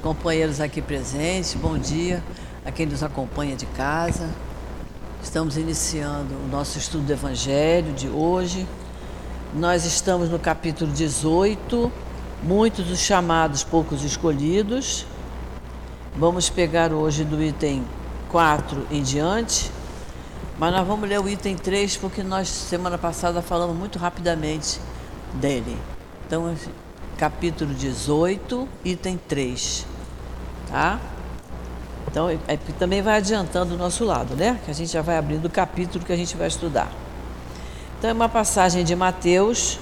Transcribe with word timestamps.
companheiros 0.00 0.60
aqui 0.60 0.80
presentes, 0.80 1.54
bom 1.54 1.78
dia 1.78 2.22
a 2.64 2.72
quem 2.72 2.86
nos 2.86 3.02
acompanha 3.02 3.54
de 3.54 3.66
casa. 3.66 4.28
Estamos 5.22 5.56
iniciando 5.56 6.34
o 6.34 6.48
nosso 6.48 6.78
estudo 6.78 7.04
do 7.04 7.12
Evangelho 7.12 7.92
de 7.92 8.08
hoje. 8.08 8.66
Nós 9.54 9.84
estamos 9.84 10.30
no 10.30 10.38
capítulo 10.38 10.90
18, 10.90 11.92
muitos 12.42 12.90
os 12.90 12.98
chamados, 12.98 13.62
poucos 13.62 14.02
escolhidos. 14.02 15.06
Vamos 16.16 16.48
pegar 16.48 16.92
hoje 16.92 17.22
do 17.22 17.42
item 17.42 17.84
4 18.30 18.86
em 18.90 19.02
diante, 19.02 19.70
mas 20.58 20.72
nós 20.72 20.86
vamos 20.86 21.08
ler 21.08 21.20
o 21.20 21.28
item 21.28 21.56
3 21.56 21.96
porque 21.98 22.22
nós, 22.22 22.48
semana 22.48 22.96
passada, 22.96 23.42
falamos 23.42 23.76
muito 23.76 23.98
rapidamente 23.98 24.80
dele. 25.34 25.76
Então, 26.26 26.54
capítulo 27.18 27.74
18, 27.74 28.66
item 28.82 29.20
3. 29.28 29.89
Tá? 30.70 31.00
Então, 32.10 32.28
é, 32.28 32.56
também 32.78 33.02
vai 33.02 33.18
adiantando 33.18 33.74
o 33.74 33.78
nosso 33.78 34.04
lado, 34.04 34.34
né? 34.34 34.58
Que 34.64 34.70
a 34.70 34.74
gente 34.74 34.92
já 34.92 35.02
vai 35.02 35.16
abrindo 35.16 35.44
o 35.44 35.50
capítulo 35.50 36.04
que 36.04 36.12
a 36.12 36.16
gente 36.16 36.36
vai 36.36 36.48
estudar. 36.48 36.90
Então, 37.98 38.10
é 38.10 38.12
uma 38.12 38.28
passagem 38.28 38.84
de 38.84 38.96
Mateus, 38.96 39.78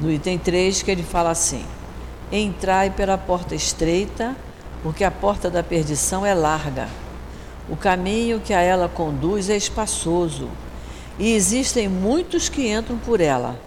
no 0.00 0.10
item 0.10 0.38
3, 0.38 0.82
que 0.82 0.90
ele 0.90 1.02
fala 1.02 1.30
assim: 1.30 1.64
Entrai 2.30 2.90
pela 2.90 3.16
porta 3.16 3.54
estreita, 3.54 4.36
porque 4.82 5.04
a 5.04 5.10
porta 5.10 5.48
da 5.48 5.62
perdição 5.62 6.26
é 6.26 6.34
larga. 6.34 6.88
O 7.68 7.76
caminho 7.76 8.40
que 8.40 8.52
a 8.52 8.60
ela 8.60 8.88
conduz 8.88 9.48
é 9.48 9.56
espaçoso, 9.56 10.50
e 11.18 11.32
existem 11.32 11.88
muitos 11.88 12.48
que 12.48 12.70
entram 12.70 12.98
por 12.98 13.20
ela. 13.20 13.58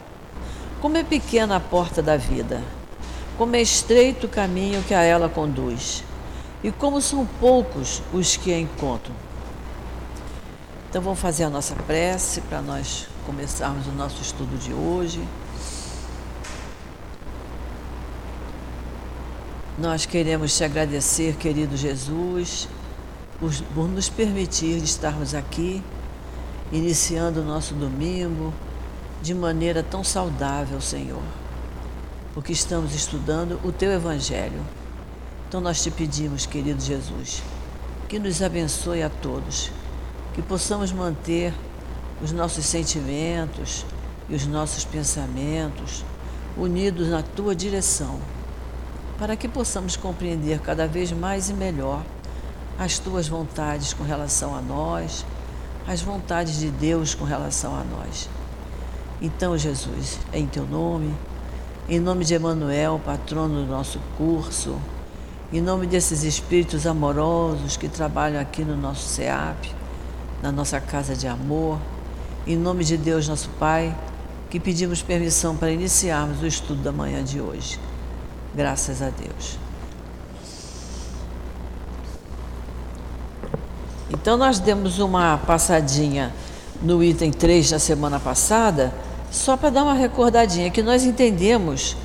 Como 0.79 0.97
é 0.97 1.03
pequena 1.03 1.55
a 1.55 1.59
porta 1.59 2.03
da 2.03 2.17
vida, 2.17 2.61
como 3.37 3.55
é 3.55 3.61
estreito 3.61 4.27
o 4.27 4.29
caminho 4.29 4.83
que 4.83 4.93
a 4.93 5.01
ela 5.01 5.27
conduz, 5.27 6.03
e 6.63 6.71
como 6.71 7.01
são 7.01 7.25
poucos 7.39 8.01
os 8.13 8.35
que 8.35 8.53
a 8.53 8.59
encontram. 8.59 9.15
Então 10.89 11.01
vamos 11.01 11.19
fazer 11.19 11.43
a 11.43 11.49
nossa 11.49 11.75
prece 11.75 12.41
para 12.41 12.61
nós 12.61 13.07
começarmos 13.25 13.85
o 13.87 13.91
nosso 13.91 14.21
estudo 14.21 14.57
de 14.57 14.73
hoje. 14.73 15.21
Nós 19.77 20.05
queremos 20.07 20.57
te 20.57 20.63
agradecer, 20.63 21.35
querido 21.35 21.77
Jesus, 21.77 22.67
por, 23.39 23.87
nos 23.87 24.09
permitir 24.09 24.77
estarmos 24.83 25.35
aqui, 25.35 25.83
iniciando 26.71 27.41
o 27.41 27.45
nosso 27.45 27.75
domingo, 27.75 28.51
de 29.21 29.33
maneira 29.33 29.83
tão 29.83 30.03
saudável, 30.03 30.81
Senhor, 30.81 31.21
porque 32.33 32.53
estamos 32.53 32.95
estudando 32.95 33.59
o 33.63 33.71
Teu 33.71 33.91
Evangelho. 33.91 34.63
Então 35.47 35.61
nós 35.61 35.81
te 35.81 35.89
pedimos, 35.89 36.45
querido 36.45 36.81
Jesus, 36.81 37.41
que 38.09 38.19
nos 38.19 38.41
abençoe 38.41 39.01
a 39.01 39.09
todos, 39.09 39.71
que 40.33 40.41
possamos 40.41 40.91
manter 40.91 41.53
os 42.21 42.33
nossos 42.33 42.65
sentimentos 42.65 43.85
e 44.27 44.35
os 44.35 44.45
nossos 44.45 44.83
pensamentos 44.83 46.03
unidos 46.57 47.07
na 47.07 47.23
Tua 47.23 47.55
direção, 47.55 48.19
para 49.17 49.37
que 49.37 49.47
possamos 49.47 49.95
compreender 49.95 50.59
cada 50.59 50.85
vez 50.85 51.13
mais 51.13 51.49
e 51.49 51.53
melhor 51.53 52.03
as 52.77 52.99
Tuas 52.99 53.29
vontades 53.29 53.93
com 53.93 54.03
relação 54.03 54.53
a 54.53 54.61
nós, 54.61 55.25
as 55.87 56.01
vontades 56.01 56.59
de 56.59 56.69
Deus 56.69 57.15
com 57.15 57.23
relação 57.23 57.73
a 57.73 57.85
nós. 57.85 58.29
Então, 59.21 59.57
Jesus, 59.57 60.19
em 60.33 60.45
teu 60.45 60.67
nome, 60.67 61.15
em 61.87 62.01
nome 62.01 62.25
de 62.25 62.33
Emanuel, 62.33 63.01
patrono 63.03 63.65
do 63.65 63.71
nosso 63.71 63.99
curso, 64.17 64.77
em 65.51 65.61
nome 65.61 65.87
desses 65.87 66.23
espíritos 66.23 66.85
amorosos 66.85 67.77
que 67.77 67.87
trabalham 67.87 68.41
aqui 68.41 68.65
no 68.65 68.75
nosso 68.75 69.07
SEAP, 69.07 69.71
na 70.41 70.51
nossa 70.51 70.79
casa 70.79 71.15
de 71.15 71.27
amor, 71.27 71.79
em 72.45 72.55
nome 72.55 72.83
de 72.83 72.97
Deus, 72.97 73.27
nosso 73.27 73.49
Pai, 73.59 73.95
que 74.49 74.59
pedimos 74.59 75.01
permissão 75.01 75.55
para 75.55 75.71
iniciarmos 75.71 76.41
o 76.41 76.47
estudo 76.47 76.81
da 76.81 76.91
manhã 76.91 77.23
de 77.23 77.39
hoje. 77.39 77.79
Graças 78.53 79.01
a 79.01 79.09
Deus. 79.09 79.57
Então, 84.09 84.37
nós 84.37 84.59
demos 84.59 84.99
uma 84.99 85.37
passadinha 85.37 86.33
no 86.81 87.03
item 87.03 87.31
3 87.31 87.71
da 87.71 87.79
semana 87.79 88.19
passada 88.19 88.93
só 89.31 89.57
para 89.57 89.69
dar 89.69 89.83
uma 89.83 89.93
recordadinha, 89.93 90.69
que 90.69 90.81
nós 90.81 91.03
entendemos 91.03 91.95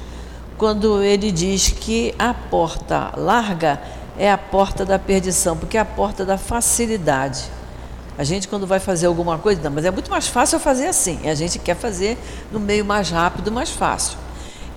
quando 0.62 1.03
ele 1.03 1.33
diz 1.33 1.71
que 1.71 2.15
a 2.17 2.33
porta 2.33 3.12
larga 3.17 3.83
é 4.17 4.31
a 4.31 4.39
porta 4.39 4.84
da 4.84 4.97
perdição, 4.97 5.56
porque 5.56 5.77
é 5.77 5.81
a 5.81 5.84
porta 5.84 6.25
da 6.25 6.39
facilidade. 6.39 7.50
A 8.17 8.23
gente, 8.23 8.47
quando 8.47 8.65
vai 8.65 8.78
fazer 8.78 9.06
alguma 9.06 9.37
coisa, 9.39 9.61
não, 9.61 9.72
mas 9.72 9.84
é 9.84 9.91
muito 9.91 10.09
mais 10.09 10.28
fácil 10.28 10.61
fazer 10.61 10.87
assim. 10.87 11.28
A 11.28 11.34
gente 11.34 11.59
quer 11.59 11.75
fazer 11.75 12.17
no 12.53 12.61
meio 12.61 12.84
mais 12.84 13.11
rápido, 13.11 13.51
mais 13.51 13.71
fácil. 13.71 14.17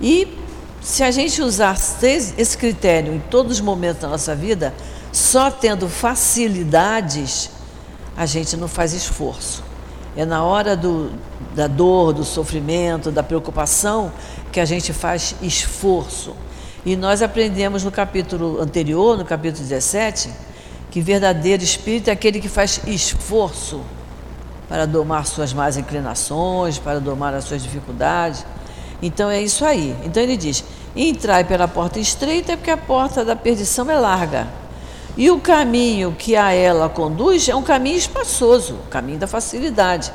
E 0.00 0.36
se 0.82 1.04
a 1.04 1.12
gente 1.12 1.40
usar 1.40 1.76
esse 2.02 2.58
critério 2.58 3.14
em 3.14 3.20
todos 3.20 3.52
os 3.52 3.60
momentos 3.60 4.02
da 4.02 4.08
nossa 4.08 4.34
vida, 4.34 4.74
só 5.12 5.52
tendo 5.52 5.88
facilidades, 5.88 7.48
a 8.16 8.26
gente 8.26 8.56
não 8.56 8.66
faz 8.66 8.92
esforço. 8.92 9.62
É 10.16 10.24
na 10.24 10.42
hora 10.42 10.74
do, 10.74 11.10
da 11.54 11.66
dor, 11.66 12.12
do 12.12 12.24
sofrimento, 12.24 13.10
da 13.10 13.22
preocupação 13.22 14.10
que 14.50 14.58
a 14.58 14.64
gente 14.64 14.92
faz 14.92 15.34
esforço. 15.42 16.34
E 16.84 16.96
nós 16.96 17.20
aprendemos 17.20 17.84
no 17.84 17.90
capítulo 17.90 18.60
anterior, 18.60 19.18
no 19.18 19.24
capítulo 19.24 19.62
17, 19.62 20.30
que 20.90 21.00
verdadeiro 21.00 21.62
espírito 21.62 22.08
é 22.08 22.12
aquele 22.12 22.40
que 22.40 22.48
faz 22.48 22.80
esforço 22.86 23.82
para 24.68 24.86
domar 24.86 25.26
suas 25.26 25.52
más 25.52 25.76
inclinações, 25.76 26.78
para 26.78 26.98
domar 26.98 27.34
as 27.34 27.44
suas 27.44 27.62
dificuldades. 27.62 28.46
Então 29.02 29.28
é 29.28 29.42
isso 29.42 29.64
aí. 29.64 29.94
Então 30.04 30.22
ele 30.22 30.36
diz: 30.36 30.64
entrai 30.94 31.44
pela 31.44 31.68
porta 31.68 32.00
estreita, 32.00 32.56
porque 32.56 32.70
a 32.70 32.76
porta 32.76 33.24
da 33.24 33.36
perdição 33.36 33.90
é 33.90 33.98
larga. 33.98 34.46
E 35.16 35.30
o 35.30 35.40
caminho 35.40 36.14
que 36.16 36.36
a 36.36 36.52
ela 36.52 36.88
conduz 36.88 37.48
é 37.48 37.54
um 37.54 37.62
caminho 37.62 37.96
espaçoso, 37.96 38.74
o 38.74 38.88
caminho 38.90 39.18
da 39.18 39.26
facilidade. 39.26 40.12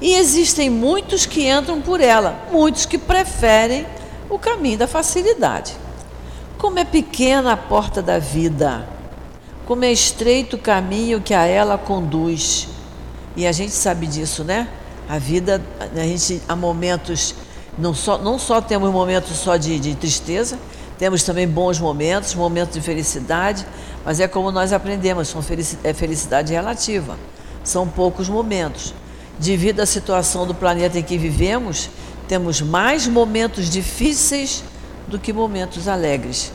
E 0.00 0.14
existem 0.14 0.68
muitos 0.68 1.24
que 1.24 1.48
entram 1.48 1.80
por 1.80 2.00
ela, 2.00 2.36
muitos 2.50 2.84
que 2.84 2.98
preferem 2.98 3.86
o 4.28 4.38
caminho 4.38 4.78
da 4.78 4.88
facilidade. 4.88 5.74
Como 6.58 6.78
é 6.78 6.84
pequena 6.84 7.52
a 7.52 7.56
porta 7.56 8.02
da 8.02 8.18
vida, 8.18 8.88
como 9.64 9.84
é 9.84 9.92
estreito 9.92 10.56
o 10.56 10.58
caminho 10.58 11.20
que 11.20 11.32
a 11.32 11.46
ela 11.46 11.78
conduz. 11.78 12.68
E 13.36 13.46
a 13.46 13.52
gente 13.52 13.72
sabe 13.72 14.06
disso, 14.06 14.42
né? 14.42 14.68
A 15.08 15.18
vida, 15.18 15.62
a 15.78 16.00
gente 16.00 16.42
há 16.48 16.56
momentos, 16.56 17.34
não 17.78 17.94
só, 17.94 18.18
não 18.18 18.38
só 18.38 18.60
temos 18.60 18.90
momentos 18.90 19.36
só 19.36 19.56
de, 19.56 19.78
de 19.78 19.94
tristeza, 19.94 20.58
temos 20.98 21.22
também 21.22 21.46
bons 21.46 21.78
momentos, 21.78 22.34
momentos 22.34 22.74
de 22.74 22.80
felicidade, 22.80 23.66
mas 24.04 24.20
é 24.20 24.26
como 24.26 24.50
nós 24.50 24.72
aprendemos, 24.72 25.34
é 25.84 25.92
felicidade 25.92 26.52
relativa. 26.52 27.18
São 27.62 27.86
poucos 27.86 28.28
momentos. 28.28 28.94
Devido 29.38 29.80
à 29.80 29.86
situação 29.86 30.46
do 30.46 30.54
planeta 30.54 30.98
em 30.98 31.02
que 31.02 31.18
vivemos, 31.18 31.90
temos 32.26 32.60
mais 32.60 33.06
momentos 33.06 33.68
difíceis 33.68 34.64
do 35.06 35.18
que 35.18 35.32
momentos 35.32 35.86
alegres. 35.86 36.52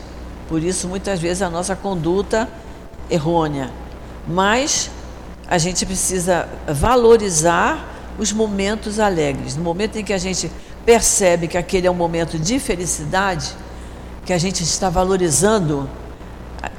Por 0.48 0.62
isso, 0.62 0.88
muitas 0.88 1.20
vezes, 1.20 1.42
a 1.42 1.48
nossa 1.48 1.76
conduta 1.76 2.48
errônea. 3.08 3.70
Mas 4.26 4.90
a 5.48 5.58
gente 5.58 5.86
precisa 5.86 6.48
valorizar 6.66 7.88
os 8.18 8.32
momentos 8.32 8.98
alegres. 8.98 9.56
No 9.56 9.62
momento 9.62 9.96
em 9.96 10.04
que 10.04 10.12
a 10.12 10.18
gente 10.18 10.50
percebe 10.84 11.46
que 11.46 11.56
aquele 11.56 11.86
é 11.86 11.90
um 11.90 11.94
momento 11.94 12.38
de 12.38 12.58
felicidade, 12.58 13.54
que 14.24 14.32
a 14.32 14.38
gente 14.38 14.62
está 14.62 14.88
valorizando, 14.88 15.88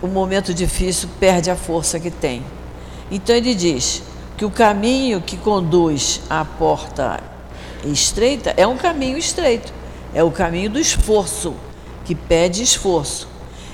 o 0.01 0.07
momento 0.07 0.53
difícil 0.53 1.09
perde 1.19 1.49
a 1.49 1.55
força 1.55 1.99
que 1.99 2.09
tem. 2.09 2.43
Então 3.11 3.35
ele 3.35 3.53
diz 3.53 4.01
que 4.37 4.45
o 4.45 4.49
caminho 4.49 5.21
que 5.21 5.37
conduz 5.37 6.21
à 6.29 6.43
porta 6.43 7.21
estreita 7.85 8.53
é 8.55 8.65
um 8.65 8.77
caminho 8.77 9.17
estreito, 9.17 9.73
é 10.13 10.23
o 10.23 10.31
caminho 10.31 10.69
do 10.69 10.79
esforço, 10.79 11.53
que 12.05 12.15
pede 12.15 12.63
esforço. 12.63 13.27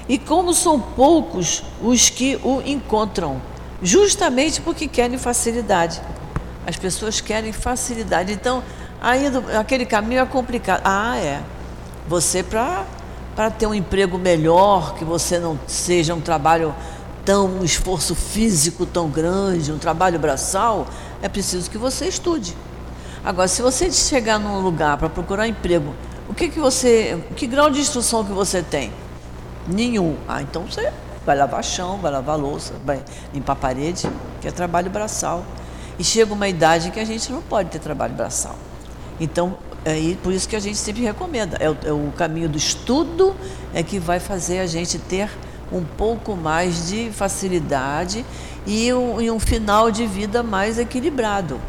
E 0.08 0.18
como 0.18 0.54
são 0.54 0.80
poucos 0.80 1.64
os 1.82 2.10
que 2.10 2.40
o 2.44 2.62
encontram, 2.66 3.40
justamente 3.82 4.60
porque 4.62 4.88
querem 4.88 5.18
facilidade. 5.18 6.02
As 6.66 6.76
pessoas 6.76 7.22
querem 7.22 7.52
facilidade. 7.52 8.34
Então, 8.34 8.64
ainda 9.02 9.60
aquele 9.60 9.86
caminho 9.86 10.22
é 10.22 10.26
complicado. 10.26 10.82
Ah, 10.84 11.18
é. 11.18 11.42
Você 12.08 12.42
para 12.42 12.86
para 13.40 13.50
ter 13.50 13.68
um 13.68 13.74
emprego 13.74 14.18
melhor, 14.18 14.96
que 14.96 15.06
você 15.06 15.40
não 15.40 15.58
seja 15.66 16.14
um 16.14 16.20
trabalho 16.20 16.76
tão 17.24 17.48
um 17.48 17.64
esforço 17.64 18.14
físico 18.14 18.86
tão 18.86 19.10
grande, 19.10 19.72
um 19.72 19.78
trabalho 19.78 20.20
braçal, 20.20 20.86
é 21.22 21.30
preciso 21.30 21.72
que 21.72 21.78
você 21.78 22.10
estude. 22.10 22.54
Agora, 23.24 23.48
se 23.48 23.62
você 23.62 23.90
chegar 23.94 24.38
num 24.38 24.60
lugar 24.60 24.98
para 24.98 25.08
procurar 25.08 25.48
emprego, 25.48 25.96
o 26.28 26.34
que 26.34 26.50
que 26.50 26.60
você, 26.60 27.18
que 27.38 27.48
grau 27.48 27.70
de 27.70 27.80
instrução 27.80 28.26
que 28.26 28.34
você 28.34 28.62
tem? 28.62 28.92
Nenhum. 29.66 30.18
Ah, 30.28 30.42
então 30.42 30.64
você 30.64 30.92
vai 31.26 31.38
lavar 31.38 31.64
chão, 31.64 31.98
vai 31.98 32.12
lavar 32.12 32.38
louça, 32.38 32.74
vai 32.84 33.02
limpar 33.34 33.56
parede, 33.56 34.12
que 34.42 34.50
é 34.50 34.52
trabalho 34.52 34.90
braçal. 34.90 35.46
E 35.98 36.04
chega 36.04 36.34
uma 36.34 36.50
idade 36.50 36.92
que 36.92 37.00
a 37.00 37.06
gente 37.06 37.32
não 37.32 37.42
pode 37.42 37.70
ter 37.70 37.80
trabalho 37.80 38.16
braçal. 38.16 38.58
Então, 39.18 39.58
é 39.86 40.16
por 40.22 40.34
isso 40.34 40.48
que 40.48 40.56
a 40.56 40.60
gente 40.60 40.78
sempre 40.78 41.04
recomenda. 41.04 41.58
É 41.60 41.70
o, 41.70 41.78
é 41.86 41.92
o 41.92 42.12
caminho 42.16 42.50
do 42.50 42.58
estudo 42.58 43.36
é 43.74 43.82
que 43.84 44.00
vai 44.00 44.20
fazer 44.20 44.60
a 44.60 44.68
gente 44.68 44.98
ter 44.98 45.30
um 45.72 45.84
pouco 45.84 46.36
mais 46.36 46.88
de 46.88 47.12
facilidade 47.12 48.26
e 48.66 48.92
um, 48.94 49.22
e 49.22 49.32
um 49.32 49.40
final 49.40 49.92
de 49.92 50.06
vida 50.06 50.44
mais 50.44 50.78
equilibrado. 50.80 51.60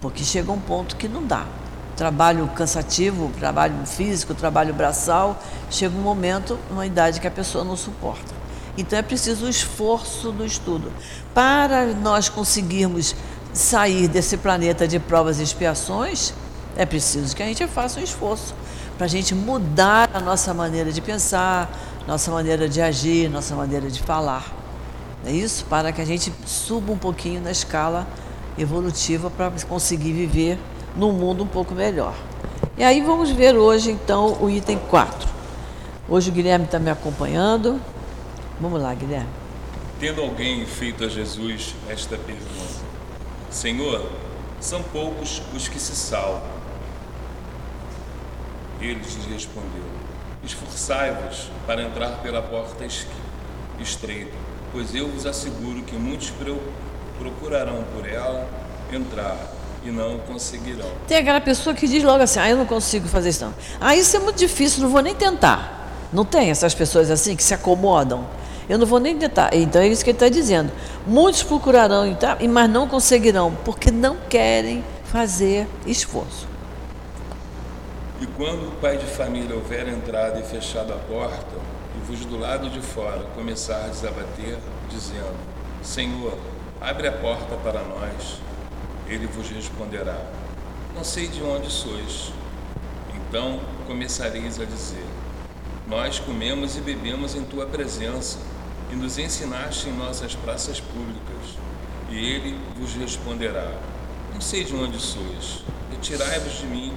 Porque 0.00 0.24
chega 0.24 0.50
um 0.50 0.60
ponto 0.60 0.96
que 0.96 1.08
não 1.08 1.24
dá. 1.24 1.46
Trabalho 1.96 2.48
cansativo, 2.48 3.30
trabalho 3.38 3.86
físico, 3.86 4.34
trabalho 4.34 4.72
braçal, 4.72 5.40
chega 5.70 5.94
um 5.96 6.00
momento, 6.00 6.58
uma 6.70 6.86
idade 6.86 7.20
que 7.20 7.26
a 7.26 7.30
pessoa 7.30 7.62
não 7.62 7.76
suporta. 7.76 8.40
Então 8.76 8.98
é 8.98 9.02
preciso 9.02 9.46
o 9.46 9.48
esforço 9.48 10.32
do 10.32 10.44
estudo. 10.44 10.90
Para 11.34 11.86
nós 11.86 12.28
conseguirmos 12.28 13.14
sair 13.52 14.08
desse 14.08 14.36
planeta 14.36 14.86
de 14.86 14.98
provas 14.98 15.40
e 15.40 15.42
expiações, 15.42 16.32
é 16.76 16.86
preciso 16.86 17.34
que 17.34 17.42
a 17.42 17.46
gente 17.46 17.66
faça 17.66 18.00
um 18.00 18.02
esforço 18.02 18.54
para 18.96 19.06
a 19.06 19.08
gente 19.08 19.34
mudar 19.34 20.10
a 20.12 20.20
nossa 20.20 20.52
maneira 20.52 20.92
de 20.92 21.00
pensar, 21.00 21.70
nossa 22.06 22.30
maneira 22.30 22.68
de 22.68 22.80
agir, 22.80 23.30
nossa 23.30 23.54
maneira 23.54 23.90
de 23.90 24.00
falar. 24.00 24.44
É 25.24 25.32
isso? 25.32 25.64
Para 25.66 25.92
que 25.92 26.00
a 26.00 26.04
gente 26.04 26.32
suba 26.46 26.92
um 26.92 26.98
pouquinho 26.98 27.40
na 27.40 27.50
escala 27.50 28.06
evolutiva 28.58 29.30
para 29.30 29.50
conseguir 29.68 30.12
viver 30.12 30.58
num 30.96 31.12
mundo 31.12 31.44
um 31.44 31.46
pouco 31.46 31.74
melhor. 31.74 32.14
E 32.76 32.84
aí 32.84 33.00
vamos 33.00 33.30
ver 33.30 33.56
hoje 33.56 33.90
então 33.90 34.36
o 34.40 34.50
item 34.50 34.78
4. 34.88 35.28
Hoje 36.08 36.30
o 36.30 36.32
Guilherme 36.32 36.64
está 36.64 36.78
me 36.78 36.90
acompanhando. 36.90 37.80
Vamos 38.60 38.80
lá, 38.80 38.92
Guilherme. 38.94 39.28
Tendo 39.98 40.22
alguém 40.22 40.64
feito 40.66 41.04
a 41.04 41.08
Jesus 41.08 41.74
esta 41.88 42.16
pergunta: 42.16 42.80
Senhor, 43.50 44.10
são 44.60 44.82
poucos 44.82 45.42
os 45.54 45.68
que 45.68 45.78
se 45.78 45.94
salvam. 45.94 46.59
Ele 48.80 48.94
lhes 48.94 49.26
respondeu: 49.26 49.84
Esforçai-vos 50.42 51.50
para 51.66 51.82
entrar 51.82 52.22
pela 52.22 52.40
porta 52.40 52.86
estreita, 53.78 54.32
pois 54.72 54.94
eu 54.94 55.08
vos 55.08 55.26
asseguro 55.26 55.82
que 55.82 55.94
muitos 55.96 56.32
procurarão 57.18 57.84
por 57.94 58.08
ela 58.08 58.48
entrar 58.92 59.36
e 59.84 59.90
não 59.90 60.18
conseguirão. 60.18 60.90
Tem 61.06 61.18
aquela 61.18 61.40
pessoa 61.40 61.74
que 61.74 61.86
diz 61.86 62.02
logo 62.02 62.22
assim: 62.22 62.40
Ah, 62.40 62.50
eu 62.50 62.56
não 62.56 62.66
consigo 62.66 63.08
fazer 63.08 63.30
isso 63.30 63.44
não. 63.44 63.54
Ah, 63.80 63.94
isso 63.94 64.16
é 64.16 64.20
muito 64.20 64.36
difícil, 64.36 64.82
não 64.82 64.90
vou 64.90 65.02
nem 65.02 65.14
tentar. 65.14 65.78
Não 66.12 66.24
tem 66.24 66.50
essas 66.50 66.74
pessoas 66.74 67.10
assim 67.10 67.36
que 67.36 67.42
se 67.42 67.54
acomodam. 67.54 68.26
Eu 68.68 68.78
não 68.78 68.86
vou 68.86 69.00
nem 69.00 69.16
tentar. 69.16 69.50
Então 69.52 69.82
é 69.82 69.88
isso 69.88 70.02
que 70.04 70.10
ele 70.10 70.16
está 70.16 70.28
dizendo. 70.28 70.72
Muitos 71.06 71.42
procurarão, 71.42 72.04
mas 72.48 72.70
não 72.70 72.86
conseguirão, 72.86 73.56
porque 73.64 73.90
não 73.90 74.16
querem 74.28 74.84
fazer 75.04 75.66
esforço. 75.86 76.49
E 78.20 78.26
quando 78.26 78.68
o 78.68 78.72
pai 78.82 78.98
de 78.98 79.06
família 79.06 79.56
houver 79.56 79.88
entrado 79.88 80.38
e 80.38 80.42
fechado 80.42 80.92
a 80.92 80.96
porta, 80.96 81.56
e 81.96 82.06
vos 82.06 82.22
do 82.26 82.38
lado 82.38 82.68
de 82.68 82.82
fora 82.82 83.24
começardes 83.34 84.04
a 84.04 84.10
bater, 84.10 84.58
dizendo: 84.90 85.34
Senhor, 85.82 86.36
abre 86.78 87.08
a 87.08 87.12
porta 87.12 87.56
para 87.56 87.82
nós, 87.82 88.38
ele 89.08 89.26
vos 89.26 89.48
responderá: 89.48 90.22
Não 90.94 91.02
sei 91.02 91.28
de 91.28 91.42
onde 91.42 91.70
sois. 91.70 92.30
Então 93.14 93.58
começareis 93.86 94.60
a 94.60 94.66
dizer: 94.66 95.06
Nós 95.88 96.18
comemos 96.18 96.76
e 96.76 96.82
bebemos 96.82 97.34
em 97.34 97.42
tua 97.44 97.64
presença, 97.64 98.38
e 98.92 98.96
nos 98.96 99.16
ensinaste 99.16 99.88
em 99.88 99.96
nossas 99.96 100.34
praças 100.34 100.78
públicas. 100.78 101.56
E 102.10 102.18
ele 102.18 102.60
vos 102.78 102.92
responderá: 102.92 103.72
Não 104.34 104.42
sei 104.42 104.62
de 104.62 104.76
onde 104.76 105.00
sois. 105.00 105.64
Retirai-vos 105.90 106.58
de 106.58 106.66
mim, 106.66 106.92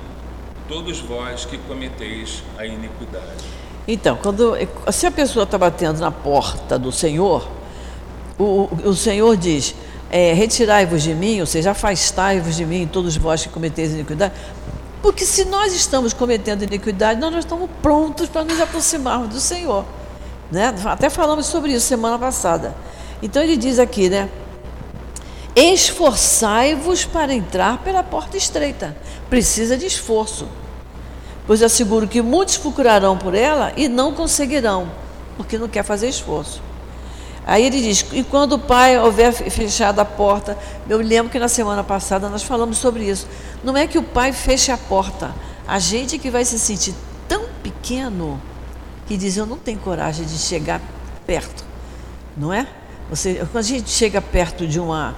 todos 0.73 0.99
vós 1.01 1.45
que 1.45 1.55
cometeis 1.59 2.41
a 2.57 2.65
iniquidade. 2.65 3.45
Então, 3.87 4.17
quando, 4.17 4.55
se 4.91 5.05
a 5.05 5.11
pessoa 5.11 5.43
está 5.43 5.55
batendo 5.55 5.99
na 5.99 6.09
porta 6.09 6.79
do 6.79 6.91
Senhor, 6.91 7.47
o, 8.39 8.67
o 8.83 8.95
Senhor 8.95 9.37
diz: 9.37 9.75
é, 10.09 10.33
retirai-vos 10.33 11.03
de 11.03 11.13
mim, 11.13 11.39
ou 11.39 11.45
seja, 11.45 11.71
afastai-vos 11.71 12.55
de 12.55 12.65
mim, 12.65 12.89
todos 12.91 13.15
vós 13.15 13.43
que 13.43 13.49
cometeis 13.49 13.91
iniquidade. 13.91 14.33
Porque 14.99 15.25
se 15.25 15.45
nós 15.45 15.75
estamos 15.75 16.11
cometendo 16.11 16.63
iniquidade, 16.63 17.19
nós, 17.19 17.31
nós 17.31 17.45
estamos 17.45 17.69
prontos 17.81 18.27
para 18.27 18.43
nos 18.43 18.59
aproximarmos 18.59 19.29
do 19.29 19.39
Senhor. 19.39 19.85
Né? 20.49 20.73
Até 20.85 21.07
falamos 21.07 21.45
sobre 21.45 21.71
isso 21.73 21.85
semana 21.85 22.17
passada. 22.17 22.73
Então 23.21 23.43
ele 23.43 23.57
diz 23.57 23.77
aqui, 23.77 24.09
né? 24.09 24.27
Esforçai-vos 25.55 27.05
para 27.05 27.31
entrar 27.31 27.83
pela 27.83 28.01
porta 28.01 28.37
estreita. 28.37 28.97
Precisa 29.29 29.77
de 29.77 29.85
esforço. 29.85 30.47
Pois 31.45 31.61
asseguro 31.61 32.07
que 32.07 32.21
muitos 32.21 32.57
procurarão 32.57 33.17
por 33.17 33.33
ela 33.35 33.73
e 33.75 33.87
não 33.87 34.13
conseguirão, 34.13 34.89
porque 35.35 35.57
não 35.57 35.67
quer 35.67 35.83
fazer 35.83 36.07
esforço. 36.07 36.61
Aí 37.45 37.65
ele 37.65 37.81
diz: 37.81 38.05
e 38.13 38.23
quando 38.23 38.53
o 38.53 38.59
pai 38.59 38.97
houver 38.97 39.33
fechado 39.33 39.99
a 39.99 40.05
porta, 40.05 40.57
eu 40.87 40.97
lembro 40.99 41.31
que 41.31 41.39
na 41.39 41.49
semana 41.49 41.83
passada 41.83 42.29
nós 42.29 42.43
falamos 42.43 42.77
sobre 42.77 43.03
isso. 43.03 43.27
Não 43.63 43.75
é 43.75 43.85
que 43.85 43.97
o 43.97 44.03
pai 44.03 44.31
feche 44.31 44.71
a 44.71 44.77
porta, 44.77 45.33
a 45.67 45.79
gente 45.79 46.17
que 46.17 46.29
vai 46.29 46.45
se 46.45 46.57
sentir 46.57 46.95
tão 47.27 47.43
pequeno 47.61 48.41
que 49.05 49.17
diz: 49.17 49.35
eu 49.35 49.45
não 49.45 49.57
tenho 49.57 49.79
coragem 49.79 50.25
de 50.25 50.37
chegar 50.37 50.81
perto, 51.27 51.65
não 52.37 52.53
é? 52.53 52.65
Você, 53.09 53.35
quando 53.51 53.57
a 53.57 53.61
gente 53.61 53.89
chega 53.89 54.21
perto 54.21 54.65
de 54.65 54.79
uma, 54.79 55.15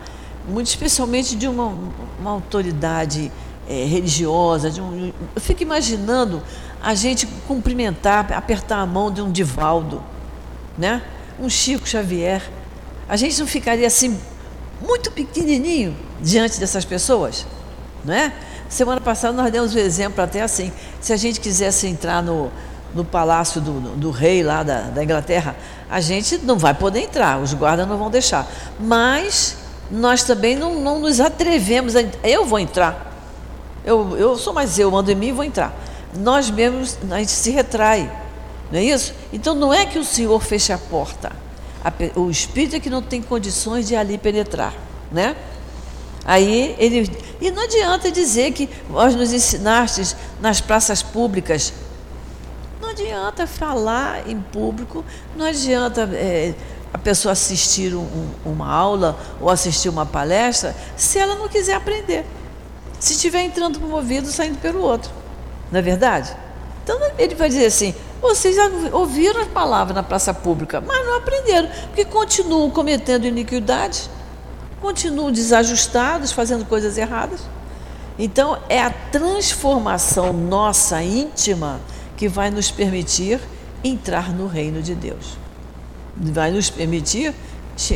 muito 0.49 0.67
especialmente 0.67 1.35
de 1.35 1.47
uma, 1.47 1.71
uma 2.19 2.31
autoridade 2.31 3.31
é, 3.67 3.85
religiosa, 3.85 4.69
de 4.69 4.81
um, 4.81 5.11
eu 5.35 5.41
fico 5.41 5.63
imaginando 5.63 6.41
a 6.81 6.93
gente 6.93 7.25
cumprimentar, 7.47 8.31
apertar 8.33 8.77
a 8.77 8.85
mão 8.85 9.11
de 9.11 9.21
um 9.21 9.31
Divaldo, 9.31 10.03
né? 10.77 11.01
um 11.39 11.49
Chico 11.49 11.87
Xavier, 11.87 12.41
a 13.07 13.17
gente 13.17 13.39
não 13.39 13.47
ficaria 13.47 13.87
assim 13.87 14.19
muito 14.81 15.11
pequenininho 15.11 15.95
diante 16.21 16.59
dessas 16.59 16.85
pessoas, 16.85 17.45
não 18.03 18.13
é? 18.13 18.33
Semana 18.69 18.99
passada 18.99 19.33
nós 19.33 19.51
demos 19.51 19.73
o 19.73 19.77
um 19.77 19.81
exemplo 19.81 20.23
até 20.23 20.41
assim, 20.41 20.71
se 20.99 21.13
a 21.13 21.17
gente 21.17 21.39
quisesse 21.39 21.87
entrar 21.87 22.21
no, 22.23 22.51
no 22.93 23.05
palácio 23.05 23.61
do, 23.61 23.95
do 23.95 24.11
rei 24.11 24.43
lá 24.43 24.63
da, 24.63 24.81
da 24.81 25.03
Inglaterra, 25.03 25.55
a 25.89 26.01
gente 26.01 26.37
não 26.39 26.57
vai 26.57 26.73
poder 26.73 27.01
entrar, 27.01 27.39
os 27.39 27.53
guardas 27.53 27.87
não 27.87 27.97
vão 27.97 28.09
deixar, 28.09 28.47
mas 28.79 29.57
nós 29.91 30.23
também 30.23 30.55
não, 30.55 30.79
não 30.79 30.99
nos 30.99 31.19
atrevemos 31.19 31.95
a 31.95 32.01
eu 32.23 32.45
vou 32.45 32.57
entrar, 32.57 33.14
eu, 33.85 34.17
eu 34.17 34.37
sou 34.37 34.53
mais 34.53 34.77
eu, 34.79 34.89
mando 34.89 35.11
em 35.11 35.15
mim 35.15 35.27
e 35.27 35.31
vou 35.31 35.43
entrar. 35.43 35.73
Nós 36.17 36.49
mesmos, 36.49 36.97
a 37.11 37.19
gente 37.19 37.31
se 37.31 37.51
retrai, 37.51 38.11
não 38.71 38.79
é 38.79 38.83
isso? 38.83 39.13
Então 39.31 39.53
não 39.53 39.73
é 39.73 39.85
que 39.85 39.99
o 39.99 40.03
Senhor 40.03 40.41
feche 40.41 40.73
a 40.73 40.77
porta. 40.77 41.31
O 42.15 42.31
Espírito 42.31 42.75
é 42.75 42.79
que 42.79 42.89
não 42.89 43.01
tem 43.01 43.21
condições 43.21 43.87
de 43.87 43.95
ali 43.95 44.17
penetrar, 44.17 44.73
né? 45.11 45.35
Aí 46.25 46.75
ele. 46.79 47.09
E 47.39 47.51
não 47.51 47.61
adianta 47.63 48.11
dizer 48.11 48.51
que 48.53 48.67
vós 48.89 49.13
nos 49.13 49.31
ensinastes 49.31 50.15
nas 50.41 50.59
praças 50.59 51.03
públicas. 51.03 51.71
Não 52.81 52.89
adianta 52.89 53.45
falar 53.45 54.27
em 54.27 54.41
público, 54.41 55.05
não 55.35 55.45
adianta 55.45 56.09
é, 56.13 56.55
a 56.91 56.97
pessoa 56.97 57.33
assistir 57.33 57.93
um, 57.93 58.29
uma 58.43 58.67
aula 58.67 59.19
ou 59.39 59.49
assistir 59.49 59.89
uma 59.89 60.05
palestra 60.05 60.75
se 60.97 61.19
ela 61.19 61.35
não 61.35 61.47
quiser 61.47 61.75
aprender. 61.75 62.25
Se 63.05 63.13
estiver 63.13 63.43
entrando 63.43 63.79
por 63.79 63.87
um 63.87 63.93
ouvido, 63.93 64.31
saindo 64.31 64.57
pelo 64.57 64.81
outro. 64.81 65.11
Não 65.71 65.77
é 65.77 65.81
verdade? 65.83 66.35
Então 66.83 66.99
ele 67.19 67.35
vai 67.35 67.47
dizer 67.47 67.67
assim: 67.67 67.93
vocês 68.19 68.57
ouviram 68.91 69.41
as 69.41 69.47
palavras 69.47 69.95
na 69.95 70.01
praça 70.01 70.33
pública, 70.33 70.81
mas 70.81 71.05
não 71.05 71.17
aprenderam, 71.17 71.69
porque 71.85 72.03
continuam 72.03 72.71
cometendo 72.71 73.27
iniquidades, 73.27 74.09
continuam 74.81 75.31
desajustados, 75.31 76.31
fazendo 76.31 76.65
coisas 76.65 76.97
erradas. 76.97 77.41
Então, 78.17 78.57
é 78.67 78.81
a 78.81 78.89
transformação 78.89 80.33
nossa 80.33 81.03
íntima 81.03 81.79
que 82.17 82.27
vai 82.27 82.49
nos 82.49 82.71
permitir 82.71 83.39
entrar 83.83 84.33
no 84.33 84.47
reino 84.47 84.81
de 84.81 84.95
Deus. 84.95 85.37
Vai 86.17 86.49
nos 86.49 86.71
permitir 86.71 87.35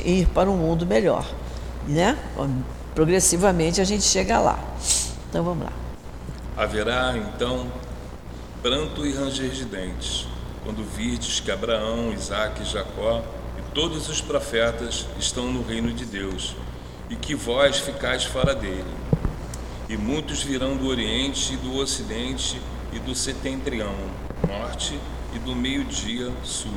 ir 0.06 0.28
para 0.28 0.52
um 0.52 0.58
mundo 0.58 0.86
melhor. 0.86 1.26
Né? 1.88 2.16
Progressivamente 2.94 3.82
a 3.82 3.84
gente 3.84 4.04
chega 4.04 4.38
lá. 4.38 4.60
Então 5.30 5.44
vamos 5.44 5.66
lá. 5.66 5.74
Haverá 6.58 7.16
então 7.18 7.72
pranto 8.62 9.06
e 9.06 9.14
ranger 9.14 9.52
de 9.52 9.66
dentes, 9.66 10.28
quando 10.64 10.84
virdes 10.84 11.40
que 11.40 11.52
Abraão, 11.52 12.12
Isaque, 12.12 12.66
Jacó 12.66 13.24
e 13.58 13.74
todos 13.74 14.10
os 14.10 14.20
profetas 14.20 15.06
estão 15.18 15.52
no 15.52 15.64
reino 15.64 15.94
de 15.94 16.06
Deus, 16.06 16.56
e 17.10 17.16
que 17.16 17.36
vós 17.36 17.78
ficais 17.78 18.26
fora 18.26 18.54
dele. 18.54 18.94
E 19.88 19.96
muitos 19.96 20.44
virão 20.44 20.76
do 20.76 20.88
Oriente 20.88 21.54
e 21.54 21.58
do 21.58 21.78
Ocidente 21.78 22.62
e 22.92 23.00
do 23.00 23.16
Setentrião, 23.16 23.96
Norte 24.48 25.00
e 25.34 25.40
do 25.40 25.56
Meio-Dia, 25.56 26.32
Sul 26.44 26.74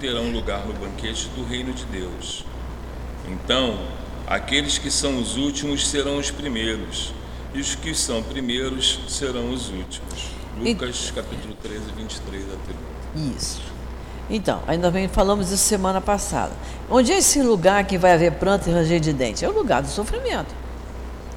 terão 0.00 0.32
lugar 0.32 0.66
no 0.66 0.72
banquete 0.72 1.28
do 1.36 1.44
reino 1.44 1.72
de 1.74 1.84
Deus. 1.84 2.42
Então, 3.28 3.78
aqueles 4.26 4.78
que 4.78 4.90
são 4.90 5.20
os 5.20 5.36
últimos 5.36 5.86
serão 5.86 6.16
os 6.16 6.30
primeiros, 6.30 7.12
e 7.54 7.60
os 7.60 7.74
que 7.74 7.94
são 7.94 8.22
primeiros 8.22 9.00
serão 9.08 9.50
os 9.50 9.68
últimos. 9.68 10.30
Lucas 10.58 11.08
e... 11.08 11.12
capítulo 11.12 11.54
13, 11.62 11.80
23 11.96 12.42
a 12.44 12.56
30. 13.16 13.36
Isso. 13.36 13.62
Então, 14.28 14.62
ainda 14.66 14.90
bem 14.90 15.08
falamos 15.08 15.50
isso 15.50 15.64
semana 15.64 16.00
passada. 16.00 16.52
Onde 16.88 17.12
é 17.12 17.18
esse 17.18 17.42
lugar 17.42 17.84
que 17.84 17.98
vai 17.98 18.12
haver 18.12 18.32
pranto 18.32 18.68
e 18.68 18.72
ranger 18.72 19.00
de 19.00 19.12
dente? 19.12 19.44
É 19.44 19.48
o 19.48 19.52
lugar 19.52 19.82
do 19.82 19.88
sofrimento. 19.88 20.54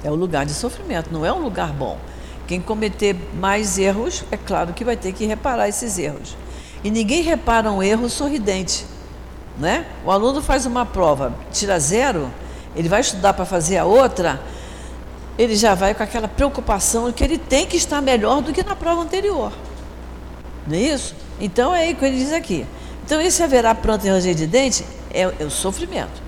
É 0.04 0.10
o 0.10 0.14
lugar 0.14 0.46
de 0.46 0.52
sofrimento, 0.52 1.12
não 1.12 1.26
é 1.26 1.32
um 1.32 1.42
lugar 1.42 1.72
bom. 1.72 1.98
Quem 2.46 2.60
cometer 2.60 3.16
mais 3.34 3.78
erros, 3.78 4.22
é 4.30 4.36
claro 4.36 4.72
que 4.72 4.84
vai 4.84 4.96
ter 4.96 5.12
que 5.12 5.24
reparar 5.24 5.68
esses 5.68 5.98
erros. 5.98 6.36
E 6.84 6.90
ninguém 6.90 7.22
repara 7.22 7.72
um 7.72 7.82
erro 7.82 8.08
sorridente. 8.08 8.84
Né? 9.58 9.86
O 10.04 10.10
aluno 10.10 10.42
faz 10.42 10.66
uma 10.66 10.84
prova, 10.84 11.34
tira 11.50 11.78
zero, 11.78 12.30
ele 12.76 12.88
vai 12.88 13.00
estudar 13.00 13.32
para 13.32 13.44
fazer 13.44 13.78
a 13.78 13.84
outra, 13.84 14.40
ele 15.38 15.56
já 15.56 15.74
vai 15.74 15.94
com 15.94 16.02
aquela 16.02 16.28
preocupação 16.28 17.10
que 17.12 17.24
ele 17.24 17.38
tem 17.38 17.66
que 17.66 17.76
estar 17.76 18.00
melhor 18.00 18.40
do 18.40 18.52
que 18.52 18.62
na 18.62 18.76
prova 18.76 19.02
anterior. 19.02 19.52
Não 20.66 20.74
é 20.74 20.80
isso? 20.80 21.14
Então 21.40 21.74
é 21.74 21.82
aí 21.82 21.94
que 21.94 22.04
ele 22.04 22.16
diz 22.16 22.32
aqui. 22.32 22.66
Então 23.04 23.20
esse 23.20 23.42
haverá 23.42 23.74
pranto 23.74 24.06
e 24.06 24.10
ranger 24.10 24.34
de 24.34 24.46
dente 24.46 24.84
é, 25.12 25.22
é 25.22 25.44
o 25.44 25.50
sofrimento. 25.50 26.22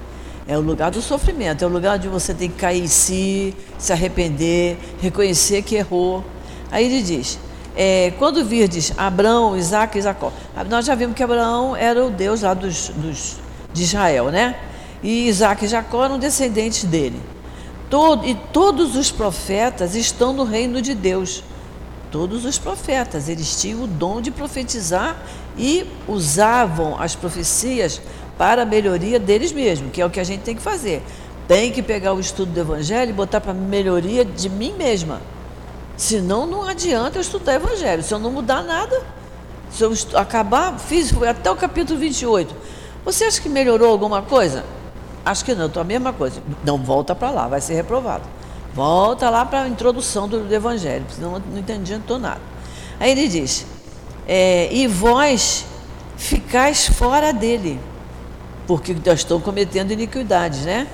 É 0.48 0.56
o 0.56 0.60
lugar 0.60 0.90
do 0.90 1.02
sofrimento, 1.02 1.64
é 1.64 1.66
o 1.66 1.70
lugar 1.70 1.96
onde 1.96 2.06
você 2.06 2.32
tem 2.32 2.48
que 2.48 2.56
cair 2.56 2.84
em 2.84 2.86
si, 2.86 3.54
se 3.78 3.92
arrepender, 3.92 4.78
reconhecer 5.00 5.62
que 5.62 5.75
errou. 5.75 6.25
Aí 6.70 6.84
ele 6.84 7.02
diz: 7.02 7.38
é, 7.76 8.12
quando 8.18 8.44
virdes 8.44 8.92
Abraão, 8.96 9.56
Isaac 9.56 9.98
e 9.98 10.02
Jacó. 10.02 10.32
Nós 10.68 10.86
já 10.86 10.94
vimos 10.94 11.16
que 11.16 11.22
Abraão 11.22 11.75
era 11.75 12.04
o 12.04 12.10
Deus 12.10 12.42
lá 12.42 12.54
dos, 12.54 12.88
dos 12.88 13.36
de 13.72 13.82
Israel, 13.82 14.30
né? 14.30 14.56
E 15.02 15.28
Isaac 15.28 15.64
e 15.64 15.68
Jacó 15.68 16.04
eram 16.04 16.18
descendentes 16.18 16.84
dele. 16.84 17.20
Todo, 17.88 18.26
e 18.26 18.34
todos 18.34 18.96
os 18.96 19.10
profetas 19.10 19.94
estão 19.94 20.32
no 20.32 20.44
reino 20.44 20.82
de 20.82 20.94
Deus. 20.94 21.42
Todos 22.10 22.44
os 22.44 22.58
profetas, 22.58 23.28
eles 23.28 23.60
tinham 23.60 23.84
o 23.84 23.86
dom 23.86 24.20
de 24.20 24.30
profetizar 24.30 25.16
e 25.56 25.86
usavam 26.08 27.00
as 27.00 27.14
profecias 27.14 28.00
para 28.38 28.62
a 28.62 28.66
melhoria 28.66 29.18
deles 29.18 29.52
mesmos, 29.52 29.90
que 29.92 30.00
é 30.00 30.06
o 30.06 30.10
que 30.10 30.20
a 30.20 30.24
gente 30.24 30.42
tem 30.42 30.54
que 30.54 30.62
fazer. 30.62 31.02
Tem 31.46 31.70
que 31.70 31.82
pegar 31.82 32.12
o 32.12 32.20
estudo 32.20 32.52
do 32.52 32.60
Evangelho 32.60 33.10
e 33.10 33.12
botar 33.12 33.40
para 33.40 33.52
a 33.52 33.54
melhoria 33.54 34.24
de 34.24 34.48
mim 34.48 34.74
mesma. 34.76 35.20
Senão 35.96 36.46
não 36.46 36.66
adianta 36.66 37.18
eu 37.18 37.22
estudar 37.22 37.54
Evangelho. 37.54 38.02
Se 38.02 38.12
eu 38.12 38.18
não 38.18 38.30
mudar 38.30 38.62
nada, 38.62 39.02
se 39.70 39.82
eu 39.82 39.92
acabar, 40.14 40.78
fiz 40.78 41.12
até 41.22 41.50
o 41.50 41.56
capítulo 41.56 41.98
28. 41.98 42.54
Você 43.04 43.24
acha 43.24 43.40
que 43.40 43.48
melhorou 43.48 43.90
alguma 43.90 44.22
coisa? 44.22 44.64
Acho 45.26 45.45
que 45.45 45.54
não, 45.54 45.66
então 45.66 45.83
a 45.83 45.85
mesma 45.85 46.12
coisa. 46.12 46.40
Não 46.64 46.78
volta 46.78 47.14
para 47.14 47.30
lá, 47.30 47.49
vai 47.49 47.61
ser 47.61 47.75
reprovado. 47.75 48.25
Volta 48.73 49.28
lá 49.28 49.45
para 49.45 49.62
a 49.62 49.68
introdução 49.68 50.28
do, 50.28 50.45
do 50.45 50.54
Evangelho, 50.54 51.04
senão 51.11 51.33
não, 51.33 51.40
não 51.40 51.75
adiantou 51.75 52.18
nada. 52.18 52.40
Aí 53.00 53.11
ele 53.11 53.26
diz: 53.26 53.66
é, 54.26 54.68
E 54.73 54.87
vós 54.87 55.66
ficais 56.16 56.87
fora 56.87 57.33
dele 57.33 57.78
porque 58.66 58.95
estão 59.14 59.40
cometendo 59.40 59.92
iniquidades, 59.92 60.64
né? 60.64 60.87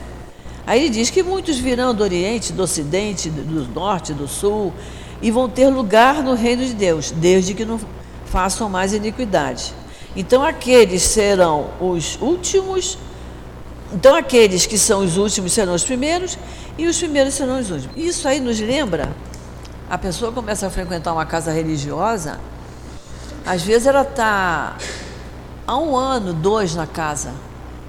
Aí 0.67 0.81
ele 0.81 0.91
diz 0.91 1.11
que 1.11 1.23
muitos 1.23 1.59
virão 1.59 1.95
do 1.95 2.03
Oriente, 2.03 2.53
do 2.53 2.62
Ocidente, 2.62 3.29
do 3.29 3.69
Norte, 3.69 4.12
do 4.12 4.29
Sul, 4.29 4.73
e 5.21 5.31
vão 5.31 5.49
ter 5.49 5.69
lugar 5.69 6.23
no 6.23 6.35
reino 6.35 6.65
de 6.65 6.75
Deus, 6.75 7.11
desde 7.11 7.55
que 7.55 7.65
não 7.65 7.81
façam 8.27 8.69
mais 8.69 8.93
iniquidade. 8.93 9.75
Então 10.15 10.43
aqueles 10.43 11.03
serão 11.03 11.71
os 11.81 12.19
últimos, 12.21 12.99
então 13.92 14.14
aqueles 14.14 14.66
que 14.66 14.78
são 14.78 15.04
os 15.04 15.16
últimos 15.16 15.52
serão 15.52 15.75
os 15.75 15.84
primeiros, 15.84 16.38
e 16.78 16.87
os 16.87 16.99
primeiros 16.99 17.34
serão 17.34 17.61
os 17.61 17.70
últimos. 17.70 17.96
Isso 17.96 18.26
aí 18.26 18.40
nos 18.40 18.58
lembra, 18.58 19.08
a 19.90 19.99
pessoa 19.99 20.32
começa 20.32 20.66
a 20.66 20.70
frequentar 20.70 21.12
uma 21.12 21.26
casa 21.26 21.52
religiosa, 21.52 22.40
às 23.44 23.62
vezes 23.62 23.87
ela 23.87 24.02
está 24.02 24.76
há 25.66 25.76
um 25.76 25.96
ano, 25.96 26.32
dois 26.32 26.75
na 26.75 26.87
casa, 26.87 27.32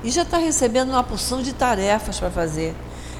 e 0.03 0.10
já 0.10 0.24
está 0.24 0.38
recebendo 0.38 0.89
uma 0.89 1.03
porção 1.03 1.41
de 1.41 1.53
tarefas 1.53 2.19
para 2.19 2.29
fazer, 2.29 2.75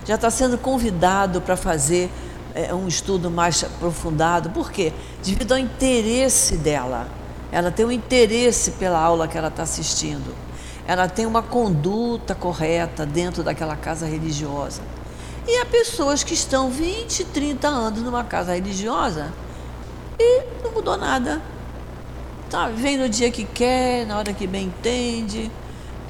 já 0.06 0.16
está 0.16 0.30
sendo 0.30 0.58
convidado 0.58 1.40
para 1.40 1.56
fazer 1.56 2.10
é, 2.54 2.74
um 2.74 2.88
estudo 2.88 3.32
mais 3.32 3.64
aprofundado. 3.64 4.50
Por 4.50 4.72
quê? 4.72 4.94
Devido 5.24 5.54
ao 5.54 5.58
interesse 5.58 6.58
dela. 6.58 7.08
Ela 7.52 7.72
tem 7.72 7.86
um 7.86 7.92
interesse 7.92 8.72
pela 8.72 9.00
aula 9.00 9.28
que 9.28 9.38
ela 9.38 9.48
está 9.48 9.64
assistindo. 9.64 10.36
Ela 10.86 11.08
tem 11.08 11.26
uma 11.26 11.42
conduta 11.42 12.36
correta 12.36 13.06
dentro 13.06 13.44
daquela 13.44 13.76
casa 13.76 14.06
religiosa. 14.06 14.82
E 15.48 15.58
há 15.58 15.66
pessoas 15.66 16.24
que 16.24 16.34
estão 16.34 16.70
20, 16.70 17.26
30 17.26 17.68
anos 17.68 18.02
numa 18.02 18.24
casa 18.24 18.54
religiosa 18.54 19.34
e 20.20 20.44
não 20.64 20.72
mudou 20.72 20.98
nada. 20.98 21.42
Tá, 22.50 22.68
vem 22.68 22.98
no 22.98 23.10
dia 23.10 23.32
que 23.32 23.44
quer, 23.44 24.06
na 24.06 24.18
hora 24.18 24.32
que 24.32 24.46
bem 24.46 24.66
entende 24.66 25.52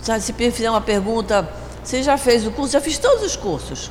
Sabe, 0.03 0.19
se 0.19 0.33
fizer 0.33 0.69
uma 0.69 0.81
pergunta, 0.81 1.49
você 1.81 2.03
já 2.03 2.17
fez 2.17 2.45
o 2.45 2.51
curso? 2.51 2.73
Já 2.73 2.81
fiz 2.81 2.97
todos 2.97 3.23
os 3.23 3.37
cursos. 3.37 3.89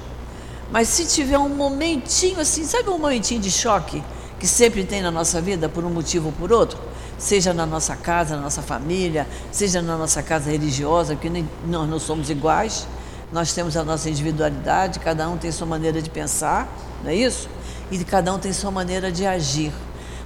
Mas 0.71 0.89
se 0.89 1.07
tiver 1.07 1.39
um 1.39 1.49
momentinho 1.49 2.39
assim, 2.39 2.65
sabe 2.65 2.91
um 2.91 2.99
momentinho 2.99 3.41
de 3.41 3.51
choque 3.51 4.05
que 4.39 4.47
sempre 4.47 4.85
tem 4.85 5.01
na 5.01 5.11
nossa 5.11 5.41
vida, 5.41 5.71
por 5.71 5.87
um 5.87 5.89
motivo 5.89 6.27
ou 6.27 6.33
por 6.33 6.53
outro? 6.53 6.79
Seja 7.23 7.55
na 7.55 7.65
nossa 7.65 7.95
casa, 7.95 8.35
na 8.35 8.43
nossa 8.43 8.63
família, 8.63 9.29
seja 9.53 9.81
na 9.81 9.97
nossa 9.97 10.23
casa 10.25 10.51
religiosa, 10.51 11.15
porque 11.15 11.45
nós 11.65 11.89
não 11.89 12.01
somos 12.01 12.29
iguais, 12.29 12.89
nós 13.33 13.53
temos 13.53 13.77
a 13.77 13.85
nossa 13.85 14.11
individualidade, 14.11 14.99
cada 14.99 15.29
um 15.29 15.37
tem 15.37 15.53
sua 15.53 15.67
maneira 15.67 16.03
de 16.03 16.11
pensar, 16.11 16.69
não 17.05 17.11
é 17.11 17.15
isso? 17.15 17.49
E 17.93 18.05
cada 18.05 18.35
um 18.35 18.39
tem 18.41 18.53
sua 18.53 18.73
maneira 18.73 19.13
de 19.13 19.25
agir. 19.25 19.73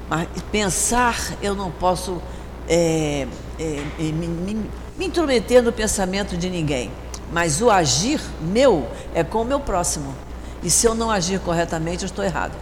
Mas 0.08 0.26
pensar, 0.50 1.18
eu 1.42 1.54
não 1.54 1.70
posso 1.70 2.22
é, 2.66 3.26
é, 3.58 3.82
me, 3.98 4.26
me 4.26 4.70
me 4.96 5.06
intrometer 5.06 5.62
no 5.62 5.72
pensamento 5.72 6.36
de 6.36 6.48
ninguém, 6.48 6.90
mas 7.30 7.60
o 7.60 7.70
agir 7.70 8.20
meu 8.40 8.88
é 9.14 9.22
com 9.22 9.42
o 9.42 9.44
meu 9.44 9.60
próximo. 9.60 10.14
E 10.62 10.70
se 10.70 10.86
eu 10.86 10.94
não 10.94 11.10
agir 11.10 11.38
corretamente, 11.40 12.02
eu 12.02 12.06
estou 12.06 12.24
errado. 12.24 12.56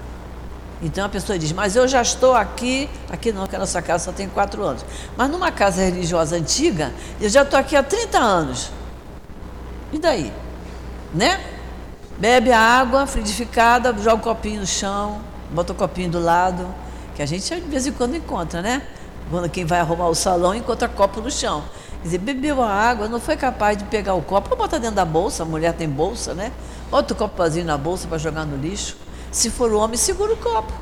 Então 0.85 1.07
a 1.07 1.09
pessoa 1.09 1.39
diz, 1.39 1.51
mas 1.51 1.75
eu 1.77 1.89
já 1.89 2.03
estou 2.03 2.35
aqui, 2.35 2.91
aqui 3.11 3.33
não, 3.33 3.47
que 3.47 3.57
a 3.57 3.59
nossa 3.59 3.81
casa 3.81 4.05
só 4.05 4.13
tem 4.13 4.29
quatro 4.29 4.63
anos. 4.63 4.85
Mas 5.17 5.31
numa 5.31 5.51
casa 5.51 5.83
religiosa 5.83 6.37
antiga, 6.37 6.93
eu 7.19 7.31
já 7.31 7.41
estou 7.41 7.59
aqui 7.59 7.75
há 7.75 7.83
30 7.83 8.19
anos. 8.19 8.71
E 9.91 9.99
daí? 9.99 10.31
Né? 11.15 11.43
Bebe 12.19 12.53
a 12.53 12.61
água 12.61 13.07
fridificada, 13.07 13.95
joga 13.97 14.17
o 14.17 14.21
copinho 14.21 14.61
no 14.61 14.67
chão, 14.67 15.23
bota 15.51 15.73
o 15.73 15.75
copinho 15.75 16.11
do 16.11 16.21
lado, 16.21 16.67
que 17.15 17.23
a 17.23 17.27
gente 17.27 17.49
de 17.55 17.61
vez 17.63 17.87
em 17.87 17.93
quando 17.93 18.15
encontra, 18.15 18.61
né? 18.61 18.83
Quando 19.31 19.49
quem 19.49 19.65
vai 19.65 19.81
arrumar 19.81 20.09
o 20.09 20.15
salão 20.15 20.55
encontra 20.55 20.87
copo 20.87 21.23
no 21.23 21.31
chão. 21.31 21.65
Quer 22.03 22.09
dizer, 22.09 22.19
bebeu 22.19 22.63
a 22.63 22.71
água, 22.71 23.09
não 23.09 23.19
foi 23.19 23.39
capaz 23.39 23.79
de 23.79 23.85
pegar 23.85 24.13
o 24.13 24.21
copo, 24.21 24.55
bota 24.55 24.79
dentro 24.79 24.97
da 24.97 25.05
bolsa, 25.07 25.45
a 25.45 25.47
mulher 25.47 25.73
tem 25.73 25.89
bolsa, 25.89 26.35
né? 26.35 26.53
Bota 26.91 27.15
o 27.15 27.17
copo 27.17 27.39
vazio 27.39 27.65
na 27.65 27.79
bolsa 27.79 28.07
para 28.07 28.19
jogar 28.19 28.45
no 28.45 28.59
lixo. 28.59 28.99
Se 29.35 29.51
for 29.51 29.73
o 29.73 29.79
homem, 29.81 29.97
segura 29.97 30.33
o 30.33 30.37
copo. 30.37 30.73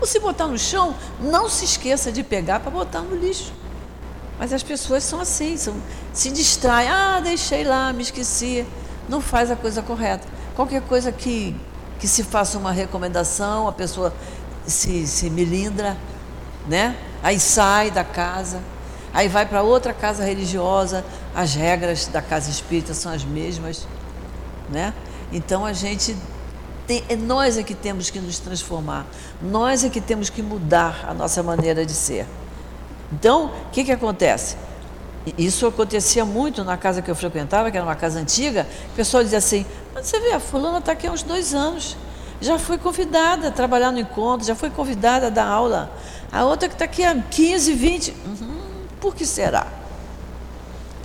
Ou 0.00 0.06
se 0.06 0.18
botar 0.18 0.48
no 0.48 0.58
chão, 0.58 0.96
não 1.20 1.48
se 1.48 1.64
esqueça 1.64 2.10
de 2.10 2.24
pegar 2.24 2.58
para 2.58 2.68
botar 2.68 3.02
no 3.02 3.14
lixo. 3.14 3.52
Mas 4.36 4.52
as 4.52 4.64
pessoas 4.64 5.04
são 5.04 5.20
assim, 5.20 5.56
são, 5.56 5.76
se 6.12 6.28
distraem. 6.32 6.88
Ah, 6.88 7.20
deixei 7.22 7.62
lá, 7.62 7.92
me 7.92 8.02
esqueci. 8.02 8.66
Não 9.08 9.20
faz 9.20 9.48
a 9.48 9.54
coisa 9.54 9.80
correta. 9.80 10.26
Qualquer 10.56 10.82
coisa 10.82 11.12
que, 11.12 11.54
que 12.00 12.08
se 12.08 12.24
faça 12.24 12.58
uma 12.58 12.72
recomendação, 12.72 13.68
a 13.68 13.72
pessoa 13.72 14.12
se, 14.66 15.06
se 15.06 15.30
melindra, 15.30 15.96
né? 16.66 16.96
Aí 17.22 17.38
sai 17.38 17.92
da 17.92 18.02
casa. 18.02 18.60
Aí 19.14 19.28
vai 19.28 19.46
para 19.46 19.62
outra 19.62 19.94
casa 19.94 20.24
religiosa, 20.24 21.04
as 21.32 21.54
regras 21.54 22.08
da 22.08 22.20
casa 22.20 22.50
espírita 22.50 22.92
são 22.92 23.12
as 23.12 23.22
mesmas, 23.22 23.86
né? 24.68 24.92
Então 25.32 25.64
a 25.64 25.72
gente 25.72 26.16
tem, 26.90 27.04
é 27.08 27.14
nós 27.14 27.56
é 27.56 27.62
que 27.62 27.72
temos 27.74 28.10
que 28.10 28.18
nos 28.18 28.40
transformar, 28.40 29.06
nós 29.40 29.84
é 29.84 29.88
que 29.88 30.00
temos 30.00 30.28
que 30.28 30.42
mudar 30.42 31.04
a 31.08 31.14
nossa 31.14 31.40
maneira 31.40 31.86
de 31.86 31.92
ser. 31.92 32.26
Então, 33.12 33.46
o 33.46 33.70
que, 33.70 33.84
que 33.84 33.92
acontece? 33.92 34.56
Isso 35.38 35.68
acontecia 35.68 36.24
muito 36.24 36.64
na 36.64 36.76
casa 36.76 37.00
que 37.00 37.08
eu 37.08 37.14
frequentava, 37.14 37.70
que 37.70 37.76
era 37.76 37.86
uma 37.86 37.94
casa 37.94 38.18
antiga. 38.18 38.66
O 38.92 38.96
pessoal 38.96 39.22
dizia 39.22 39.38
assim: 39.38 39.64
Mas 39.94 40.06
você 40.06 40.18
vê, 40.18 40.32
a 40.32 40.40
fulana 40.40 40.78
está 40.78 40.90
aqui 40.90 41.06
há 41.06 41.12
uns 41.12 41.22
dois 41.22 41.54
anos, 41.54 41.96
já 42.40 42.58
foi 42.58 42.76
convidada 42.76 43.48
a 43.48 43.50
trabalhar 43.52 43.92
no 43.92 44.00
encontro, 44.00 44.44
já 44.44 44.56
foi 44.56 44.70
convidada 44.70 45.28
a 45.28 45.30
dar 45.30 45.46
aula. 45.46 45.92
A 46.32 46.44
outra 46.44 46.68
que 46.68 46.74
está 46.74 46.86
aqui 46.86 47.04
há 47.04 47.14
15, 47.14 47.72
20. 47.72 48.10
Uhum. 48.10 48.56
Por 49.00 49.14
que 49.14 49.24
será? 49.24 49.68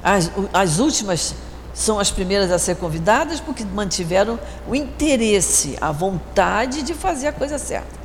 As, 0.02 0.32
as 0.52 0.80
últimas 0.80 1.36
são 1.76 2.00
as 2.00 2.10
primeiras 2.10 2.50
a 2.52 2.58
ser 2.58 2.78
convidadas 2.78 3.42
porque 3.42 3.66
mantiveram 3.66 4.40
o 4.66 4.74
interesse, 4.74 5.78
a 5.82 5.92
vontade 5.92 6.82
de 6.82 6.94
fazer 6.94 7.28
a 7.28 7.34
coisa 7.34 7.60
certa, 7.60 8.00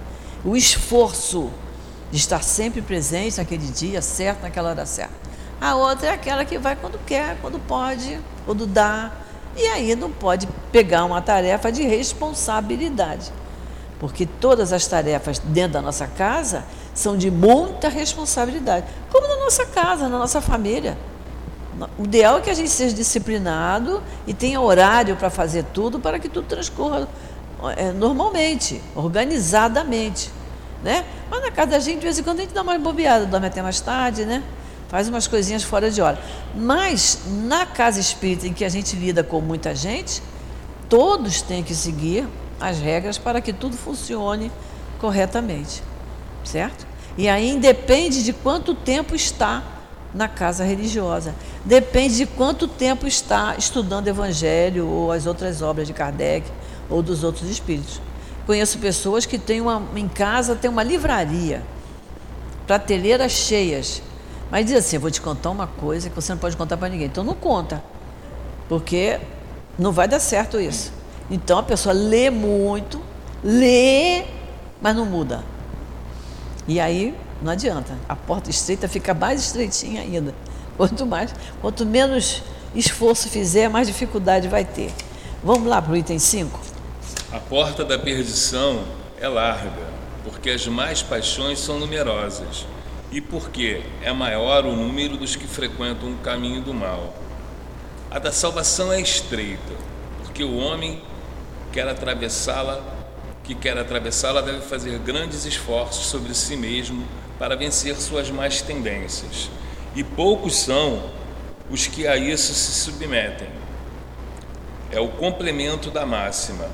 o 0.44 0.56
esforço 0.56 1.50
de 2.10 2.18
estar 2.18 2.42
sempre 2.42 2.82
presente 2.82 3.38
naquele 3.38 3.68
dia 3.68 4.02
certo, 4.02 4.42
naquela 4.42 4.70
hora 4.70 4.84
certa. 4.84 5.14
A 5.60 5.76
outra 5.76 6.08
é 6.08 6.10
aquela 6.10 6.44
que 6.44 6.58
vai 6.58 6.74
quando 6.74 6.98
quer, 7.06 7.36
quando 7.40 7.60
pode, 7.60 8.18
quando 8.44 8.66
dá. 8.66 9.12
E 9.56 9.66
aí 9.66 9.94
não 9.94 10.10
pode 10.10 10.48
pegar 10.72 11.04
uma 11.04 11.22
tarefa 11.22 11.70
de 11.70 11.82
responsabilidade. 11.82 13.30
Porque 14.00 14.26
todas 14.26 14.72
as 14.72 14.86
tarefas 14.86 15.38
dentro 15.38 15.74
da 15.74 15.82
nossa 15.82 16.06
casa 16.06 16.64
são 16.94 17.16
de 17.16 17.30
muita 17.30 17.88
responsabilidade. 17.88 18.86
Como 19.12 19.28
na 19.28 19.36
nossa 19.36 19.66
casa, 19.66 20.08
na 20.08 20.18
nossa 20.18 20.40
família. 20.40 20.96
O 21.98 22.04
ideal 22.04 22.38
é 22.38 22.40
que 22.40 22.50
a 22.50 22.54
gente 22.54 22.70
seja 22.70 22.94
disciplinado 22.94 24.02
e 24.26 24.34
tenha 24.34 24.60
horário 24.60 25.16
para 25.16 25.30
fazer 25.30 25.64
tudo 25.72 25.98
para 25.98 26.18
que 26.18 26.28
tudo 26.28 26.46
transcorra 26.46 27.08
é, 27.76 27.92
normalmente, 27.92 28.80
organizadamente. 28.94 30.30
Né? 30.82 31.04
Mas 31.30 31.42
na 31.42 31.50
casa 31.50 31.72
da 31.72 31.78
gente, 31.78 31.98
de 31.98 32.04
vez 32.04 32.18
em 32.18 32.22
quando, 32.22 32.38
a 32.38 32.42
gente 32.42 32.54
dá 32.54 32.62
uma 32.62 32.78
bobeada, 32.78 33.26
dorme 33.26 33.46
até 33.46 33.62
mais 33.62 33.80
tarde, 33.80 34.24
né? 34.24 34.42
faz 34.90 35.08
umas 35.08 35.28
coisinhas 35.28 35.62
fora 35.62 35.88
de 35.88 36.02
hora. 36.02 36.18
Mas 36.54 37.20
na 37.26 37.64
casa 37.64 38.00
espírita 38.00 38.46
em 38.48 38.52
que 38.52 38.64
a 38.64 38.68
gente 38.68 38.96
lida 38.96 39.22
com 39.22 39.40
muita 39.40 39.72
gente, 39.72 40.20
todos 40.88 41.40
têm 41.42 41.62
que 41.62 41.74
seguir 41.74 42.26
as 42.60 42.80
regras 42.80 43.16
para 43.16 43.40
que 43.40 43.52
tudo 43.52 43.76
funcione 43.76 44.50
corretamente. 44.98 45.82
Certo? 46.44 46.84
E 47.16 47.28
aí 47.28 47.56
depende 47.58 48.24
de 48.24 48.32
quanto 48.32 48.74
tempo 48.74 49.14
está 49.14 49.62
na 50.14 50.28
casa 50.28 50.64
religiosa. 50.64 51.34
Depende 51.64 52.16
de 52.16 52.26
quanto 52.26 52.66
tempo 52.66 53.06
está 53.06 53.54
estudando 53.56 54.08
Evangelho 54.08 54.86
ou 54.86 55.12
as 55.12 55.26
outras 55.26 55.62
obras 55.62 55.86
de 55.86 55.92
Kardec 55.92 56.50
ou 56.88 57.02
dos 57.02 57.22
outros 57.22 57.48
espíritos. 57.48 58.00
Conheço 58.46 58.78
pessoas 58.78 59.26
que 59.26 59.38
têm 59.38 59.60
uma, 59.60 59.82
em 59.94 60.08
casa 60.08 60.56
tem 60.56 60.70
uma 60.70 60.82
livraria, 60.82 61.62
prateleiras 62.66 63.32
cheias. 63.32 64.02
Mas 64.50 64.66
diz 64.66 64.74
assim: 64.74 64.96
eu 64.96 65.00
vou 65.00 65.10
te 65.10 65.20
contar 65.20 65.50
uma 65.50 65.66
coisa 65.66 66.08
que 66.08 66.14
você 66.16 66.32
não 66.32 66.38
pode 66.38 66.56
contar 66.56 66.76
para 66.76 66.88
ninguém. 66.88 67.06
Então 67.06 67.22
não 67.22 67.34
conta, 67.34 67.82
porque 68.68 69.20
não 69.78 69.92
vai 69.92 70.08
dar 70.08 70.18
certo 70.18 70.58
isso. 70.58 70.92
Então 71.30 71.58
a 71.58 71.62
pessoa 71.62 71.92
lê 71.92 72.28
muito, 72.28 73.00
lê, 73.44 74.24
mas 74.80 74.96
não 74.96 75.06
muda. 75.06 75.44
E 76.66 76.80
aí 76.80 77.14
não 77.42 77.52
adianta. 77.52 77.96
A 78.08 78.14
porta 78.14 78.50
estreita 78.50 78.88
fica 78.88 79.14
mais 79.14 79.40
estreitinha 79.40 80.02
ainda. 80.02 80.34
Quanto 80.76 81.06
mais, 81.06 81.34
quanto 81.60 81.84
menos 81.84 82.42
esforço 82.74 83.28
fizer, 83.28 83.68
mais 83.68 83.86
dificuldade 83.86 84.48
vai 84.48 84.64
ter. 84.64 84.92
Vamos 85.42 85.68
lá 85.68 85.80
para 85.80 85.92
o 85.92 85.96
item 85.96 86.18
5? 86.18 86.60
A 87.32 87.38
porta 87.38 87.84
da 87.84 87.98
perdição 87.98 88.84
é 89.20 89.28
larga, 89.28 89.88
porque 90.24 90.50
as 90.50 90.66
más 90.66 91.02
paixões 91.02 91.58
são 91.60 91.78
numerosas, 91.78 92.66
e 93.10 93.20
porque 93.20 93.82
é 94.02 94.12
maior 94.12 94.64
o 94.64 94.74
número 94.74 95.16
dos 95.16 95.36
que 95.36 95.46
frequentam 95.46 96.12
o 96.12 96.16
caminho 96.18 96.62
do 96.62 96.74
mal. 96.74 97.14
A 98.10 98.18
da 98.18 98.32
salvação 98.32 98.92
é 98.92 99.00
estreita, 99.00 99.74
porque 100.22 100.42
o 100.42 100.56
homem 100.56 101.02
quer 101.72 101.88
atravessá-la, 101.88 102.80
que 103.44 103.54
quer 103.54 103.78
atravessá-la 103.78 104.40
deve 104.40 104.60
fazer 104.60 104.98
grandes 104.98 105.44
esforços 105.44 106.06
sobre 106.06 106.34
si 106.34 106.56
mesmo 106.56 107.04
para 107.40 107.56
vencer 107.56 107.96
suas 107.96 108.30
más 108.30 108.60
tendências, 108.60 109.50
e 109.96 110.04
poucos 110.04 110.56
são 110.56 111.04
os 111.70 111.86
que 111.86 112.06
a 112.06 112.14
isso 112.14 112.52
se 112.52 112.72
submetem. 112.72 113.48
É 114.92 115.00
o 115.00 115.08
complemento 115.08 115.90
da 115.90 116.04
máxima. 116.04 116.66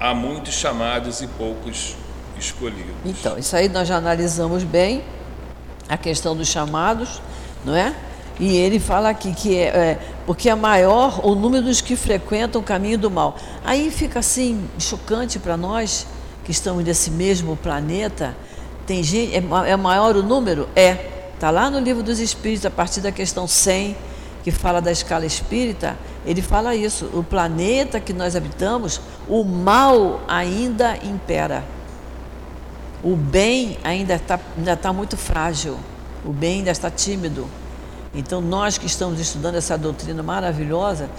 Há 0.00 0.14
muitos 0.14 0.54
chamados 0.54 1.20
e 1.20 1.26
poucos 1.26 1.94
escolhidos. 2.38 2.94
Então, 3.04 3.36
isso 3.36 3.54
aí 3.54 3.68
nós 3.68 3.86
já 3.86 3.96
analisamos 3.96 4.64
bem, 4.64 5.04
a 5.86 5.98
questão 5.98 6.34
dos 6.34 6.48
chamados, 6.48 7.20
não 7.62 7.76
é? 7.76 7.94
E 8.40 8.56
ele 8.56 8.80
fala 8.80 9.10
aqui 9.10 9.34
que 9.34 9.58
é, 9.58 9.66
é, 9.66 9.98
porque 10.24 10.48
é 10.48 10.54
maior 10.54 11.26
o 11.26 11.34
número 11.34 11.66
dos 11.66 11.82
que 11.82 11.94
frequentam 11.94 12.62
o 12.62 12.64
caminho 12.64 12.96
do 12.96 13.10
mal. 13.10 13.36
Aí 13.62 13.90
fica 13.90 14.20
assim 14.20 14.66
chocante 14.78 15.38
para 15.38 15.58
nós 15.58 16.06
que 16.42 16.52
estamos 16.52 16.82
nesse 16.82 17.10
mesmo 17.10 17.54
planeta 17.54 18.34
tem 18.86 19.02
gente, 19.02 19.34
é, 19.34 19.70
é 19.70 19.76
maior 19.76 20.16
o 20.16 20.22
número? 20.22 20.68
É. 20.74 21.14
Está 21.34 21.50
lá 21.50 21.68
no 21.68 21.78
livro 21.78 22.02
dos 22.02 22.18
Espíritos, 22.18 22.64
a 22.64 22.70
partir 22.70 23.00
da 23.00 23.12
questão 23.12 23.46
100, 23.46 23.94
que 24.42 24.50
fala 24.50 24.80
da 24.80 24.92
escala 24.92 25.26
espírita, 25.26 25.96
ele 26.24 26.40
fala 26.40 26.74
isso. 26.74 27.10
O 27.12 27.22
planeta 27.22 28.00
que 28.00 28.12
nós 28.12 28.36
habitamos, 28.36 29.00
o 29.28 29.44
mal 29.44 30.20
ainda 30.28 30.96
impera. 31.02 31.64
O 33.02 33.16
bem 33.16 33.76
ainda 33.84 34.14
está 34.14 34.40
ainda 34.56 34.76
tá 34.76 34.92
muito 34.92 35.16
frágil. 35.16 35.76
O 36.24 36.32
bem 36.32 36.58
ainda 36.58 36.70
está 36.70 36.90
tímido. 36.90 37.46
Então, 38.14 38.40
nós 38.40 38.78
que 38.78 38.86
estamos 38.86 39.20
estudando 39.20 39.56
essa 39.56 39.76
doutrina 39.76 40.22
maravilhosa, 40.22 41.10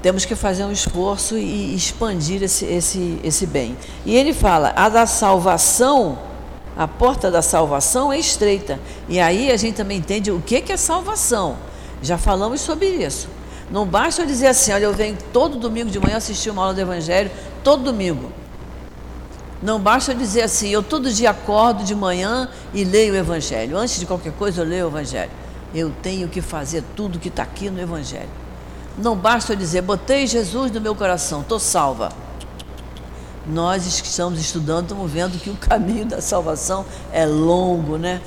temos 0.00 0.24
que 0.24 0.36
fazer 0.36 0.64
um 0.64 0.70
esforço 0.70 1.36
e 1.36 1.74
expandir 1.74 2.42
esse, 2.42 2.64
esse, 2.64 3.18
esse 3.24 3.46
bem. 3.46 3.76
E 4.06 4.14
ele 4.14 4.32
fala: 4.32 4.72
a 4.76 4.88
da 4.88 5.06
salvação 5.06 6.27
a 6.78 6.86
porta 6.86 7.28
da 7.28 7.42
salvação 7.42 8.12
é 8.12 8.20
estreita. 8.20 8.78
E 9.08 9.18
aí 9.18 9.50
a 9.50 9.56
gente 9.56 9.74
também 9.74 9.98
entende 9.98 10.30
o 10.30 10.40
que 10.40 10.62
é 10.70 10.76
salvação. 10.76 11.56
Já 12.00 12.16
falamos 12.16 12.60
sobre 12.60 12.86
isso. 12.86 13.28
Não 13.68 13.84
basta 13.84 14.22
eu 14.22 14.26
dizer 14.26 14.46
assim, 14.46 14.72
olha, 14.72 14.84
eu 14.84 14.94
venho 14.94 15.18
todo 15.32 15.58
domingo 15.58 15.90
de 15.90 15.98
manhã 15.98 16.18
assistir 16.18 16.50
uma 16.50 16.62
aula 16.62 16.74
do 16.74 16.80
Evangelho, 16.80 17.32
todo 17.64 17.82
domingo. 17.82 18.30
Não 19.60 19.80
basta 19.80 20.12
eu 20.12 20.16
dizer 20.16 20.42
assim, 20.42 20.68
eu 20.68 20.80
todo 20.80 21.12
dia 21.12 21.30
acordo 21.30 21.82
de 21.82 21.96
manhã 21.96 22.48
e 22.72 22.84
leio 22.84 23.12
o 23.12 23.16
Evangelho. 23.16 23.76
Antes 23.76 23.98
de 23.98 24.06
qualquer 24.06 24.32
coisa 24.34 24.62
eu 24.62 24.64
leio 24.64 24.84
o 24.84 24.88
Evangelho. 24.88 25.32
Eu 25.74 25.92
tenho 26.00 26.28
que 26.28 26.40
fazer 26.40 26.84
tudo 26.94 27.18
que 27.18 27.26
está 27.26 27.42
aqui 27.42 27.68
no 27.70 27.80
Evangelho. 27.80 28.30
Não 28.96 29.16
basta 29.16 29.52
eu 29.52 29.56
dizer, 29.56 29.82
botei 29.82 30.28
Jesus 30.28 30.70
no 30.70 30.80
meu 30.80 30.94
coração, 30.94 31.40
estou 31.40 31.58
salva 31.58 32.27
nós 33.48 33.86
estamos 33.86 34.38
estudando, 34.38 34.84
estamos 34.84 35.10
vendo 35.10 35.38
que 35.38 35.48
o 35.48 35.56
caminho 35.56 36.04
da 36.04 36.20
salvação 36.20 36.84
é 37.12 37.24
longo, 37.24 37.96
né? 37.96 38.20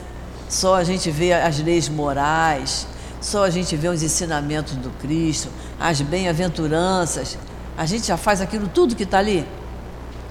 Só 0.49 0.75
a 0.75 0.83
gente 0.83 1.11
vê 1.11 1.31
as 1.31 1.59
leis 1.59 1.87
morais, 1.87 2.87
só 3.21 3.43
a 3.43 3.49
gente 3.49 3.75
vê 3.75 3.87
os 3.87 4.01
ensinamentos 4.01 4.73
do 4.73 4.89
Cristo, 4.99 5.49
as 5.79 6.01
bem-aventuranças. 6.01 7.37
A 7.77 7.85
gente 7.85 8.07
já 8.07 8.17
faz 8.17 8.41
aquilo 8.41 8.67
tudo 8.67 8.95
que 8.95 9.03
está 9.03 9.19
ali, 9.19 9.47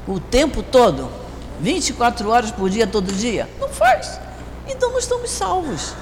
o 0.09 0.19
tempo 0.19 0.63
todo, 0.63 1.09
24 1.61 2.29
horas 2.29 2.51
por 2.51 2.69
dia, 2.69 2.87
todo 2.87 3.13
dia. 3.13 3.49
Não 3.61 3.69
faz. 3.69 4.21
Então 4.69 4.91
não 4.91 4.99
estamos 4.99 5.31
salvos. 5.31 5.95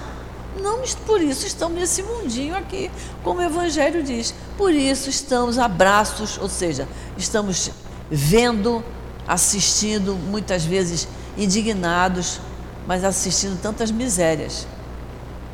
Não, 0.61 0.81
por 1.07 1.21
isso 1.21 1.47
estamos 1.47 1.79
nesse 1.79 2.03
mundinho 2.03 2.57
aqui, 2.57 2.91
como 3.23 3.41
o 3.41 3.45
Evangelho 3.45 4.03
diz. 4.03 4.35
Por 4.57 4.73
isso 4.73 5.09
estamos 5.09 5.59
a 5.59 5.69
braços, 5.69 6.39
ou 6.39 6.49
seja, 6.49 6.89
estamos 7.17 7.71
vendo, 8.11 8.85
assistindo, 9.27 10.15
muitas 10.15 10.65
vezes 10.65 11.09
indignados, 11.37 12.41
mas 12.87 13.05
assistindo 13.05 13.61
tantas 13.61 13.91
misérias 13.91 14.67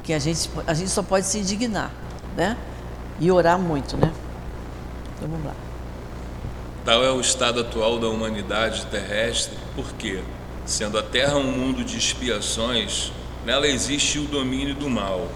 que 0.03 0.13
a 0.13 0.19
gente, 0.19 0.51
a 0.67 0.75
gente 0.75 0.91
só 0.91 1.03
pode 1.03 1.27
se 1.27 1.39
indignar, 1.39 1.91
né? 2.37 2.57
E 3.19 3.31
orar 3.31 3.59
muito, 3.59 3.97
né? 3.97 4.13
Então 5.17 5.29
vamos 5.29 5.47
lá. 5.47 5.55
Tal 6.85 7.03
é 7.03 7.11
o 7.11 7.21
estado 7.21 7.61
atual 7.61 7.99
da 7.99 8.09
humanidade 8.09 8.85
terrestre, 8.87 9.57
porque, 9.75 10.21
sendo 10.67 10.99
a 10.99 11.03
Terra 11.03 11.37
um 11.37 11.51
mundo 11.51 11.83
de 11.83 11.97
expiações, 11.97 13.11
nela 13.47 13.67
existe 13.67 14.19
o 14.19 14.27
domínio 14.27 14.75
do 14.75 14.91
mal. 14.91 15.29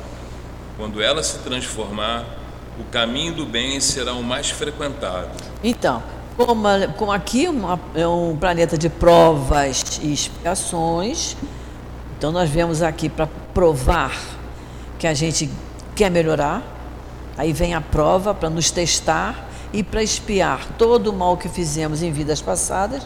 Quando 0.76 1.00
ela 1.00 1.22
se 1.22 1.38
transformar, 1.38 2.26
o 2.78 2.84
caminho 2.84 3.34
do 3.34 3.46
bem 3.46 3.80
será 3.80 4.12
o 4.12 4.22
mais 4.22 4.50
frequentado. 4.50 5.30
Então, 5.64 6.02
como, 6.38 6.68
como 6.96 7.10
aqui 7.10 7.48
uma, 7.48 7.80
é 7.96 8.06
um 8.06 8.36
planeta 8.36 8.78
de 8.78 8.88
provas 8.88 9.98
e 10.00 10.12
expiações, 10.12 11.36
então 12.16 12.30
nós 12.30 12.48
viemos 12.48 12.80
aqui 12.80 13.08
para 13.08 13.26
provar 13.52 14.16
que 15.00 15.06
a 15.08 15.14
gente 15.14 15.50
quer 15.96 16.08
melhorar, 16.12 16.62
aí 17.36 17.52
vem 17.52 17.74
a 17.74 17.80
prova 17.80 18.32
para 18.32 18.48
nos 18.48 18.70
testar 18.70 19.48
e 19.72 19.82
para 19.82 20.00
espiar 20.00 20.68
todo 20.78 21.08
o 21.08 21.12
mal 21.12 21.36
que 21.36 21.48
fizemos 21.48 22.04
em 22.04 22.12
vidas 22.12 22.40
passadas, 22.40 23.02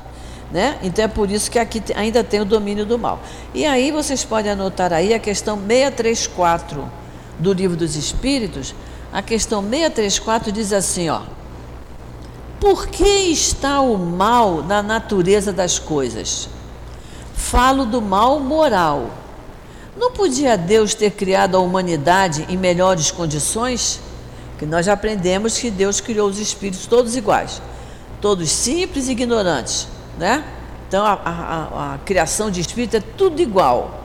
né? 0.51 0.79
Então 0.83 1.07
é 1.07 1.09
por 1.09 1.31
isso 1.31 1.51
que 1.51 1.59
aqui 1.59 1.83
ainda 1.97 2.23
tem 2.23 2.43
o 2.43 2.45
domínio 2.45 2.85
do 2.85 2.99
mal. 2.99 3.19
E 3.55 3.65
aí 3.65 3.91
vocês 3.91 4.23
podem 4.27 4.53
anotar 4.53 4.93
aí 4.93 5.15
a 5.15 5.19
questão 5.19 5.57
634 5.57 6.87
do 7.39 7.55
Livro 7.55 7.79
dos 7.79 7.97
Espíritos. 7.97 8.75
A 9.11 9.23
questão 9.23 9.63
634 9.63 10.53
diz 10.53 10.73
assim, 10.75 11.09
ó: 11.09 11.23
por 12.63 12.87
que 12.87 13.05
está 13.33 13.81
o 13.81 13.99
mal 13.99 14.63
na 14.63 14.81
natureza 14.81 15.53
das 15.53 15.81
coisas? 15.81 16.49
Falo 17.35 17.85
do 17.85 18.01
mal 18.01 18.39
moral. 18.39 19.11
Não 19.97 20.13
podia 20.13 20.57
Deus 20.57 20.95
ter 20.95 21.11
criado 21.11 21.57
a 21.57 21.59
humanidade 21.59 22.47
em 22.49 22.57
melhores 22.57 23.11
condições? 23.11 23.99
Que 24.61 24.65
nós 24.65 24.87
já 24.87 24.93
aprendemos 24.93 25.59
que 25.59 25.73
Deus 25.73 26.01
criou 26.01 26.29
os 26.29 26.39
espíritos 26.39 26.87
todos 26.87 27.17
iguais, 27.17 27.61
todos 28.21 28.49
simples 28.49 29.09
e 29.09 29.11
ignorantes, 29.11 29.89
né? 30.17 30.45
Então 30.87 31.05
a, 31.05 31.15
a, 31.15 31.95
a 31.95 31.99
criação 31.99 32.49
de 32.49 32.61
espírito 32.61 32.97
é 32.97 33.01
tudo 33.01 33.43
igual, 33.43 34.05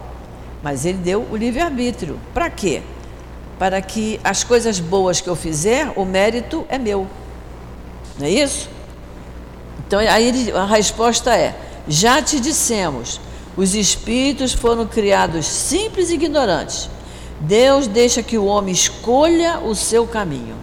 mas 0.64 0.84
Ele 0.84 0.98
deu 0.98 1.28
o 1.32 1.38
livre 1.38 1.62
arbítrio. 1.62 2.20
Para 2.34 2.50
quê? 2.50 2.82
para 3.60 3.82
que 3.82 4.20
as 4.24 4.44
coisas 4.44 4.80
boas 4.80 5.20
que 5.20 5.28
eu 5.28 5.36
fizer, 5.36 5.92
o 5.96 6.06
mérito 6.06 6.66
é 6.70 6.78
meu. 6.78 7.08
Não 8.20 8.26
é 8.26 8.32
isso? 8.32 8.70
Então 9.86 10.00
aí 10.00 10.28
ele, 10.28 10.52
a 10.52 10.66
resposta 10.66 11.36
é: 11.36 11.56
já 11.88 12.22
te 12.22 12.40
dissemos, 12.40 13.20
os 13.56 13.74
espíritos 13.74 14.54
foram 14.54 14.86
criados 14.86 15.46
simples 15.46 16.10
e 16.10 16.16
ignorantes. 16.16 16.90
Deus 17.40 17.88
deixa 17.88 18.24
que 18.24 18.38
o 18.38 18.46
homem 18.46 18.74
escolha 18.74 19.60
o 19.60 19.76
seu 19.76 20.08
caminho. 20.08 20.56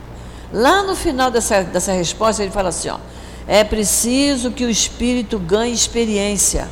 Lá 0.52 0.82
no 0.82 0.94
final 0.94 1.30
dessa, 1.30 1.62
dessa 1.62 1.92
resposta, 1.92 2.42
ele 2.42 2.52
fala 2.52 2.68
assim: 2.68 2.88
ó, 2.88 2.98
é 3.46 3.62
preciso 3.64 4.50
que 4.50 4.64
o 4.64 4.70
espírito 4.70 5.38
ganhe 5.38 5.72
experiência. 5.72 6.68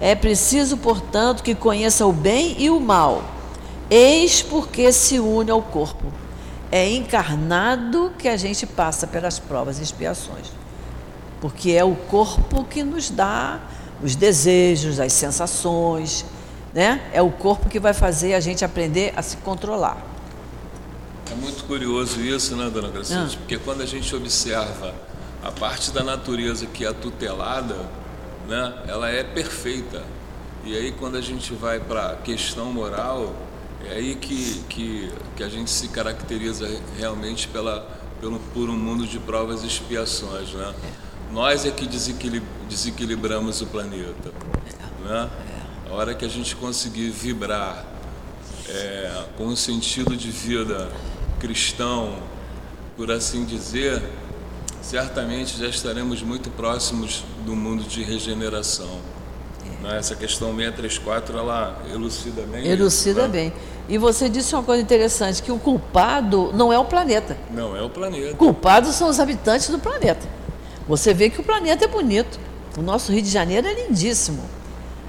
É 0.00 0.14
preciso, 0.14 0.76
portanto, 0.76 1.42
que 1.42 1.54
conheça 1.54 2.04
o 2.06 2.12
bem 2.12 2.56
e 2.58 2.68
o 2.68 2.80
mal. 2.80 3.22
Eis 3.88 4.42
porque 4.42 4.92
se 4.92 5.20
une 5.20 5.50
ao 5.50 5.62
corpo. 5.62 6.21
É 6.72 6.90
encarnado 6.90 8.12
que 8.18 8.26
a 8.26 8.36
gente 8.36 8.66
passa 8.66 9.06
pelas 9.06 9.38
provas 9.38 9.78
e 9.78 9.82
expiações. 9.82 10.50
Porque 11.38 11.72
é 11.72 11.84
o 11.84 11.94
corpo 11.94 12.64
que 12.64 12.82
nos 12.82 13.10
dá 13.10 13.60
os 14.02 14.16
desejos, 14.16 14.98
as 14.98 15.12
sensações, 15.12 16.24
né? 16.72 17.10
É 17.12 17.20
o 17.20 17.30
corpo 17.30 17.68
que 17.68 17.78
vai 17.78 17.92
fazer 17.92 18.34
a 18.34 18.40
gente 18.40 18.64
aprender 18.64 19.12
a 19.14 19.22
se 19.22 19.36
controlar. 19.36 19.98
É 21.30 21.34
muito 21.34 21.64
curioso 21.64 22.20
isso, 22.20 22.56
né, 22.56 22.68
dona 22.70 22.88
Gracete? 22.88 23.36
Ah. 23.36 23.38
Porque 23.38 23.58
quando 23.58 23.82
a 23.82 23.86
gente 23.86 24.14
observa 24.14 24.94
a 25.42 25.50
parte 25.50 25.90
da 25.90 26.02
natureza 26.02 26.66
que 26.66 26.84
é 26.86 26.92
tutelada, 26.92 27.76
né, 28.48 28.74
ela 28.86 29.10
é 29.10 29.22
perfeita. 29.22 30.02
E 30.64 30.76
aí 30.76 30.92
quando 30.92 31.16
a 31.16 31.20
gente 31.20 31.52
vai 31.54 31.80
para 31.80 32.12
a 32.12 32.16
questão 32.16 32.72
moral, 32.72 33.34
é 33.88 33.94
aí 33.94 34.14
que, 34.14 34.62
que, 34.68 35.12
que 35.36 35.42
a 35.42 35.48
gente 35.48 35.70
se 35.70 35.88
caracteriza 35.88 36.68
realmente 36.98 37.48
pela, 37.48 37.80
pelo, 38.20 38.38
por 38.54 38.68
um 38.68 38.76
mundo 38.76 39.06
de 39.06 39.18
provas 39.18 39.62
e 39.62 39.66
expiações. 39.66 40.52
Né? 40.52 40.74
Nós 41.32 41.64
é 41.64 41.70
que 41.70 41.86
desequilibramos 42.68 43.60
o 43.60 43.66
planeta. 43.66 44.32
Né? 45.04 45.30
A 45.90 45.94
hora 45.94 46.14
que 46.14 46.24
a 46.24 46.28
gente 46.28 46.54
conseguir 46.56 47.10
vibrar 47.10 47.84
é, 48.68 49.24
com 49.36 49.46
um 49.46 49.56
sentido 49.56 50.16
de 50.16 50.30
vida 50.30 50.90
cristão, 51.40 52.18
por 52.96 53.10
assim 53.10 53.44
dizer, 53.44 54.02
certamente 54.80 55.58
já 55.58 55.68
estaremos 55.68 56.22
muito 56.22 56.50
próximos 56.50 57.24
do 57.44 57.54
mundo 57.56 57.82
de 57.84 58.02
regeneração. 58.02 59.00
É. 59.84 59.96
Essa 59.98 60.14
questão 60.14 60.54
634, 60.54 61.36
ela 61.36 61.82
elucida 61.92 62.42
bem. 62.42 62.66
Elucida 62.66 63.22
isso, 63.22 63.28
né? 63.28 63.28
bem. 63.28 63.52
E 63.88 63.98
você 63.98 64.28
disse 64.28 64.54
uma 64.54 64.62
coisa 64.62 64.82
interessante, 64.82 65.42
que 65.42 65.50
o 65.50 65.58
culpado 65.58 66.50
não 66.54 66.72
é 66.72 66.78
o 66.78 66.84
planeta. 66.84 67.36
Não 67.50 67.76
é 67.76 67.82
o 67.82 67.90
planeta. 67.90 68.36
Culpados 68.36 68.94
são 68.94 69.08
os 69.08 69.18
habitantes 69.18 69.68
do 69.68 69.78
planeta. 69.78 70.26
Você 70.88 71.12
vê 71.12 71.28
que 71.28 71.40
o 71.40 71.44
planeta 71.44 71.84
é 71.84 71.88
bonito. 71.88 72.38
O 72.76 72.82
nosso 72.82 73.12
Rio 73.12 73.22
de 73.22 73.28
Janeiro 73.28 73.66
é 73.66 73.74
lindíssimo, 73.74 74.42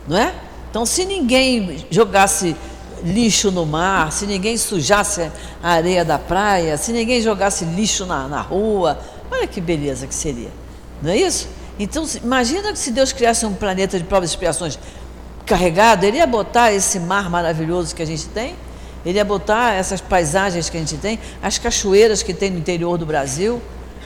não 0.08 0.18
é? 0.18 0.34
Então, 0.70 0.86
se 0.86 1.06
ninguém 1.06 1.86
jogasse 1.90 2.56
lixo 3.04 3.52
no 3.52 3.66
mar, 3.66 4.12
se 4.12 4.26
ninguém 4.26 4.58
sujasse 4.58 5.30
a 5.62 5.72
areia 5.72 6.04
da 6.04 6.18
praia, 6.18 6.78
se 6.78 6.92
ninguém 6.92 7.22
jogasse 7.22 7.64
lixo 7.64 8.06
na, 8.06 8.28
na 8.28 8.42
rua, 8.42 9.00
olha 9.32 9.46
que 9.48 9.62
beleza 9.62 10.08
que 10.08 10.16
seria, 10.16 10.50
não 11.02 11.12
é 11.12 11.18
isso? 11.18 11.48
Então, 11.78 12.06
imagina 12.24 12.72
que 12.72 12.80
se 12.80 12.92
Deus 12.92 13.12
criasse 13.12 13.46
um 13.46 13.54
planeta 13.54 13.98
de 13.98 14.04
provas 14.04 14.30
e 14.30 14.34
expiações 14.34 14.80
carregado, 15.46 16.06
ele 16.06 16.18
ia 16.18 16.28
botar 16.28 16.72
esse 16.72 17.00
mar 17.00 17.30
maravilhoso 17.30 17.96
que 17.96 18.02
a 18.02 18.06
gente 18.06 18.28
tem, 18.28 18.56
ele 19.06 19.18
ia 19.18 19.26
botar 19.26 19.74
essas 19.74 20.00
paisagens 20.00 20.70
que 20.70 20.78
a 20.78 20.80
gente 20.80 20.98
tem, 20.98 21.20
as 21.42 21.58
cachoeiras 21.58 22.24
que 22.24 22.34
tem 22.34 22.50
no 22.50 22.58
interior 22.58 22.98
do 22.98 23.06
Brasil. 23.06 23.62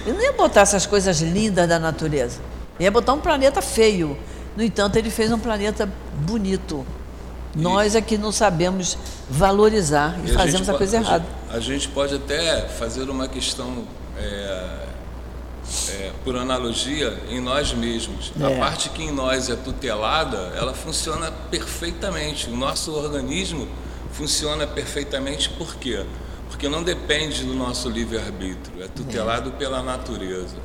Ele 0.06 0.18
não 0.18 0.24
ia 0.24 0.34
botar 0.34 0.62
essas 0.62 0.86
coisas 0.86 1.22
lindas 1.22 1.68
da 1.68 1.78
natureza. 1.78 2.40
Ele 2.80 2.86
ia 2.86 2.92
botar 2.92 3.14
um 3.14 3.20
planeta 3.20 3.62
feio. 3.62 4.18
No 4.56 4.64
entanto, 4.64 4.96
ele 4.96 5.12
fez 5.12 5.32
um 5.32 5.38
planeta 5.38 5.88
bonito. 6.22 6.86
E 7.56 7.60
Nós 7.60 7.96
é 7.96 8.02
que 8.02 8.18
não 8.18 8.32
sabemos 8.32 8.98
valorizar 9.30 10.18
e, 10.24 10.30
e 10.30 10.34
fazemos 10.34 10.68
a, 10.70 10.74
a 10.74 10.78
coisa 10.78 10.98
a 10.98 11.02
errada. 11.02 11.26
Gente, 11.26 11.56
a 11.56 11.60
gente 11.60 11.88
pode 11.90 12.16
até 12.16 12.68
fazer 12.68 13.10
uma 13.10 13.28
questão 13.28 13.84
é, 14.18 14.87
é, 15.90 16.12
por 16.24 16.36
analogia, 16.36 17.18
em 17.30 17.40
nós 17.40 17.74
mesmos. 17.74 18.32
É. 18.40 18.46
A 18.46 18.60
parte 18.60 18.90
que 18.90 19.04
em 19.04 19.12
nós 19.12 19.50
é 19.50 19.56
tutelada, 19.56 20.54
ela 20.56 20.74
funciona 20.74 21.32
perfeitamente. 21.32 22.50
O 22.50 22.56
nosso 22.56 22.94
organismo 22.94 23.68
funciona 24.14 24.66
perfeitamente 24.66 25.50
por 25.50 25.76
quê? 25.76 26.06
Porque 26.50 26.70
não 26.70 26.82
depende 26.82 27.44
do 27.44 27.54
nosso 27.54 27.90
livre-arbítrio, 27.90 28.84
é 28.84 28.88
tutelado 28.88 29.50
é. 29.50 29.54
pela 29.54 29.84
natureza. 29.84 30.56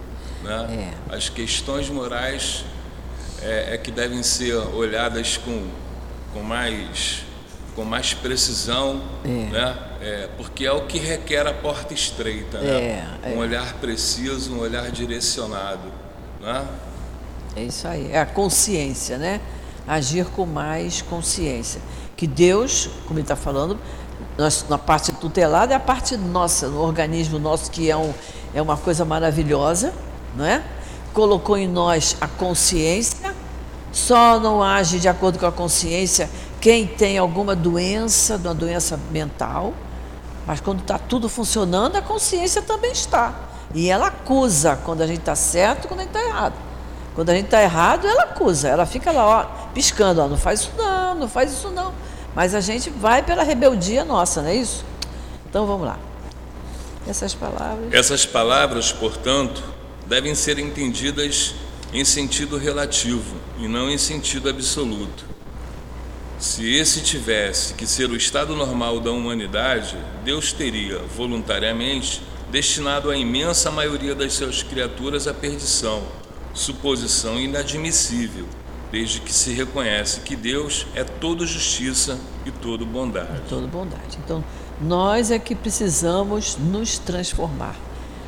Né? 0.43 0.93
É. 1.11 1.15
As 1.15 1.29
questões 1.29 1.89
morais 1.89 2.65
é, 3.43 3.75
é, 3.75 3.79
que 3.79 3.91
devem 3.91 4.23
ser 4.23 4.55
olhadas 4.55 5.37
com, 5.37 5.69
com 6.33 6.43
mais 6.43 7.25
com 7.75 7.85
mais 7.85 8.13
precisão, 8.15 9.03
é. 9.25 9.29
né? 9.29 9.79
É, 10.01 10.29
porque 10.37 10.67
é 10.67 10.73
o 10.73 10.87
que 10.87 10.99
requer 10.99 11.47
a 11.47 11.55
porta 11.55 11.95
estreita, 11.95 12.59
né? 12.59 13.07
É, 13.23 13.29
um 13.29 13.35
é. 13.35 13.37
olhar 13.37 13.75
preciso, 13.75 14.55
um 14.55 14.59
olhar 14.59 14.91
direcionado, 14.91 15.93
né? 16.41 16.67
É 17.55 17.63
isso 17.63 17.87
aí, 17.87 18.11
é 18.11 18.21
a 18.21 18.27
consciência, 18.27 19.17
né? 19.19 19.41
Agir 19.87 20.27
com 20.27 20.45
mais 20.45 21.03
consciência. 21.03 21.81
Que 22.17 22.27
Deus, 22.27 22.89
como 23.07 23.19
ele 23.19 23.25
está 23.25 23.37
falando, 23.37 23.79
nós, 24.37 24.65
na 24.69 24.79
parte 24.79 25.13
tutelada 25.13 25.73
é 25.73 25.77
a 25.77 25.81
parte 25.81 26.17
nossa, 26.17 26.69
no 26.69 26.81
organismo 26.81 27.39
nosso, 27.39 27.71
que 27.71 27.91
é, 27.91 27.97
um, 27.97 28.13
é 28.55 28.63
uma 28.63 28.77
coisa 28.77 29.05
maravilhosa, 29.05 29.93
não 30.35 30.45
é? 30.45 30.63
Colocou 31.13 31.59
em 31.59 31.69
nós 31.69 32.17
a 32.21 32.27
consciência, 32.27 33.35
só 33.93 34.41
não 34.41 34.63
age 34.63 34.99
de 34.99 35.09
acordo 35.09 35.39
com 35.39 35.47
a 35.47 35.53
consciência 35.53 36.29
quem 36.63 36.87
tem 36.87 37.19
alguma 37.19 37.57
doença, 37.57 38.37
uma 38.37 38.55
doença 38.55 38.97
mental, 39.11 39.75
mas 40.47 40.61
quando 40.61 40.79
está 40.81 40.97
tudo 40.97 41.29
funcionando, 41.29 41.97
a 41.97 42.01
consciência 42.01 42.63
também 42.63 42.93
está. 42.93 43.35
E 43.75 43.91
ela 43.91 44.07
acusa 44.07 44.79
quando 44.85 45.03
a 45.03 45.07
gente 45.09 45.19
está 45.19 45.35
certo 45.35 45.87
e 45.87 45.89
quando 45.89 46.01
a 46.01 46.03
gente 46.05 46.17
está 46.17 46.25
errado. 46.25 46.55
Quando 47.17 47.31
a 47.31 47.35
gente 47.35 47.47
está 47.47 47.61
errado, 47.61 48.07
ela 48.07 48.23
acusa, 48.23 48.69
ela 48.69 48.87
fica 48.87 49.11
lá, 49.11 49.27
ó, 49.27 49.45
piscando, 49.75 50.21
ó, 50.21 50.29
não 50.29 50.37
faz 50.37 50.61
isso 50.61 50.71
não, 50.79 51.17
não 51.17 51.29
faz 51.29 51.51
isso 51.51 51.69
não. 51.69 51.93
Mas 52.33 52.55
a 52.55 52.61
gente 52.61 52.91
vai 52.91 53.25
pela 53.25 53.43
rebeldia 53.43 54.05
nossa, 54.05 54.41
não 54.41 54.49
é 54.49 54.55
isso? 54.55 54.85
Então 55.51 55.67
vamos 55.67 55.85
lá. 55.85 55.99
Essas 57.09 57.35
palavras. 57.35 57.93
Essas 57.93 58.25
palavras, 58.25 58.93
portanto, 58.93 59.65
devem 60.07 60.33
ser 60.37 60.61
entendidas 60.61 61.57
em 61.93 62.05
sentido 62.05 62.57
relativo 62.57 63.35
e 63.59 63.67
não 63.67 63.91
em 63.91 63.99
sentido 63.99 64.49
absoluto. 64.49 65.32
Se 66.43 66.75
esse 66.75 67.03
tivesse 67.03 67.75
que 67.75 67.87
ser 67.87 68.11
o 68.11 68.17
estado 68.17 68.57
normal 68.57 68.99
da 68.99 69.13
humanidade, 69.13 69.97
Deus 70.25 70.53
teria, 70.53 70.99
voluntariamente, 70.99 72.21
destinado 72.51 73.13
a 73.13 73.17
imensa 73.17 73.71
maioria 73.71 74.13
das 74.13 74.33
suas 74.33 74.61
criaturas 74.61 75.29
à 75.29 75.33
perdição, 75.33 76.03
suposição 76.53 77.39
inadmissível, 77.39 78.45
desde 78.91 79.21
que 79.21 79.33
se 79.33 79.53
reconhece 79.53 80.23
que 80.23 80.35
Deus 80.35 80.85
é 80.97 81.05
todo 81.05 81.47
justiça 81.47 82.19
e 82.45 82.51
todo 82.51 82.85
bondade. 82.85 83.37
É 83.37 83.49
todo 83.49 83.69
bondade. 83.69 84.19
Então, 84.25 84.43
nós 84.81 85.31
é 85.31 85.39
que 85.39 85.55
precisamos 85.55 86.57
nos 86.57 86.99
transformar. 86.99 87.77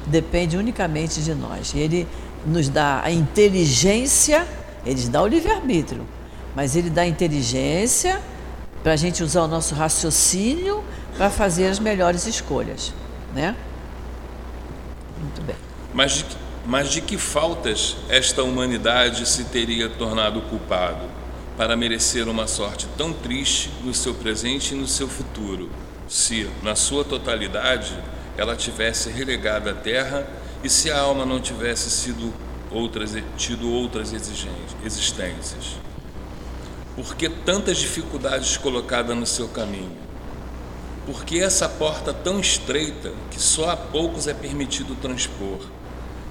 Depende 0.06 0.56
unicamente 0.56 1.20
de 1.20 1.34
nós. 1.34 1.74
Ele 1.74 2.06
nos 2.46 2.68
dá 2.68 3.02
a 3.02 3.10
inteligência, 3.10 4.46
ele 4.86 5.00
nos 5.00 5.08
dá 5.08 5.20
o 5.20 5.26
livre-arbítrio 5.26 6.06
mas 6.54 6.76
ele 6.76 6.90
dá 6.90 7.06
inteligência 7.06 8.20
para 8.82 8.92
a 8.92 8.96
gente 8.96 9.22
usar 9.22 9.42
o 9.42 9.48
nosso 9.48 9.74
raciocínio 9.74 10.84
para 11.16 11.30
fazer 11.30 11.68
as 11.68 11.78
melhores 11.78 12.26
escolhas, 12.26 12.92
né? 13.34 13.56
Muito 15.18 15.42
bem. 15.42 15.56
Mas 15.92 16.12
de, 16.12 16.26
mas 16.66 16.90
de 16.90 17.00
que 17.00 17.16
faltas 17.16 17.96
esta 18.08 18.42
humanidade 18.42 19.26
se 19.26 19.44
teria 19.44 19.88
tornado 19.88 20.40
culpado 20.42 21.06
para 21.56 21.76
merecer 21.76 22.28
uma 22.28 22.46
sorte 22.46 22.86
tão 22.98 23.12
triste 23.12 23.70
no 23.82 23.94
seu 23.94 24.12
presente 24.14 24.74
e 24.74 24.76
no 24.76 24.86
seu 24.86 25.08
futuro, 25.08 25.70
se, 26.08 26.50
na 26.62 26.74
sua 26.74 27.04
totalidade, 27.04 27.96
ela 28.36 28.56
tivesse 28.56 29.08
relegado 29.08 29.70
à 29.70 29.74
terra 29.74 30.26
e 30.62 30.68
se 30.68 30.90
a 30.90 30.98
alma 30.98 31.24
não 31.24 31.40
tivesse 31.40 31.90
sido 31.90 32.34
outras, 32.70 33.12
tido 33.36 33.70
outras 33.70 34.12
existências? 34.12 35.76
Por 36.96 37.16
que 37.16 37.28
tantas 37.28 37.78
dificuldades 37.78 38.56
colocadas 38.56 39.16
no 39.16 39.26
seu 39.26 39.48
caminho? 39.48 39.90
Por 41.06 41.24
que 41.24 41.42
essa 41.42 41.68
porta 41.68 42.12
tão 42.12 42.40
estreita 42.40 43.12
que 43.30 43.40
só 43.40 43.70
a 43.70 43.76
poucos 43.76 44.26
é 44.26 44.32
permitido 44.32 44.94
transpor? 44.94 45.58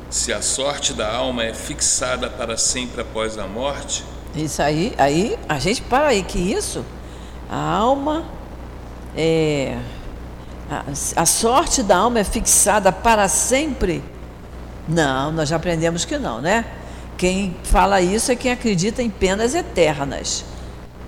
Se 0.09 0.31
a 0.31 0.41
sorte 0.41 0.93
da 0.93 1.13
alma 1.13 1.43
é 1.43 1.53
fixada 1.53 2.29
para 2.29 2.57
sempre 2.57 3.01
após 3.01 3.37
a 3.37 3.45
morte? 3.45 4.03
Isso 4.35 4.61
aí, 4.61 4.93
aí 4.97 5.37
a 5.47 5.59
gente 5.59 5.81
para 5.81 6.07
aí 6.07 6.23
que 6.23 6.39
isso, 6.39 6.83
a 7.49 7.57
alma 7.57 8.25
é, 9.15 9.77
a, 10.69 11.21
a 11.21 11.25
sorte 11.25 11.83
da 11.83 11.97
alma 11.97 12.19
é 12.19 12.23
fixada 12.23 12.91
para 12.91 13.27
sempre? 13.27 14.03
Não, 14.87 15.31
nós 15.31 15.49
já 15.49 15.55
aprendemos 15.55 16.03
que 16.03 16.17
não, 16.17 16.41
né? 16.41 16.65
Quem 17.17 17.55
fala 17.63 18.01
isso 18.01 18.31
é 18.31 18.35
quem 18.35 18.51
acredita 18.51 19.01
em 19.01 19.09
penas 19.09 19.53
eternas. 19.53 20.43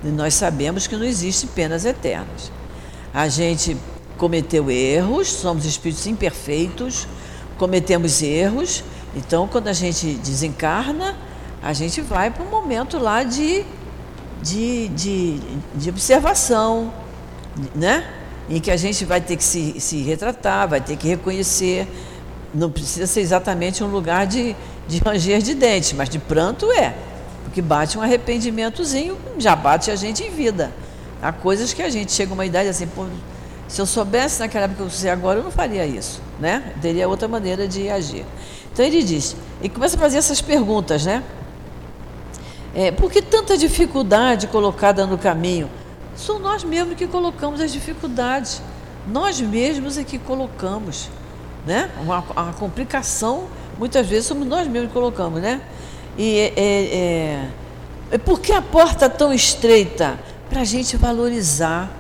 E 0.04 0.08
nós 0.08 0.34
sabemos 0.34 0.88
que 0.88 0.96
não 0.96 1.06
existe 1.06 1.48
penas 1.48 1.86
eternas. 1.86 2.52
A 3.14 3.28
gente 3.28 3.78
cometeu 4.18 4.70
erros, 4.70 5.28
somos 5.28 5.66
espíritos 5.66 6.06
imperfeitos, 6.08 7.08
cometemos 7.58 8.22
erros. 8.22 8.84
Então, 9.16 9.48
quando 9.48 9.68
a 9.68 9.74
gente 9.74 10.16
desencarna, 10.16 11.16
a 11.62 11.74
gente 11.74 12.02
vai 12.02 12.30
para 12.30 12.44
um 12.44 12.50
momento 12.50 12.98
lá 12.98 13.24
de, 13.24 13.66
de, 14.42 14.90
de, 14.90 15.40
de 15.76 15.90
observação, 15.90 16.94
né? 17.74 18.06
em 18.50 18.60
que 18.60 18.70
a 18.70 18.78
gente 18.78 19.06
vai 19.06 19.20
ter 19.20 19.36
que 19.36 19.44
se, 19.44 19.80
se 19.80 20.02
retratar, 20.04 20.68
vai 20.68 20.82
ter 20.82 20.96
que 20.96 21.08
reconhecer. 21.08 21.88
Não 22.54 22.70
precisa 22.70 23.08
ser 23.08 23.22
exatamente 23.22 23.84
um 23.84 23.88
lugar 23.88 24.28
de, 24.28 24.56
de 24.88 25.00
ranger 25.00 25.42
de 25.42 25.56
dentes, 25.56 25.94
mas 25.94 26.10
de 26.10 26.20
pranto 26.20 26.72
é. 26.72 26.96
Porque 27.56 27.62
bate 27.62 27.98
um 27.98 28.02
arrependimentozinho, 28.02 29.18
já 29.38 29.56
bate 29.56 29.90
a 29.90 29.96
gente 29.96 30.22
em 30.22 30.30
vida. 30.30 30.74
Há 31.22 31.32
coisas 31.32 31.72
que 31.72 31.82
a 31.82 31.90
gente 31.90 32.12
chega 32.12 32.32
a 32.32 32.34
uma 32.34 32.46
idade 32.46 32.68
assim, 32.68 32.86
pô, 32.86 33.06
se 33.66 33.80
eu 33.80 33.86
soubesse 33.86 34.42
naquela 34.42 34.66
época 34.66 34.80
que 34.80 34.84
eu 34.84 34.90
sei 34.90 35.10
agora, 35.10 35.40
eu 35.40 35.44
não 35.46 35.52
faria 35.52 35.86
isso, 35.86 36.22
né? 36.38 36.74
Eu 36.76 36.82
teria 36.82 37.08
outra 37.08 37.30
maneira 37.30 37.66
de 37.66 37.90
agir. 37.90 38.26
Então 38.74 38.84
ele 38.84 39.02
diz, 39.02 39.38
e 39.62 39.70
começa 39.70 39.96
a 39.96 40.00
fazer 40.02 40.18
essas 40.18 40.42
perguntas, 40.42 41.06
né? 41.06 41.24
É, 42.76 42.92
por 42.92 43.10
que 43.10 43.22
tanta 43.22 43.58
dificuldade 43.58 44.48
colocada 44.48 45.08
no 45.08 45.18
caminho? 45.18 45.70
São 46.14 46.40
nós 46.40 46.62
mesmos 46.62 46.98
que 46.98 47.08
colocamos 47.08 47.62
as 47.62 47.72
dificuldades. 47.72 48.62
Nós 49.08 49.40
mesmos 49.40 49.98
é 49.98 50.04
que 50.04 50.20
colocamos. 50.20 51.10
Né? 51.66 51.90
Uma, 52.02 52.20
uma 52.20 52.52
complicação, 52.52 53.48
muitas 53.80 54.06
vezes 54.06 54.26
somos 54.26 54.46
nós 54.46 54.68
mesmos 54.68 54.90
que 54.90 54.94
colocamos. 54.94 55.42
Né? 55.42 55.62
E 56.18 56.40
é, 56.40 56.54
é, 56.56 56.96
é, 56.96 57.50
é 58.12 58.18
por 58.18 58.40
que 58.40 58.52
a 58.52 58.62
porta 58.62 59.10
tão 59.10 59.34
estreita? 59.34 60.20
Para 60.50 60.62
a 60.62 60.66
gente 60.66 60.98
valorizar. 60.98 61.92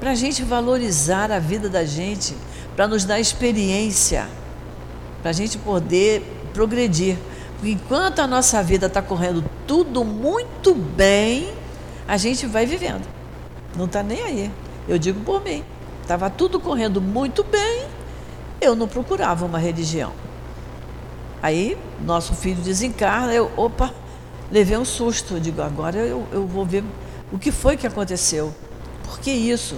Para 0.00 0.10
a 0.10 0.14
gente 0.14 0.42
valorizar 0.42 1.30
a 1.30 1.38
vida 1.38 1.68
da 1.68 1.84
gente. 1.84 2.36
Para 2.74 2.88
nos 2.88 3.04
dar 3.04 3.20
experiência. 3.20 4.26
Para 5.22 5.30
a 5.30 5.34
gente 5.34 5.58
poder 5.58 6.22
progredir. 6.52 7.16
Enquanto 7.62 8.18
a 8.18 8.26
nossa 8.26 8.62
vida 8.62 8.86
está 8.86 9.00
correndo 9.00 9.44
tudo 9.66 10.04
muito 10.04 10.74
bem, 10.74 11.52
a 12.06 12.16
gente 12.16 12.46
vai 12.46 12.66
vivendo. 12.66 13.06
Não 13.76 13.86
está 13.86 14.02
nem 14.02 14.22
aí. 14.22 14.50
Eu 14.86 14.98
digo 14.98 15.20
por 15.20 15.42
mim. 15.42 15.64
Estava 16.04 16.28
tudo 16.28 16.60
correndo 16.60 17.00
muito 17.00 17.42
bem, 17.42 17.86
eu 18.60 18.76
não 18.76 18.86
procurava 18.86 19.46
uma 19.46 19.58
religião. 19.58 20.12
Aí, 21.44 21.76
nosso 22.00 22.32
filho 22.32 22.62
desencarna, 22.62 23.30
eu, 23.30 23.50
opa, 23.54 23.92
levei 24.50 24.78
um 24.78 24.84
susto. 24.84 25.34
Eu 25.34 25.40
digo, 25.40 25.60
agora 25.60 25.98
eu, 25.98 26.26
eu 26.32 26.46
vou 26.46 26.64
ver 26.64 26.82
o 27.30 27.38
que 27.38 27.52
foi 27.52 27.76
que 27.76 27.86
aconteceu. 27.86 28.50
Por 29.02 29.18
que 29.18 29.30
isso? 29.30 29.76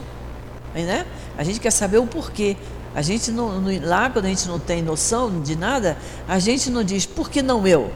Aí, 0.73 0.85
né? 0.85 1.05
A 1.37 1.43
gente 1.43 1.59
quer 1.59 1.73
saber 1.73 1.99
o 1.99 2.07
porquê. 2.07 2.57
A 2.95 3.03
gente 3.03 3.33
não, 3.33 3.61
não, 3.61 3.85
lá, 3.85 4.09
quando 4.09 4.27
a 4.27 4.29
gente 4.29 4.47
não 4.47 4.61
tem 4.61 4.81
noção 4.81 5.41
de 5.41 5.57
nada, 5.57 5.99
a 6.29 6.39
gente 6.39 6.71
não 6.71 6.85
diz, 6.85 7.05
por 7.05 7.29
que 7.29 7.43
não 7.43 7.67
eu? 7.67 7.91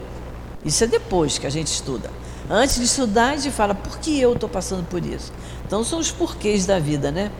Isso 0.65 0.83
é 0.83 0.87
depois 0.87 1.37
que 1.37 1.47
a 1.47 1.49
gente 1.49 1.67
estuda. 1.67 2.11
Antes 2.49 2.75
de 2.75 2.83
estudar, 2.83 3.29
a 3.29 3.37
gente 3.37 3.51
fala, 3.51 3.73
por 3.73 3.99
que 3.99 4.19
eu 4.19 4.33
estou 4.33 4.49
passando 4.49 4.85
por 4.85 5.01
isso? 5.05 5.31
Então, 5.65 5.81
são 5.81 5.97
os 5.97 6.11
porquês 6.11 6.65
da 6.65 6.77
vida, 6.77 7.09
né? 7.09 7.31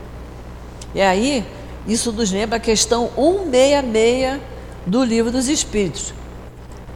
E 0.94 1.02
aí, 1.02 1.46
isso 1.86 2.10
nos 2.10 2.32
lembra 2.32 2.56
a 2.56 2.60
questão 2.60 3.10
166 3.16 4.40
do 4.86 5.04
Livro 5.04 5.30
dos 5.30 5.46
Espíritos. 5.46 6.14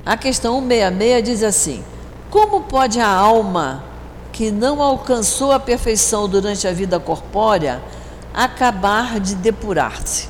A 0.07 0.17
questão 0.17 0.61
166 0.61 1.25
diz 1.25 1.43
assim: 1.43 1.85
Como 2.31 2.63
pode 2.63 3.01
a 3.01 3.09
alma 3.09 3.83
que 4.31 4.53
não 4.53 4.81
alcançou 4.81 5.51
a 5.51 5.59
perfeição 5.59 6.29
durante 6.29 6.69
a 6.69 6.73
vida 6.73 7.01
corpórea 7.01 7.83
acabar 8.33 9.19
de 9.19 9.35
depurar-se? 9.35 10.29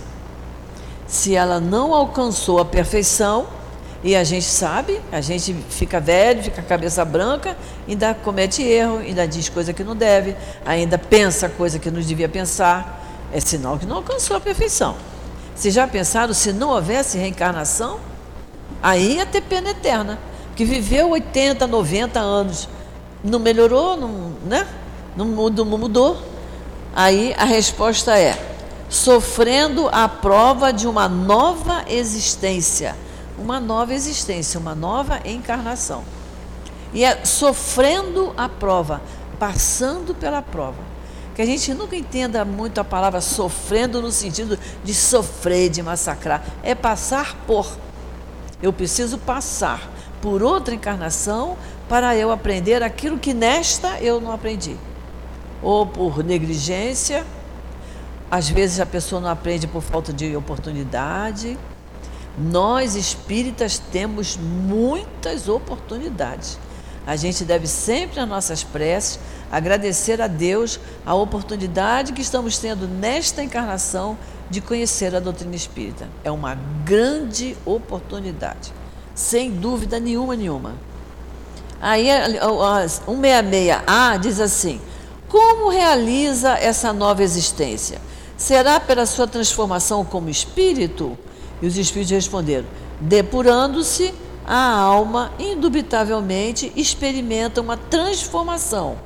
Se 1.07 1.37
ela 1.37 1.61
não 1.61 1.93
alcançou 1.93 2.59
a 2.59 2.65
perfeição, 2.65 3.47
e 4.03 4.17
a 4.17 4.25
gente 4.25 4.47
sabe, 4.47 4.99
a 5.13 5.21
gente 5.21 5.53
fica 5.69 6.01
velho, 6.01 6.43
fica 6.43 6.63
a 6.63 6.65
cabeça 6.65 7.05
branca, 7.05 7.55
ainda 7.87 8.15
comete 8.15 8.63
erro, 8.63 8.99
ainda 8.99 9.29
diz 9.29 9.51
coisa 9.51 9.75
que 9.75 9.85
não 9.85 9.95
deve, 9.95 10.35
ainda 10.65 10.97
pensa 10.97 11.51
coisa 11.51 11.79
que 11.79 11.91
não 11.91 12.01
devia 12.01 12.31
pensar. 12.31 13.03
É 13.31 13.41
sinal 13.41 13.77
que 13.79 13.85
não 13.85 13.97
alcançou 13.97 14.37
a 14.39 14.41
perfeição. 14.41 14.97
Vocês 15.55 15.75
já 15.75 15.87
pensaram 15.87 16.33
se 16.33 16.53
não 16.53 16.71
houvesse 16.71 17.19
reencarnação? 17.19 17.99
Aí 18.83 19.17
ia 19.17 19.27
ter 19.27 19.43
pena 19.43 19.71
eterna. 19.71 20.19
Que 20.55 20.65
viveu 20.65 21.11
80, 21.11 21.67
90 21.67 22.19
anos. 22.19 22.69
Não 23.23 23.39
melhorou, 23.39 23.97
não, 23.97 24.33
né? 24.45 24.67
não 25.17 25.27
mudou. 25.27 26.19
Aí 26.95 27.35
a 27.37 27.45
resposta 27.45 28.19
é: 28.19 28.39
sofrendo 28.89 29.89
a 29.93 30.09
prova 30.09 30.73
de 30.73 30.87
uma 30.87 31.09
nova 31.09 31.85
existência 31.89 32.95
uma 33.39 33.61
nova 33.61 33.95
existência, 33.95 34.59
uma 34.59 34.75
nova 34.75 35.21
encarnação. 35.25 36.05
E 36.93 37.05
é 37.05 37.25
sofrendo 37.25 38.33
a 38.37 38.49
prova, 38.49 39.03
passando 39.39 40.15
pela 40.15 40.41
prova. 40.41 40.97
Que 41.35 41.43
a 41.43 41.47
gente 41.47 41.75
nunca 41.75 41.95
entenda 41.95 42.45
muito 42.45 42.81
a 42.81 42.85
palavra 42.85 43.21
sofrendo 43.21 44.01
no 44.01 44.11
sentido 44.11 44.59
de 44.83 44.95
sofrer, 44.95 45.69
de 45.69 45.83
massacrar. 45.83 46.43
É 46.63 46.75
passar 46.75 47.37
por. 47.47 47.67
Eu 48.63 48.73
preciso 48.73 49.19
passar 49.19 49.91
por 50.21 50.43
outra 50.43 50.75
encarnação 50.75 51.57
para 51.89 52.17
eu 52.17 52.31
aprender 52.33 52.83
aquilo 52.83 53.19
que 53.19 53.35
nesta 53.35 54.01
eu 54.01 54.21
não 54.21 54.33
aprendi. 54.33 54.77
Ou 55.63 55.87
por 55.87 56.25
negligência, 56.25 57.25
às 58.31 58.49
vezes 58.49 58.81
a 58.81 58.87
pessoa 58.87 59.21
não 59.21 59.29
aprende 59.29 59.67
por 59.67 59.83
falta 59.83 60.13
de 60.13 60.35
oportunidade 60.37 61.57
nós 62.39 62.95
espíritas 62.95 63.79
temos 63.79 64.37
muitas 64.37 65.49
oportunidades. 65.49 66.59
A 67.07 67.15
gente 67.15 67.45
deve 67.45 67.69
sempre 67.69 68.19
nas 68.19 68.29
nossas 68.29 68.65
preces 68.65 69.21
agradecer 69.51 70.21
a 70.21 70.27
Deus 70.27 70.81
a 71.05 71.15
oportunidade 71.15 72.13
que 72.13 72.21
estamos 72.21 72.59
tendo 72.59 72.89
nesta 72.89 73.43
encarnação 73.43 74.19
de 74.51 74.61
conhecer 74.61 75.15
a 75.15 75.21
doutrina 75.21 75.55
espírita. 75.55 76.09
É 76.25 76.31
uma 76.31 76.57
grande 76.85 77.57
oportunidade, 77.65 78.73
sem 79.15 79.51
dúvida 79.51 80.01
nenhuma 80.01 80.35
nenhuma. 80.35 80.75
Aí, 81.81 82.09
166A 82.09 84.19
diz 84.19 84.41
assim: 84.41 84.81
Como 85.29 85.71
realiza 85.71 86.59
essa 86.59 86.93
nova 86.93 87.23
existência? 87.23 88.01
Será 88.37 88.81
pela 88.81 89.07
sua 89.07 89.27
transformação 89.27 90.05
como 90.05 90.29
espírito? 90.29 91.17
E 91.63 91.67
os 91.67 91.77
espíritos 91.77 92.11
responderam: 92.11 92.67
depurando-se, 93.01 94.13
a 94.47 94.79
alma 94.79 95.33
indubitavelmente 95.39 96.73
experimenta 96.77 97.61
uma 97.61 97.77
transformação, 97.77 98.97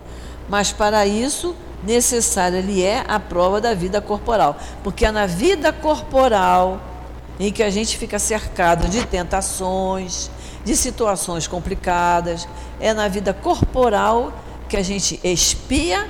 mas 0.49 0.71
para 0.71 1.07
isso 1.07 1.57
necessária 1.83 2.61
lhe 2.61 2.83
é 2.83 3.05
a 3.09 3.19
prova 3.19 3.61
da 3.61 3.73
vida 3.73 4.03
corporal, 4.03 4.59
porque 4.85 5.07
é 5.07 5.11
na 5.11 5.27
vida 5.27 5.73
corporal 5.73 6.81
em 7.39 7.51
que 7.51 7.63
a 7.63 7.71
gente 7.71 7.97
fica 7.97 8.19
cercado 8.19 8.87
de 8.87 9.07
tentações, 9.07 10.31
de 10.63 10.77
situações 10.77 11.47
complicadas, 11.47 12.47
é 12.79 12.93
na 12.93 13.09
vida 13.09 13.33
corporal 13.33 14.33
que 14.69 14.77
a 14.77 14.83
gente 14.83 15.19
expia 15.25 16.07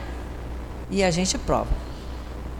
e 0.90 1.04
a 1.04 1.10
gente 1.12 1.38
prova. 1.38 1.70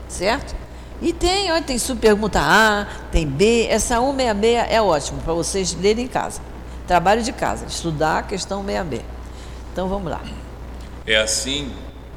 Certo? 0.09 0.55
E 1.03 1.13
tem, 1.13 1.51
olha, 1.51 1.63
tem 1.63 1.79
subpergunta 1.79 2.41
A, 2.41 2.87
tem 3.11 3.27
B, 3.27 3.67
essa 3.69 3.99
166 3.99 4.67
é 4.71 4.81
ótimo 4.81 5.21
para 5.23 5.33
vocês 5.35 5.75
lerem 5.75 6.05
em 6.05 6.09
casa. 6.09 6.50
Trabalho 6.91 7.23
de 7.23 7.31
casa, 7.31 7.67
estudar 7.67 8.19
a 8.19 8.23
questão 8.25 8.65
6B. 8.65 9.03
Então 9.73 9.89
vamos 9.89 10.11
lá. 10.11 10.21
É 11.07 11.15
assim 11.15 11.71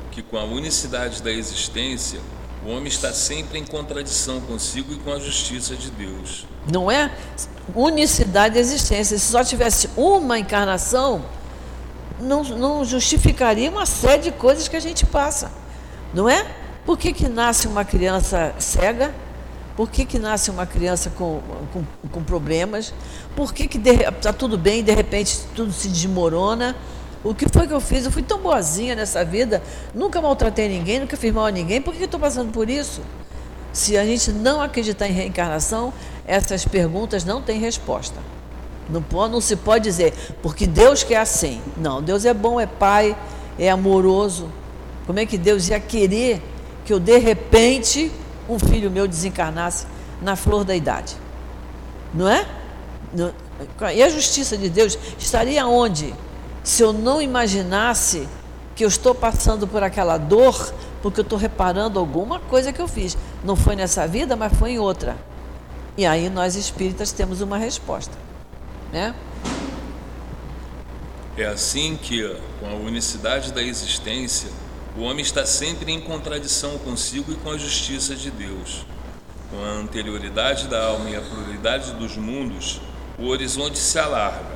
que 0.09 0.23
com 0.23 0.35
a 0.35 0.43
unicidade 0.43 1.21
da 1.21 1.31
existência, 1.31 2.19
o 2.65 2.69
homem 2.69 2.87
está 2.87 3.13
sempre 3.13 3.59
em 3.59 3.65
contradição 3.65 4.41
consigo 4.41 4.91
e 4.91 4.97
com 4.97 5.13
a 5.13 5.19
justiça 5.19 5.75
de 5.75 5.91
Deus. 5.91 6.47
Não 6.67 6.89
é? 6.89 7.11
Unicidade 7.75 8.55
da 8.55 8.59
existência. 8.59 9.15
Se 9.15 9.25
só 9.25 9.43
tivesse 9.43 9.91
uma 9.95 10.39
encarnação, 10.39 11.23
não, 12.19 12.43
não 12.43 12.83
justificaria 12.83 13.69
uma 13.69 13.85
série 13.85 14.23
de 14.23 14.31
coisas 14.31 14.67
que 14.67 14.75
a 14.75 14.81
gente 14.81 15.05
passa. 15.05 15.51
Não 16.15 16.27
é? 16.27 16.47
Por 16.83 16.97
que, 16.97 17.13
que 17.13 17.29
nasce 17.29 17.67
uma 17.67 17.85
criança 17.85 18.55
cega? 18.57 19.13
Por 19.75 19.89
que, 19.89 20.05
que 20.05 20.19
nasce 20.19 20.51
uma 20.51 20.65
criança 20.65 21.09
com, 21.09 21.41
com, 21.73 21.83
com 22.09 22.23
problemas? 22.23 22.93
Por 23.35 23.53
que 23.53 23.69
está 23.77 24.31
tudo 24.31 24.57
bem 24.57 24.79
e 24.79 24.83
de 24.83 24.93
repente 24.93 25.39
tudo 25.55 25.71
se 25.71 25.87
desmorona? 25.87 26.75
O 27.23 27.33
que 27.33 27.47
foi 27.51 27.65
que 27.65 27.73
eu 27.73 27.79
fiz? 27.79 28.05
Eu 28.05 28.11
fui 28.11 28.21
tão 28.21 28.39
boazinha 28.39 28.95
nessa 28.95 29.23
vida, 29.23 29.63
nunca 29.95 30.21
maltratei 30.21 30.67
ninguém, 30.67 30.99
nunca 30.99 31.15
fiz 31.15 31.33
mal 31.33 31.45
a 31.45 31.51
ninguém, 31.51 31.81
por 31.81 31.93
que 31.95 32.03
estou 32.03 32.19
passando 32.19 32.51
por 32.51 32.69
isso? 32.69 33.01
Se 33.71 33.97
a 33.97 34.05
gente 34.05 34.31
não 34.31 34.61
acreditar 34.61 35.07
em 35.07 35.13
reencarnação, 35.13 35.93
essas 36.27 36.65
perguntas 36.65 37.23
não 37.23 37.41
têm 37.41 37.59
resposta. 37.59 38.19
Não, 38.89 39.01
pode, 39.01 39.31
não 39.31 39.41
se 39.41 39.55
pode 39.55 39.85
dizer, 39.85 40.13
porque 40.41 40.67
Deus 40.67 41.03
quer 41.03 41.17
assim. 41.17 41.61
Não, 41.77 42.01
Deus 42.01 42.25
é 42.25 42.33
bom, 42.33 42.59
é 42.59 42.67
pai, 42.67 43.17
é 43.57 43.69
amoroso. 43.69 44.49
Como 45.07 45.17
é 45.17 45.25
que 45.25 45.37
Deus 45.37 45.69
ia 45.69 45.79
querer 45.79 46.41
que 46.85 46.91
eu, 46.91 46.99
de 46.99 47.17
repente, 47.17 48.11
um 48.47 48.59
filho 48.59 48.91
meu 48.91 49.07
desencarnasse 49.07 49.85
na 50.21 50.35
flor 50.35 50.63
da 50.63 50.75
idade? 50.75 51.15
Não 52.13 52.27
é? 52.27 52.45
E 53.93 54.03
a 54.03 54.09
justiça 54.09 54.57
de 54.57 54.69
Deus 54.69 54.97
estaria 55.17 55.65
onde? 55.67 56.13
Se 56.63 56.81
eu 56.81 56.93
não 56.93 57.21
imaginasse 57.21 58.27
que 58.75 58.83
eu 58.83 58.87
estou 58.87 59.13
passando 59.13 59.67
por 59.67 59.83
aquela 59.83 60.17
dor 60.17 60.73
porque 61.03 61.19
eu 61.19 61.23
estou 61.23 61.37
reparando 61.37 61.99
alguma 61.99 62.39
coisa 62.39 62.71
que 62.71 62.81
eu 62.81 62.87
fiz. 62.87 63.17
Não 63.43 63.57
foi 63.57 63.75
nessa 63.75 64.07
vida, 64.07 64.37
mas 64.37 64.53
foi 64.57 64.71
em 64.71 64.79
outra. 64.79 65.17
E 65.97 66.05
aí 66.05 66.29
nós 66.29 66.55
espíritas 66.55 67.11
temos 67.11 67.41
uma 67.41 67.57
resposta. 67.57 68.17
Né? 68.91 69.13
É 71.37 71.45
assim 71.45 71.99
que, 72.01 72.23
com 72.59 72.67
a 72.67 72.73
unicidade 72.73 73.51
da 73.51 73.61
existência, 73.61 74.49
o 74.95 75.01
homem 75.01 75.21
está 75.21 75.43
sempre 75.43 75.91
em 75.91 75.99
contradição 75.99 76.77
consigo 76.77 77.31
e 77.31 77.35
com 77.35 77.49
a 77.49 77.57
justiça 77.57 78.15
de 78.15 78.29
Deus. 78.29 78.85
Com 79.49 79.63
a 79.63 79.69
anterioridade 79.69 80.67
da 80.67 80.85
alma 80.85 81.09
e 81.09 81.15
a 81.15 81.21
pluralidade 81.21 81.93
dos 81.93 82.15
mundos, 82.15 82.79
o 83.17 83.27
horizonte 83.27 83.79
se 83.79 83.97
alarga, 83.97 84.53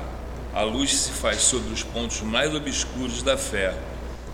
a 0.54 0.62
luz 0.62 0.94
se 0.94 1.10
faz 1.10 1.42
sobre 1.42 1.72
os 1.72 1.82
pontos 1.82 2.20
mais 2.20 2.54
obscuros 2.54 3.22
da 3.22 3.36
fé. 3.36 3.74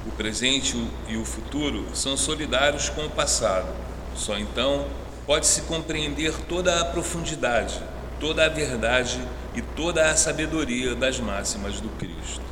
O 0.07 0.11
presente 0.11 0.77
e 1.09 1.17
o 1.17 1.25
futuro 1.25 1.87
são 1.95 2.17
solidários 2.19 2.91
com 2.91 3.07
o 3.07 3.11
passado. 3.11 3.69
Só 4.15 4.39
então 4.39 4.87
pode-se 5.27 5.63
compreender 5.63 6.35
toda 6.47 6.81
a 6.81 6.85
profundidade, 6.85 7.81
toda 8.21 8.45
a 8.45 8.49
verdade 8.51 9.19
e 9.55 9.63
toda 9.63 10.11
a 10.11 10.17
sabedoria 10.17 10.95
das 10.95 11.19
máximas 11.19 11.81
do 11.81 11.89
Cristo. 11.97 12.43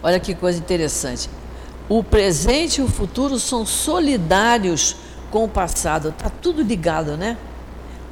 Olha 0.00 0.20
que 0.20 0.34
coisa 0.34 0.60
interessante. 0.60 1.28
O 1.90 2.04
presente 2.04 2.80
e 2.80 2.84
o 2.84 2.88
futuro 2.88 3.36
são 3.36 3.66
solidários 3.66 4.94
com 5.28 5.42
o 5.42 5.48
passado. 5.48 6.10
Está 6.10 6.30
tudo 6.30 6.62
ligado, 6.62 7.16
né? 7.16 7.36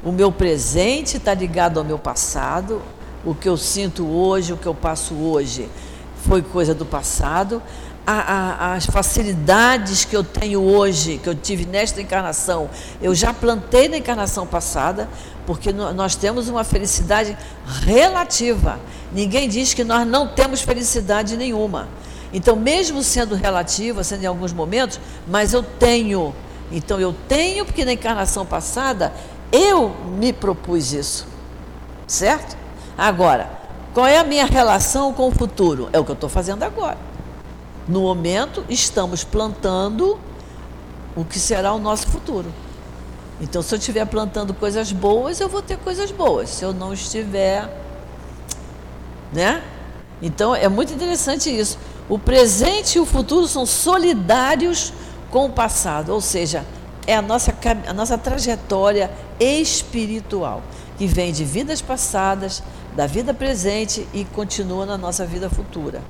O 0.03 0.11
meu 0.11 0.33
presente 0.33 1.15
está 1.15 1.33
ligado 1.33 1.79
ao 1.79 1.85
meu 1.85 1.97
passado. 1.97 2.81
O 3.23 3.33
que 3.33 3.47
eu 3.47 3.55
sinto 3.55 4.05
hoje, 4.05 4.51
o 4.51 4.57
que 4.57 4.65
eu 4.65 4.75
passo 4.75 5.13
hoje, 5.13 5.69
foi 6.27 6.41
coisa 6.41 6.75
do 6.75 6.85
passado. 6.85 7.63
A, 8.05 8.19
a, 8.19 8.73
as 8.73 8.85
facilidades 8.85 10.03
que 10.03 10.13
eu 10.13 10.25
tenho 10.25 10.59
hoje, 10.61 11.17
que 11.17 11.29
eu 11.29 11.35
tive 11.35 11.65
nesta 11.65 12.01
encarnação, 12.01 12.69
eu 13.01 13.15
já 13.15 13.33
plantei 13.33 13.87
na 13.87 13.95
encarnação 13.95 14.45
passada, 14.45 15.07
porque 15.45 15.71
nós 15.71 16.17
temos 16.17 16.49
uma 16.49 16.65
felicidade 16.65 17.37
relativa. 17.85 18.77
Ninguém 19.13 19.47
diz 19.47 19.73
que 19.73 19.85
nós 19.85 20.05
não 20.05 20.27
temos 20.27 20.59
felicidade 20.59 21.37
nenhuma. 21.37 21.87
Então, 22.31 22.55
mesmo 22.55 23.01
sendo 23.01 23.35
relativa, 23.35 24.03
sendo 24.03 24.23
em 24.23 24.27
alguns 24.27 24.53
momentos, 24.53 24.99
mas 25.27 25.53
eu 25.53 25.63
tenho. 25.63 26.33
Então, 26.71 26.99
eu 26.99 27.15
tenho 27.27 27.65
porque 27.65 27.83
na 27.83 27.93
encarnação 27.93 28.45
passada 28.45 29.11
eu 29.51 29.89
me 30.17 30.31
propus 30.31 30.93
isso. 30.93 31.27
Certo? 32.07 32.55
Agora, 32.97 33.49
qual 33.93 34.05
é 34.05 34.17
a 34.17 34.23
minha 34.23 34.45
relação 34.45 35.13
com 35.13 35.27
o 35.27 35.31
futuro? 35.31 35.89
É 35.91 35.99
o 35.99 36.05
que 36.05 36.11
eu 36.11 36.15
estou 36.15 36.29
fazendo 36.29 36.63
agora. 36.63 36.97
No 37.87 38.01
momento, 38.01 38.63
estamos 38.69 39.23
plantando 39.23 40.19
o 41.15 41.25
que 41.25 41.39
será 41.39 41.73
o 41.73 41.79
nosso 41.79 42.07
futuro. 42.07 42.53
Então, 43.41 43.61
se 43.61 43.73
eu 43.73 43.79
estiver 43.79 44.05
plantando 44.05 44.53
coisas 44.53 44.91
boas, 44.91 45.39
eu 45.39 45.49
vou 45.49 45.61
ter 45.61 45.77
coisas 45.77 46.11
boas. 46.11 46.49
Se 46.49 46.63
eu 46.63 46.73
não 46.73 46.93
estiver, 46.93 47.67
né? 49.33 49.63
Então, 50.21 50.53
é 50.53 50.67
muito 50.67 50.93
interessante 50.93 51.49
isso. 51.49 51.77
O 52.09 52.17
presente 52.17 52.97
e 52.97 52.99
o 52.99 53.05
futuro 53.05 53.47
são 53.47 53.65
solidários 53.65 54.91
com 55.29 55.45
o 55.45 55.49
passado, 55.49 56.11
ou 56.11 56.19
seja, 56.19 56.65
é 57.05 57.15
a 57.15 57.21
nossa, 57.21 57.53
a 57.87 57.93
nossa 57.93 58.17
trajetória 58.17 59.11
espiritual, 59.39 60.63
que 60.97 61.05
vem 61.05 61.31
de 61.31 61.45
vidas 61.45 61.81
passadas, 61.81 62.63
da 62.95 63.05
vida 63.05 63.33
presente 63.33 64.07
e 64.11 64.25
continua 64.25 64.85
na 64.85 64.97
nossa 64.97 65.25
vida 65.25 65.49
futura. 65.49 66.01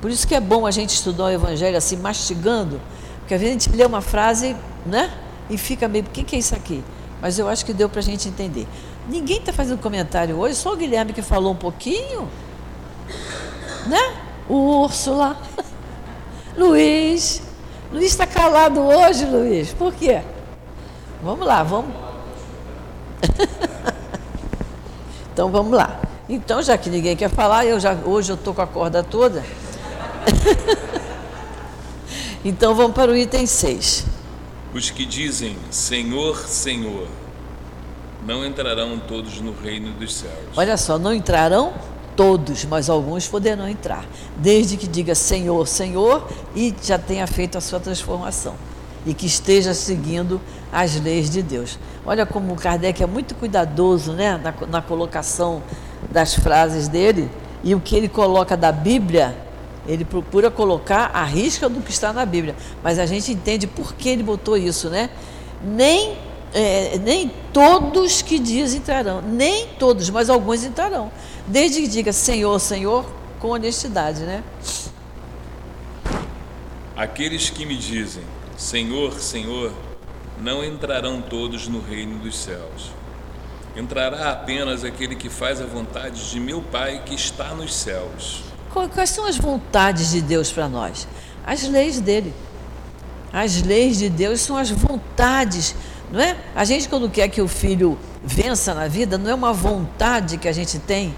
Por 0.00 0.10
isso 0.10 0.26
que 0.26 0.34
é 0.34 0.40
bom 0.40 0.66
a 0.66 0.70
gente 0.70 0.90
estudar 0.90 1.24
o 1.24 1.30
Evangelho 1.30 1.76
assim, 1.76 1.96
mastigando, 1.96 2.80
porque 3.18 3.34
às 3.34 3.40
vezes 3.40 3.56
a 3.56 3.58
gente 3.58 3.76
lê 3.76 3.84
uma 3.84 4.00
frase, 4.00 4.56
né? 4.86 5.12
e 5.48 5.56
fica 5.56 5.88
meio, 5.88 6.04
o 6.04 6.08
que, 6.08 6.24
que 6.24 6.36
é 6.36 6.38
isso 6.38 6.54
aqui? 6.54 6.82
Mas 7.20 7.38
eu 7.38 7.48
acho 7.48 7.64
que 7.64 7.72
deu 7.72 7.88
para 7.88 8.00
a 8.00 8.02
gente 8.02 8.28
entender. 8.28 8.66
Ninguém 9.08 9.38
está 9.38 9.52
fazendo 9.52 9.80
comentário 9.80 10.36
hoje, 10.36 10.54
só 10.56 10.72
o 10.72 10.76
Guilherme 10.76 11.12
que 11.12 11.22
falou 11.22 11.52
um 11.52 11.56
pouquinho, 11.56 12.28
né? 13.86 14.25
Úrsula, 14.48 15.36
Luiz. 16.56 17.42
Luiz 17.92 18.10
está 18.10 18.26
calado 18.26 18.80
hoje, 18.80 19.24
Luiz. 19.24 19.72
Por 19.72 19.94
quê? 19.94 20.20
Vamos 21.22 21.46
lá, 21.46 21.62
vamos. 21.62 21.94
então 25.32 25.50
vamos 25.50 25.72
lá. 25.72 26.00
Então, 26.28 26.60
já 26.62 26.76
que 26.76 26.90
ninguém 26.90 27.16
quer 27.16 27.30
falar, 27.30 27.64
eu 27.64 27.78
já 27.78 27.94
hoje 28.04 28.32
eu 28.32 28.36
estou 28.36 28.52
com 28.52 28.62
a 28.62 28.66
corda 28.66 29.02
toda. 29.02 29.44
então 32.44 32.74
vamos 32.74 32.94
para 32.94 33.10
o 33.10 33.16
item 33.16 33.46
6. 33.46 34.04
Os 34.74 34.90
que 34.90 35.06
dizem 35.06 35.56
Senhor, 35.70 36.36
Senhor, 36.46 37.06
não 38.26 38.44
entrarão 38.44 38.98
todos 38.98 39.40
no 39.40 39.52
reino 39.52 39.92
dos 39.92 40.16
céus. 40.16 40.34
Olha 40.56 40.76
só, 40.76 40.98
não 40.98 41.14
entrarão 41.14 41.72
todos, 42.16 42.64
mas 42.64 42.88
alguns 42.88 43.28
poderão 43.28 43.68
entrar, 43.68 44.04
desde 44.36 44.76
que 44.76 44.88
diga 44.88 45.14
Senhor, 45.14 45.66
Senhor 45.68 46.26
e 46.54 46.74
já 46.82 46.98
tenha 46.98 47.26
feito 47.26 47.58
a 47.58 47.60
sua 47.60 47.78
transformação 47.78 48.54
e 49.04 49.14
que 49.14 49.26
esteja 49.26 49.72
seguindo 49.74 50.40
as 50.72 51.00
leis 51.00 51.30
de 51.30 51.42
Deus. 51.42 51.78
Olha 52.04 52.26
como 52.26 52.52
o 52.52 52.56
Kardec 52.56 53.02
é 53.02 53.06
muito 53.06 53.34
cuidadoso 53.34 54.12
né, 54.12 54.40
na, 54.42 54.66
na 54.66 54.82
colocação 54.82 55.62
das 56.10 56.34
frases 56.34 56.88
dele 56.88 57.30
e 57.62 57.74
o 57.74 57.80
que 57.80 57.94
ele 57.94 58.08
coloca 58.08 58.56
da 58.56 58.72
Bíblia 58.72 59.46
ele 59.88 60.04
procura 60.04 60.50
colocar 60.50 61.10
a 61.14 61.24
risca 61.24 61.68
do 61.68 61.80
que 61.80 61.90
está 61.90 62.12
na 62.12 62.26
Bíblia. 62.26 62.54
Mas 62.82 62.98
a 62.98 63.06
gente 63.06 63.32
entende 63.32 63.66
por 63.66 63.94
que 63.94 64.08
ele 64.08 64.22
botou 64.22 64.56
isso, 64.56 64.90
né? 64.90 65.10
Nem, 65.62 66.16
é, 66.52 66.98
nem 66.98 67.30
todos 67.52 68.20
que 68.20 68.38
dizem 68.38 68.80
entrarão, 68.80 69.22
nem 69.22 69.68
todos, 69.78 70.10
mas 70.10 70.28
alguns 70.28 70.64
entrarão. 70.64 71.10
Desde 71.48 71.82
que 71.82 71.88
diga 71.88 72.12
Senhor, 72.12 72.58
Senhor, 72.58 73.06
com 73.38 73.50
honestidade, 73.50 74.22
né? 74.22 74.42
Aqueles 76.96 77.50
que 77.50 77.64
me 77.64 77.76
dizem 77.76 78.24
Senhor, 78.56 79.20
Senhor, 79.20 79.72
não 80.40 80.64
entrarão 80.64 81.20
todos 81.20 81.68
no 81.68 81.80
reino 81.80 82.18
dos 82.18 82.36
céus. 82.36 82.90
Entrará 83.76 84.32
apenas 84.32 84.82
aquele 84.82 85.14
que 85.14 85.28
faz 85.28 85.60
a 85.60 85.66
vontade 85.66 86.30
de 86.30 86.40
meu 86.40 86.62
Pai 86.62 87.02
que 87.04 87.14
está 87.14 87.54
nos 87.54 87.74
céus. 87.74 88.42
Quais 88.72 89.10
são 89.10 89.26
as 89.26 89.36
vontades 89.36 90.10
de 90.10 90.22
Deus 90.22 90.50
para 90.50 90.68
nós? 90.68 91.06
As 91.46 91.62
leis 91.68 92.00
dele. 92.00 92.32
As 93.32 93.62
leis 93.62 93.98
de 93.98 94.08
Deus 94.08 94.40
são 94.40 94.56
as 94.56 94.70
vontades, 94.70 95.74
não 96.10 96.20
é? 96.20 96.36
A 96.54 96.64
gente 96.64 96.88
quando 96.88 97.10
quer 97.10 97.28
que 97.28 97.42
o 97.42 97.48
filho 97.48 97.98
vença 98.24 98.72
na 98.72 98.88
vida, 98.88 99.18
não 99.18 99.30
é 99.30 99.34
uma 99.34 99.52
vontade 99.52 100.38
que 100.38 100.48
a 100.48 100.52
gente 100.52 100.78
tem 100.78 101.14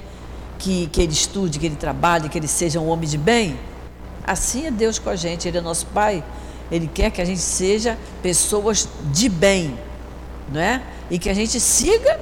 que, 0.58 0.88
que 0.88 1.00
ele 1.00 1.12
estude, 1.12 1.58
que 1.58 1.66
ele 1.66 1.76
trabalhe, 1.76 2.28
que 2.28 2.38
ele 2.38 2.48
seja 2.48 2.80
um 2.80 2.88
homem 2.88 3.08
de 3.08 3.16
bem. 3.16 3.58
Assim 4.26 4.66
é 4.66 4.70
Deus 4.70 4.98
com 4.98 5.08
a 5.08 5.16
gente, 5.16 5.48
Ele 5.48 5.56
é 5.56 5.60
nosso 5.60 5.86
Pai. 5.86 6.22
Ele 6.70 6.86
quer 6.86 7.10
que 7.10 7.22
a 7.22 7.24
gente 7.24 7.40
seja 7.40 7.96
pessoas 8.22 8.86
de 9.10 9.26
bem, 9.26 9.74
não 10.52 10.60
é? 10.60 10.82
E 11.10 11.18
que 11.18 11.30
a 11.30 11.34
gente 11.34 11.58
siga. 11.58 12.20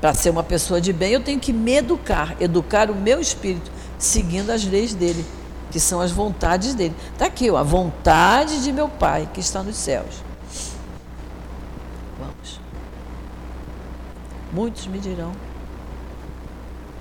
Para 0.00 0.14
ser 0.14 0.30
uma 0.30 0.42
pessoa 0.42 0.80
de 0.80 0.94
bem, 0.94 1.12
eu 1.12 1.20
tenho 1.20 1.38
que 1.38 1.52
me 1.52 1.76
educar, 1.76 2.34
educar 2.40 2.90
o 2.90 2.94
meu 2.94 3.20
espírito 3.20 3.70
seguindo 3.98 4.50
as 4.50 4.64
leis 4.64 4.94
dele, 4.94 5.26
que 5.70 5.78
são 5.78 6.00
as 6.00 6.10
vontades 6.10 6.74
dele. 6.74 6.94
Está 7.12 7.26
aqui, 7.26 7.50
ó, 7.50 7.56
a 7.56 7.62
vontade 7.62 8.64
de 8.64 8.72
meu 8.72 8.88
Pai 8.88 9.28
que 9.32 9.40
está 9.40 9.62
nos 9.62 9.76
céus. 9.76 10.22
Vamos. 12.18 12.60
Muitos 14.52 14.86
me 14.86 14.98
dirão. 14.98 15.32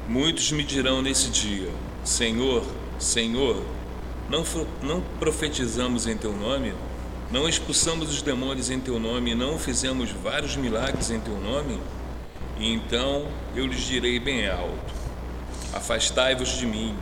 Muitos 0.10 0.51
me 0.51 0.64
dirão 0.64 1.03
nesse 1.03 1.30
dia: 1.30 1.70
Senhor, 2.03 2.66
Senhor, 2.97 3.64
não, 4.28 4.43
não 4.82 5.03
profetizamos 5.20 6.07
em 6.07 6.18
teu 6.18 6.34
nome? 6.34 6.74
Não 7.32 7.47
expulsamos 7.47 8.10
os 8.10 8.24
demônios 8.24 8.72
em 8.72 8.80
teu 8.80 8.99
nome? 8.99 9.36
Não 9.36 9.60
fizemos 9.60 10.10
vários 10.10 10.55
milagres 10.55 11.12
em 11.12 11.20
teu 11.20 11.38
nome? 11.38 11.80
E 12.57 12.74
então 12.74 13.28
eu 13.55 13.68
lhes 13.68 13.82
direi 13.82 14.20
bem 14.20 14.49
alto: 14.49 14.93
Afastai-vos 15.74 16.57
de 16.57 16.66
mim, 16.66 16.95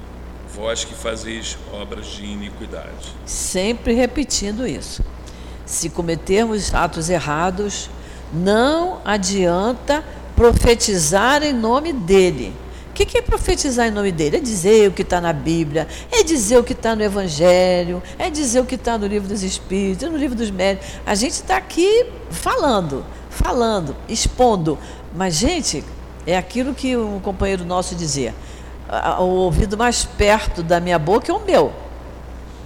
vós 0.53 0.83
que 0.83 0.93
fazeis 0.93 1.57
obras 1.71 2.07
de 2.07 2.25
iniquidade. 2.25 3.15
Sempre 3.25 3.93
repetindo 3.93 4.67
isso. 4.67 5.01
Se 5.65 5.89
cometermos 5.89 6.73
atos 6.73 7.09
errados, 7.09 7.89
Não 8.33 8.99
adianta 9.05 10.03
profetizar 10.35 11.41
em 11.41 11.53
nome 11.53 11.93
dele. 11.93 12.53
O 12.97 13.05
que 13.05 13.15
é 13.15 13.21
profetizar 13.21 13.87
em 13.87 13.91
nome 13.91 14.11
dele? 14.11 14.37
É 14.37 14.39
dizer 14.39 14.89
o 14.89 14.91
que 14.91 15.03
está 15.03 15.21
na 15.21 15.31
Bíblia, 15.31 15.87
é 16.11 16.23
dizer 16.23 16.57
o 16.57 16.63
que 16.63 16.73
está 16.73 16.95
no 16.95 17.03
Evangelho, 17.03 18.01
é 18.17 18.27
dizer 18.27 18.59
o 18.59 18.65
que 18.65 18.73
está 18.73 18.97
no 18.97 19.05
livro 19.05 19.27
dos 19.27 19.43
Espíritos, 19.43 20.09
no 20.09 20.17
livro 20.17 20.35
dos 20.35 20.49
Médicos. 20.49 20.87
A 21.05 21.13
gente 21.13 21.33
está 21.33 21.57
aqui 21.57 22.07
falando, 22.31 23.05
falando, 23.29 23.95
expondo. 24.09 24.79
Mas, 25.15 25.35
gente, 25.35 25.83
é 26.25 26.35
aquilo 26.35 26.73
que 26.73 26.97
um 26.97 27.19
companheiro 27.19 27.63
nosso 27.63 27.93
dizia: 27.93 28.33
o 29.19 29.25
ouvido 29.25 29.77
mais 29.77 30.03
perto 30.03 30.63
da 30.63 30.79
minha 30.79 30.97
boca 30.97 31.31
é 31.31 31.35
o 31.35 31.45
meu. 31.45 31.71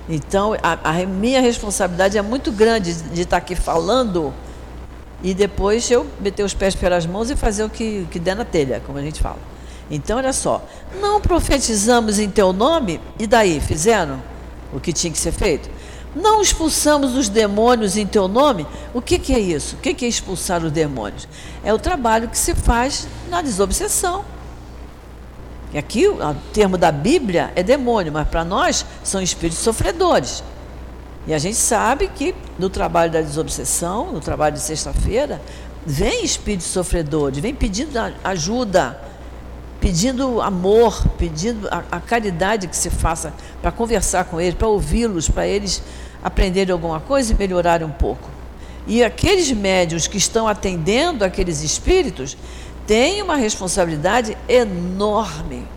Então, 0.07 0.53
a, 0.63 0.91
a 0.91 1.05
minha 1.05 1.41
responsabilidade 1.41 2.17
é 2.17 2.21
muito 2.21 2.53
grande 2.53 2.93
de 2.93 3.21
estar 3.21 3.35
aqui 3.35 3.53
falando 3.53 4.33
e 5.21 5.33
depois 5.33 5.91
eu 5.91 6.07
meter 6.21 6.43
os 6.43 6.53
pés 6.53 6.73
pelas 6.73 7.05
mãos 7.05 7.29
e 7.29 7.35
fazer 7.35 7.65
o 7.65 7.69
que, 7.69 8.07
que 8.09 8.17
der 8.17 8.35
na 8.35 8.45
telha, 8.45 8.81
como 8.85 8.97
a 8.97 9.01
gente 9.01 9.21
fala. 9.21 9.51
Então, 9.91 10.17
olha 10.17 10.31
só, 10.31 10.63
não 11.01 11.19
profetizamos 11.19 12.17
em 12.17 12.29
teu 12.29 12.53
nome, 12.53 13.01
e 13.19 13.27
daí? 13.27 13.59
Fizeram 13.59 14.23
o 14.73 14.79
que 14.79 14.93
tinha 14.93 15.11
que 15.11 15.19
ser 15.19 15.33
feito? 15.33 15.69
Não 16.15 16.41
expulsamos 16.41 17.15
os 17.15 17.27
demônios 17.27 17.97
em 17.97 18.07
teu 18.07 18.27
nome? 18.27 18.65
O 18.93 19.01
que, 19.01 19.19
que 19.19 19.33
é 19.33 19.39
isso? 19.39 19.75
O 19.75 19.79
que, 19.79 19.93
que 19.93 20.05
é 20.05 20.07
expulsar 20.07 20.63
os 20.63 20.71
demônios? 20.71 21.27
É 21.63 21.73
o 21.73 21.79
trabalho 21.79 22.29
que 22.29 22.37
se 22.37 22.55
faz 22.55 23.07
na 23.29 23.41
desobsessão. 23.41 24.23
E 25.73 25.77
aqui 25.77 26.07
o 26.07 26.17
termo 26.53 26.77
da 26.77 26.91
Bíblia 26.91 27.51
é 27.55 27.63
demônio, 27.63 28.11
mas 28.11 28.27
para 28.27 28.43
nós 28.43 28.85
são 29.03 29.21
espíritos 29.21 29.59
sofredores. 29.59 30.43
E 31.27 31.33
a 31.33 31.37
gente 31.37 31.55
sabe 31.55 32.07
que 32.09 32.33
no 32.57 32.69
trabalho 32.69 33.11
da 33.11 33.21
desobsessão, 33.21 34.11
no 34.11 34.19
trabalho 34.19 34.55
de 34.55 34.61
sexta-feira, 34.61 35.41
vem 35.85 36.23
espíritos 36.23 36.67
sofredores, 36.67 37.39
vem 37.39 37.53
pedindo 37.53 37.97
ajuda, 38.23 38.99
pedindo 39.81 40.41
amor, 40.41 41.05
pedindo 41.17 41.67
a, 41.69 41.83
a 41.91 41.99
caridade 41.99 42.67
que 42.67 42.77
se 42.77 42.89
faça 42.89 43.33
para 43.61 43.71
conversar 43.71 44.23
com 44.23 44.39
eles, 44.39 44.55
para 44.55 44.67
ouvi-los, 44.67 45.27
para 45.27 45.45
eles 45.45 45.83
aprenderem 46.23 46.71
alguma 46.71 47.01
coisa 47.01 47.33
e 47.33 47.35
melhorarem 47.35 47.85
um 47.85 47.91
pouco. 47.91 48.29
E 48.87 49.03
aqueles 49.03 49.51
médios 49.51 50.07
que 50.07 50.17
estão 50.17 50.47
atendendo 50.47 51.25
aqueles 51.25 51.61
espíritos 51.61 52.37
têm 52.87 53.21
uma 53.21 53.35
responsabilidade 53.35 54.37
enorme 54.47 55.67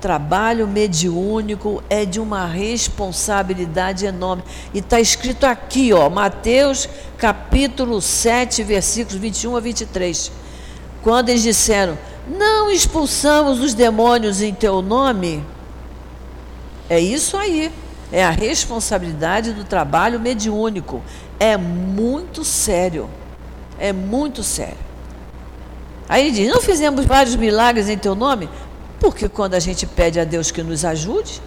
trabalho 0.00 0.66
mediúnico 0.66 1.82
é 1.90 2.04
de 2.04 2.20
uma 2.20 2.46
responsabilidade 2.46 4.06
enorme. 4.06 4.42
E 4.72 4.78
está 4.78 5.00
escrito 5.00 5.44
aqui, 5.44 5.92
ó, 5.92 6.08
Mateus 6.08 6.88
capítulo 7.18 8.00
7, 8.00 8.62
versículos 8.62 9.20
21 9.20 9.56
a 9.56 9.60
23. 9.60 10.32
Quando 11.02 11.28
eles 11.28 11.42
disseram: 11.42 11.98
Não 12.28 12.70
expulsamos 12.70 13.60
os 13.60 13.74
demônios 13.74 14.42
em 14.42 14.52
teu 14.52 14.82
nome. 14.82 15.44
É 16.88 17.00
isso 17.00 17.36
aí. 17.36 17.72
É 18.10 18.24
a 18.24 18.30
responsabilidade 18.30 19.52
do 19.52 19.64
trabalho 19.64 20.20
mediúnico. 20.20 21.02
É 21.38 21.56
muito 21.56 22.44
sério. 22.44 23.08
É 23.78 23.92
muito 23.92 24.42
sério. 24.42 24.88
Aí 26.08 26.26
ele 26.26 26.30
diz: 26.32 26.52
Não 26.52 26.60
fizemos 26.60 27.04
vários 27.04 27.36
milagres 27.36 27.88
em 27.88 27.98
teu 27.98 28.14
nome? 28.14 28.48
Porque 28.98 29.28
quando 29.28 29.54
a 29.54 29.60
gente 29.60 29.86
pede 29.86 30.18
a 30.18 30.24
Deus 30.24 30.50
que 30.50 30.62
nos 30.62 30.84
ajude, 30.84 31.40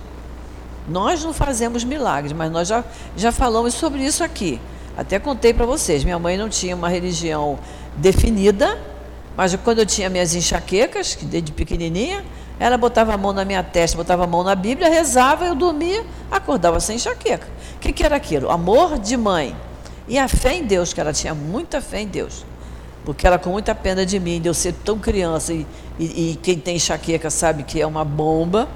nós 0.87 1.23
não 1.23 1.33
fazemos 1.33 1.83
milagres, 1.83 2.31
mas 2.31 2.51
nós 2.51 2.67
já, 2.67 2.83
já 3.15 3.31
falamos 3.31 3.73
sobre 3.73 4.03
isso 4.03 4.23
aqui. 4.23 4.59
Até 4.95 5.19
contei 5.19 5.53
para 5.53 5.65
vocês, 5.65 6.03
minha 6.03 6.19
mãe 6.19 6.37
não 6.37 6.49
tinha 6.49 6.75
uma 6.75 6.89
religião 6.89 7.57
definida, 7.97 8.79
mas 9.35 9.55
quando 9.55 9.79
eu 9.79 9.85
tinha 9.85 10.09
minhas 10.09 10.35
enxaquecas, 10.35 11.15
que 11.15 11.25
desde 11.25 11.51
pequenininha, 11.51 12.23
ela 12.59 12.77
botava 12.77 13.13
a 13.13 13.17
mão 13.17 13.33
na 13.33 13.43
minha 13.43 13.63
testa, 13.63 13.97
botava 13.97 14.23
a 14.25 14.27
mão 14.27 14.43
na 14.43 14.55
Bíblia, 14.55 14.89
rezava, 14.89 15.45
eu 15.45 15.55
dormia, 15.55 16.05
acordava 16.29 16.79
sem 16.79 16.95
enxaqueca. 16.97 17.47
O 17.75 17.79
que, 17.79 17.91
que 17.91 18.03
era 18.03 18.15
aquilo? 18.15 18.51
Amor 18.51 18.99
de 18.99 19.17
mãe. 19.17 19.55
E 20.07 20.17
a 20.17 20.27
fé 20.27 20.53
em 20.55 20.63
Deus, 20.63 20.93
que 20.93 21.01
ela 21.01 21.13
tinha 21.13 21.33
muita 21.33 21.81
fé 21.81 22.01
em 22.01 22.07
Deus 22.07 22.45
porque 23.03 23.25
ela 23.25 23.39
com 23.39 23.49
muita 23.49 23.73
pena 23.73 24.05
de 24.05 24.19
mim, 24.19 24.39
de 24.39 24.47
eu 24.47 24.53
ser 24.53 24.73
tão 24.73 24.99
criança, 24.99 25.53
e, 25.53 25.65
e, 25.99 26.31
e, 26.31 26.35
quem 26.41 26.57
tem 26.57 26.75
enxaqueca 26.75 27.29
sabe 27.29 27.63
que 27.63 27.81
é 27.81 27.85
uma 27.85 28.05
bomba, 28.05 28.67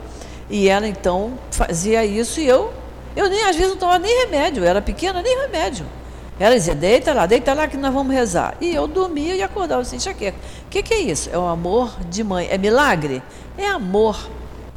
e 0.50 0.68
ela 0.68 0.88
então 0.88 1.38
fazia 1.52 2.06
isso, 2.06 2.40
e 2.40 2.48
eu, 2.48 2.74
eu 3.16 3.30
nem, 3.30 3.44
às 3.44 3.56
vezes 3.56 3.72
não 3.72 3.78
tomava 3.78 4.00
nem 4.00 4.26
remédio, 4.26 4.64
eu 4.64 4.68
era 4.68 4.82
pequena, 4.82 5.22
nem 5.22 5.42
remédio. 5.42 5.86
Ela 6.40 6.56
dizia, 6.56 6.76
deita 6.76 7.14
lá, 7.14 7.26
deita 7.26 7.54
lá 7.54 7.68
que 7.68 7.78
nós 7.78 7.94
vamos 7.94 8.14
rezar. 8.14 8.56
E 8.60 8.74
eu 8.74 8.88
dormia 8.88 9.36
e 9.36 9.42
acordava 9.42 9.84
sem 9.86 9.98
enxaqueca. 9.98 10.38
O 10.66 10.70
que, 10.70 10.84
que 10.84 10.94
é 10.94 11.00
isso? 11.00 11.30
É 11.32 11.38
o 11.38 11.46
amor 11.46 11.96
de 12.10 12.24
mãe. 12.24 12.48
É 12.50 12.58
milagre? 12.58 13.24
É 13.58 13.68
amor. 13.68 14.18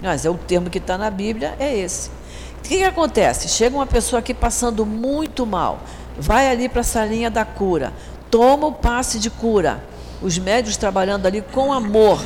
Mas 0.01 0.25
é 0.25 0.31
o 0.31 0.35
termo 0.35 0.71
que 0.71 0.79
está 0.79 0.97
na 0.97 1.11
Bíblia, 1.11 1.57
é 1.59 1.77
esse. 1.77 2.11
O 2.59 2.63
que, 2.63 2.79
que 2.79 2.85
acontece? 2.85 3.49
Chega 3.49 3.75
uma 3.75 3.87
pessoa 3.87 4.21
aqui 4.21 4.33
passando 4.33 4.87
muito 4.87 5.45
mal, 5.45 5.81
vai 6.19 6.49
ali 6.49 6.69
para 6.69 6.83
a 6.83 6.85
salinha 6.85 7.31
da 7.31 7.45
cura, 7.45 7.93
toma 8.31 8.67
o 8.67 8.73
passe 8.73 9.19
de 9.19 9.31
cura. 9.31 9.83
Os 10.21 10.37
médicos 10.39 10.77
trabalhando 10.77 11.27
ali 11.27 11.41
com 11.41 11.73
amor. 11.73 12.21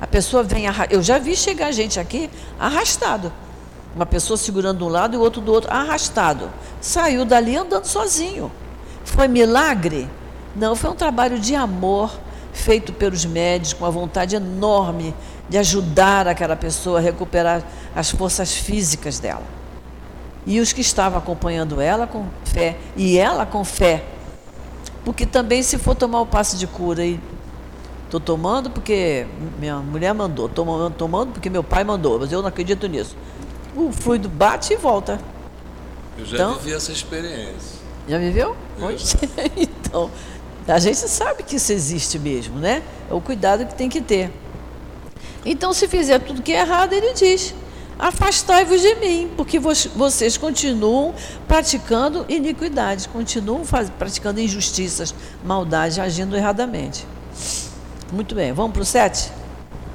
A 0.00 0.06
pessoa 0.06 0.42
vem. 0.42 0.64
Eu 0.88 1.02
já 1.02 1.18
vi 1.18 1.36
chegar 1.36 1.70
gente 1.72 2.00
aqui 2.00 2.30
arrastado. 2.58 3.30
Uma 3.98 4.06
pessoa 4.06 4.36
segurando 4.36 4.78
de 4.78 4.84
um 4.84 4.88
lado 4.88 5.14
e 5.14 5.16
o 5.16 5.20
outro 5.20 5.40
do 5.40 5.52
outro, 5.52 5.68
arrastado. 5.72 6.48
Saiu 6.80 7.24
dali 7.24 7.56
andando 7.56 7.84
sozinho. 7.84 8.48
Foi 9.04 9.26
milagre? 9.26 10.08
Não, 10.54 10.76
foi 10.76 10.90
um 10.90 10.94
trabalho 10.94 11.36
de 11.40 11.56
amor 11.56 12.12
feito 12.52 12.92
pelos 12.92 13.24
médicos 13.24 13.72
com 13.72 13.84
uma 13.84 13.90
vontade 13.90 14.36
enorme 14.36 15.12
de 15.48 15.58
ajudar 15.58 16.28
aquela 16.28 16.54
pessoa 16.54 17.00
a 17.00 17.02
recuperar 17.02 17.64
as 17.92 18.08
forças 18.08 18.54
físicas 18.54 19.18
dela. 19.18 19.42
E 20.46 20.60
os 20.60 20.72
que 20.72 20.80
estavam 20.80 21.18
acompanhando 21.18 21.80
ela 21.80 22.06
com 22.06 22.26
fé, 22.44 22.76
e 22.96 23.18
ela 23.18 23.44
com 23.44 23.64
fé, 23.64 24.04
porque 25.04 25.26
também, 25.26 25.60
se 25.60 25.76
for 25.76 25.96
tomar 25.96 26.20
o 26.20 26.26
passe 26.26 26.56
de 26.56 26.68
cura 26.68 27.04
e 27.04 27.18
estou 28.04 28.20
tomando 28.20 28.70
porque 28.70 29.26
minha 29.58 29.78
mulher 29.78 30.14
mandou, 30.14 30.46
estou 30.46 30.90
tomando 30.92 31.32
porque 31.32 31.50
meu 31.50 31.64
pai 31.64 31.82
mandou, 31.82 32.20
mas 32.20 32.30
eu 32.30 32.40
não 32.40 32.48
acredito 32.48 32.86
nisso. 32.86 33.16
O 33.78 33.92
fluido 33.92 34.28
bate 34.28 34.72
e 34.72 34.76
volta. 34.76 35.20
Eu 36.18 36.26
já 36.26 36.34
então, 36.34 36.54
vivi 36.56 36.74
essa 36.74 36.90
experiência. 36.90 37.78
Já 38.08 38.18
viveu? 38.18 38.56
então, 39.56 40.10
a 40.66 40.80
gente 40.80 40.96
sabe 40.96 41.44
que 41.44 41.54
isso 41.54 41.72
existe 41.72 42.18
mesmo, 42.18 42.58
né? 42.58 42.82
É 43.08 43.14
o 43.14 43.20
cuidado 43.20 43.64
que 43.64 43.76
tem 43.76 43.88
que 43.88 44.00
ter. 44.00 44.32
Então, 45.46 45.72
se 45.72 45.86
fizer 45.86 46.18
tudo 46.18 46.42
que 46.42 46.52
é 46.52 46.58
errado, 46.58 46.92
ele 46.92 47.12
diz: 47.12 47.54
afastai-vos 47.96 48.80
de 48.80 48.96
mim, 48.96 49.30
porque 49.36 49.60
vocês 49.60 50.36
continuam 50.36 51.14
praticando 51.46 52.26
iniquidades, 52.28 53.06
continuam 53.06 53.64
faz, 53.64 53.88
praticando 53.90 54.40
injustiças, 54.40 55.14
maldade, 55.44 56.00
agindo 56.00 56.36
erradamente. 56.36 57.06
Muito 58.12 58.34
bem, 58.34 58.52
vamos 58.52 58.72
para 58.72 58.82
o 58.82 58.84
7? 58.84 59.30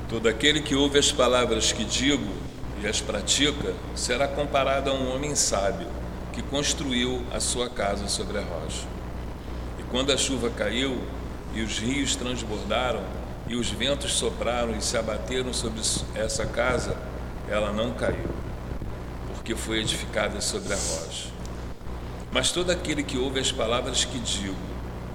Todo 0.07 0.29
aquele 0.29 0.61
que 0.61 0.73
ouve 0.73 0.97
as 0.97 1.11
palavras 1.11 1.73
que 1.73 1.83
digo 1.83 2.42
e 2.83 2.87
as 2.87 2.99
pratica 2.99 3.73
será 3.95 4.27
comparado 4.27 4.89
a 4.89 4.93
um 4.93 5.15
homem 5.15 5.33
sábio 5.35 5.87
que 6.33 6.41
construiu 6.41 7.23
a 7.31 7.39
sua 7.39 7.69
casa 7.69 8.09
sobre 8.09 8.37
a 8.37 8.41
rocha. 8.41 8.85
E 9.79 9.83
quando 9.83 10.11
a 10.11 10.17
chuva 10.17 10.49
caiu 10.49 11.01
e 11.53 11.61
os 11.61 11.79
rios 11.79 12.15
transbordaram 12.17 13.01
e 13.47 13.55
os 13.55 13.69
ventos 13.69 14.13
sopraram 14.13 14.75
e 14.75 14.81
se 14.81 14.97
abateram 14.97 15.53
sobre 15.53 15.81
essa 16.13 16.45
casa, 16.45 16.97
ela 17.49 17.71
não 17.71 17.93
caiu, 17.93 18.29
porque 19.33 19.55
foi 19.55 19.79
edificada 19.79 20.41
sobre 20.41 20.73
a 20.73 20.77
rocha. 20.77 21.29
Mas 22.31 22.51
todo 22.51 22.69
aquele 22.69 23.03
que 23.03 23.17
ouve 23.17 23.39
as 23.39 23.51
palavras 23.51 24.03
que 24.03 24.19
digo 24.19 24.55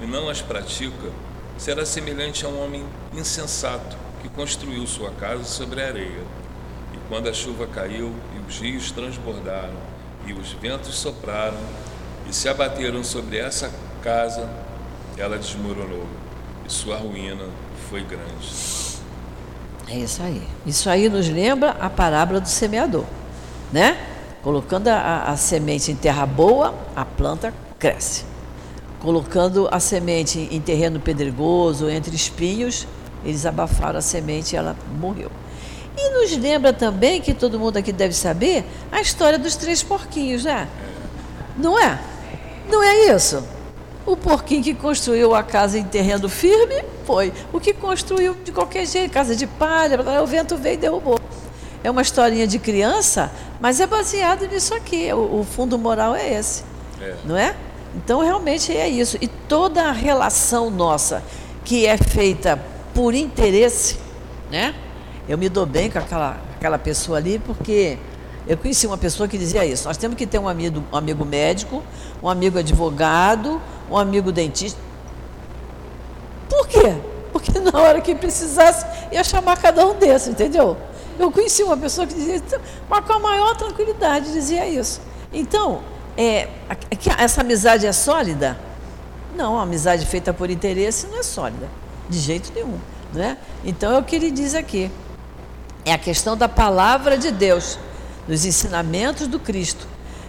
e 0.00 0.06
não 0.06 0.30
as 0.30 0.40
pratica, 0.40 1.10
será 1.58 1.84
semelhante 1.84 2.46
a 2.46 2.48
um 2.48 2.64
homem 2.64 2.86
insensato 3.12 3.96
que 4.22 4.28
construiu 4.28 4.86
sua 4.86 5.10
casa 5.10 5.44
sobre 5.44 5.82
a 5.82 5.88
areia. 5.88 6.47
Quando 7.08 7.28
a 7.28 7.32
chuva 7.32 7.66
caiu 7.66 8.12
e 8.36 8.48
os 8.48 8.58
rios 8.58 8.90
transbordaram 8.90 9.74
e 10.26 10.32
os 10.34 10.52
ventos 10.52 10.94
sopraram 10.94 11.56
e 12.28 12.34
se 12.34 12.48
abateram 12.48 13.02
sobre 13.02 13.38
essa 13.38 13.72
casa, 14.02 14.48
ela 15.16 15.38
desmoronou 15.38 16.06
e 16.66 16.72
sua 16.72 16.96
ruína 16.96 17.46
foi 17.88 18.02
grande. 18.02 18.98
É 19.88 19.96
isso 19.96 20.22
aí. 20.22 20.42
Isso 20.66 20.90
aí 20.90 21.08
nos 21.08 21.28
lembra 21.28 21.70
a 21.80 21.88
parábola 21.88 22.40
do 22.40 22.48
semeador, 22.48 23.06
né? 23.72 23.96
Colocando 24.42 24.88
a, 24.88 25.22
a 25.22 25.36
semente 25.36 25.90
em 25.90 25.96
terra 25.96 26.26
boa, 26.26 26.74
a 26.94 27.06
planta 27.06 27.54
cresce. 27.78 28.24
Colocando 29.00 29.66
a 29.72 29.80
semente 29.80 30.46
em 30.50 30.60
terreno 30.60 31.00
pedregoso, 31.00 31.88
entre 31.88 32.14
espinhos, 32.14 32.86
eles 33.24 33.46
abafaram 33.46 33.98
a 33.98 34.02
semente 34.02 34.54
e 34.54 34.58
ela 34.58 34.76
morreu. 35.00 35.30
E 36.00 36.10
nos 36.10 36.36
lembra 36.36 36.72
também, 36.72 37.20
que 37.20 37.34
todo 37.34 37.58
mundo 37.58 37.76
aqui 37.76 37.90
deve 37.90 38.14
saber, 38.14 38.64
a 38.92 39.00
história 39.00 39.36
dos 39.36 39.56
três 39.56 39.82
porquinhos, 39.82 40.44
né? 40.44 40.68
Não 41.56 41.76
é? 41.76 41.98
Não 42.70 42.80
é 42.80 43.12
isso? 43.12 43.42
O 44.06 44.16
porquinho 44.16 44.62
que 44.62 44.74
construiu 44.74 45.34
a 45.34 45.42
casa 45.42 45.76
em 45.76 45.82
terreno 45.82 46.28
firme 46.28 46.84
foi. 47.04 47.32
O 47.52 47.58
que 47.58 47.72
construiu 47.72 48.34
de 48.44 48.52
qualquer 48.52 48.86
jeito, 48.86 49.12
casa 49.12 49.34
de 49.34 49.46
palha, 49.46 49.98
o 50.22 50.26
vento 50.26 50.56
veio 50.56 50.74
e 50.74 50.76
derrubou. 50.76 51.18
É 51.82 51.90
uma 51.90 52.02
historinha 52.02 52.46
de 52.46 52.60
criança, 52.60 53.30
mas 53.60 53.80
é 53.80 53.86
baseado 53.86 54.46
nisso 54.46 54.74
aqui. 54.74 55.12
O, 55.12 55.40
o 55.40 55.44
fundo 55.44 55.76
moral 55.76 56.14
é 56.14 56.34
esse. 56.34 56.62
É. 57.00 57.16
Não 57.24 57.36
é? 57.36 57.56
Então, 57.96 58.20
realmente 58.20 58.74
é 58.74 58.88
isso. 58.88 59.18
E 59.20 59.26
toda 59.26 59.82
a 59.82 59.92
relação 59.92 60.70
nossa 60.70 61.24
que 61.64 61.86
é 61.86 61.98
feita 61.98 62.58
por 62.94 63.14
interesse, 63.14 63.98
né? 64.50 64.74
Eu 65.28 65.36
me 65.36 65.48
dou 65.48 65.66
bem 65.66 65.90
com 65.90 65.98
aquela, 65.98 66.36
aquela 66.56 66.78
pessoa 66.78 67.18
ali, 67.18 67.38
porque 67.38 67.98
eu 68.46 68.56
conheci 68.56 68.86
uma 68.86 68.96
pessoa 68.96 69.28
que 69.28 69.36
dizia 69.36 69.64
isso. 69.66 69.86
Nós 69.86 69.98
temos 69.98 70.16
que 70.16 70.26
ter 70.26 70.38
um 70.38 70.48
amigo, 70.48 70.82
um 70.90 70.96
amigo 70.96 71.24
médico, 71.24 71.82
um 72.22 72.28
amigo 72.28 72.58
advogado, 72.58 73.60
um 73.90 73.98
amigo 73.98 74.32
dentista. 74.32 74.80
Por 76.48 76.66
quê? 76.66 76.94
Porque 77.30 77.58
na 77.60 77.78
hora 77.78 78.00
que 78.00 78.14
precisasse, 78.14 78.86
ia 79.12 79.22
chamar 79.22 79.58
cada 79.58 79.86
um 79.86 79.94
desses, 79.94 80.28
entendeu? 80.28 80.78
Eu 81.18 81.30
conheci 81.30 81.62
uma 81.62 81.76
pessoa 81.76 82.06
que 82.06 82.14
dizia, 82.14 82.42
mas 82.88 83.04
com 83.04 83.12
a 83.12 83.18
maior 83.18 83.54
tranquilidade 83.54 84.32
dizia 84.32 84.66
isso. 84.66 85.00
Então, 85.30 85.82
é, 86.16 86.48
essa 87.18 87.42
amizade 87.42 87.86
é 87.86 87.92
sólida? 87.92 88.58
Não, 89.36 89.58
amizade 89.58 90.06
feita 90.06 90.32
por 90.32 90.48
interesse 90.48 91.06
não 91.06 91.18
é 91.18 91.22
sólida, 91.22 91.68
de 92.08 92.18
jeito 92.18 92.50
nenhum. 92.54 92.78
Né? 93.12 93.36
Então 93.64 93.92
é 93.92 93.98
o 93.98 94.02
que 94.02 94.16
ele 94.16 94.30
diz 94.30 94.54
aqui. 94.54 94.90
É 95.88 95.92
a 95.94 95.96
questão 95.96 96.36
da 96.36 96.46
palavra 96.46 97.16
de 97.16 97.30
Deus, 97.30 97.78
dos 98.28 98.44
ensinamentos 98.44 99.26
do 99.26 99.40
Cristo. 99.40 99.86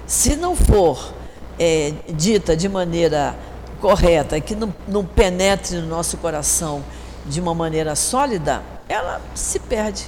Se 0.07 0.37
não 0.37 0.55
for 0.55 1.13
é, 1.59 1.91
dita 2.13 2.55
de 2.55 2.69
maneira 2.69 3.35
correta, 3.81 4.39
que 4.39 4.55
não, 4.55 4.73
não 4.87 5.03
penetre 5.03 5.75
no 5.75 5.85
nosso 5.85 6.15
coração 6.15 6.81
de 7.25 7.41
uma 7.41 7.53
maneira 7.53 7.93
sólida, 7.93 8.63
ela 8.87 9.19
se 9.35 9.59
perde. 9.59 10.05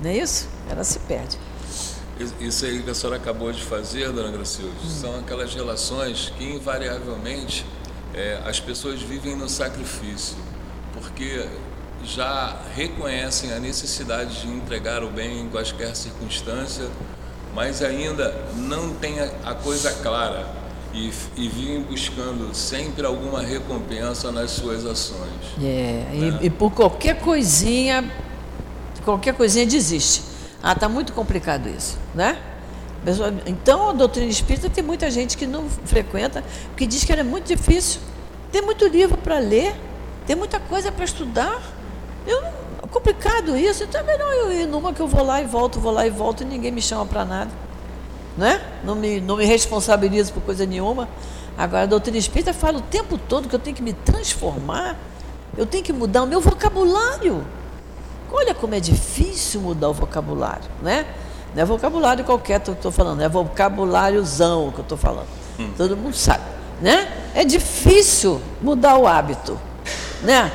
Não 0.00 0.08
é 0.08 0.16
isso? 0.16 0.48
Ela 0.70 0.84
se 0.84 0.98
perde. 1.00 1.38
Isso 2.40 2.64
aí 2.64 2.82
que 2.82 2.88
a 2.88 2.94
senhora 2.94 3.18
acabou 3.18 3.52
de 3.52 3.62
fazer, 3.62 4.10
dona 4.10 4.30
Gracilde, 4.30 4.72
hum. 4.82 4.88
são 4.88 5.18
aquelas 5.18 5.54
relações 5.54 6.32
que 6.38 6.44
invariavelmente 6.44 7.66
é, 8.14 8.40
as 8.46 8.58
pessoas 8.58 9.02
vivem 9.02 9.36
no 9.36 9.50
sacrifício, 9.50 10.38
porque 10.94 11.46
já 12.04 12.56
reconhecem 12.74 13.52
a 13.52 13.60
necessidade 13.60 14.42
de 14.42 14.48
entregar 14.48 15.04
o 15.04 15.10
bem 15.10 15.40
em 15.40 15.48
quaisquer 15.48 15.94
circunstância, 15.94 16.86
mas 17.54 17.82
ainda 17.82 18.34
não 18.56 18.94
têm 18.94 19.20
a 19.20 19.54
coisa 19.54 19.92
clara 20.02 20.46
e, 20.94 21.12
e 21.36 21.48
vivem 21.48 21.82
buscando 21.82 22.54
sempre 22.54 23.06
alguma 23.06 23.40
recompensa 23.40 24.30
nas 24.30 24.50
suas 24.50 24.84
ações. 24.84 25.30
É, 25.58 26.06
né? 26.12 26.38
e, 26.42 26.46
e, 26.46 26.50
por 26.50 26.70
qualquer 26.72 27.20
coisinha, 27.20 28.10
qualquer 29.04 29.34
coisinha 29.34 29.66
desiste. 29.66 30.22
Ah, 30.62 30.72
está 30.72 30.88
muito 30.88 31.12
complicado 31.12 31.68
isso, 31.68 31.98
né? 32.14 32.38
Então 33.46 33.90
a 33.90 33.92
doutrina 33.92 34.30
espírita 34.30 34.70
tem 34.70 34.84
muita 34.84 35.10
gente 35.10 35.36
que 35.36 35.44
não 35.44 35.68
frequenta, 35.68 36.44
porque 36.68 36.86
diz 36.86 37.02
que 37.02 37.10
ela 37.10 37.22
é 37.22 37.24
muito 37.24 37.46
difícil. 37.46 38.00
Tem 38.52 38.62
muito 38.62 38.86
livro 38.86 39.16
para 39.16 39.38
ler, 39.38 39.74
tem 40.24 40.36
muita 40.36 40.60
coisa 40.60 40.92
para 40.92 41.04
estudar. 41.04 41.60
Eu, 42.26 42.38
é 42.38 42.86
complicado 42.90 43.56
isso, 43.56 43.84
então 43.84 44.00
é 44.00 44.04
melhor 44.04 44.32
eu 44.34 44.52
ir 44.52 44.66
numa 44.66 44.92
que 44.92 45.00
eu 45.00 45.08
vou 45.08 45.24
lá 45.24 45.40
e 45.40 45.46
volto, 45.46 45.80
vou 45.80 45.92
lá 45.92 46.06
e 46.06 46.10
volto 46.10 46.42
e 46.42 46.44
ninguém 46.44 46.70
me 46.70 46.82
chama 46.82 47.06
para 47.06 47.24
nada. 47.24 47.50
Né? 48.36 48.60
Não, 48.82 48.94
me, 48.94 49.20
não 49.20 49.36
me 49.36 49.44
responsabilizo 49.44 50.32
por 50.32 50.42
coisa 50.42 50.64
nenhuma. 50.64 51.08
Agora, 51.56 51.82
a 51.82 51.86
doutrina 51.86 52.16
espírita 52.16 52.52
fala 52.52 52.78
o 52.78 52.82
tempo 52.82 53.18
todo 53.18 53.48
que 53.48 53.54
eu 53.54 53.58
tenho 53.58 53.76
que 53.76 53.82
me 53.82 53.92
transformar, 53.92 54.96
eu 55.56 55.66
tenho 55.66 55.84
que 55.84 55.92
mudar 55.92 56.22
o 56.22 56.26
meu 56.26 56.40
vocabulário. 56.40 57.44
Olha 58.32 58.54
como 58.54 58.74
é 58.74 58.80
difícil 58.80 59.60
mudar 59.60 59.90
o 59.90 59.92
vocabulário, 59.92 60.64
né? 60.80 61.06
Não 61.54 61.62
é 61.62 61.66
vocabulário 61.66 62.24
qualquer 62.24 62.60
que 62.60 62.70
eu 62.70 62.74
estou 62.74 62.90
falando, 62.90 63.20
é 63.20 63.28
vocabuláriozão 63.28 64.70
que 64.72 64.78
eu 64.78 64.82
estou 64.82 64.96
falando. 64.96 65.26
Hum. 65.60 65.70
Todo 65.76 65.94
mundo 65.94 66.16
sabe, 66.16 66.42
né? 66.80 67.12
É 67.34 67.44
difícil 67.44 68.40
mudar 68.62 68.96
o 68.96 69.06
hábito, 69.06 69.60
né? 70.22 70.50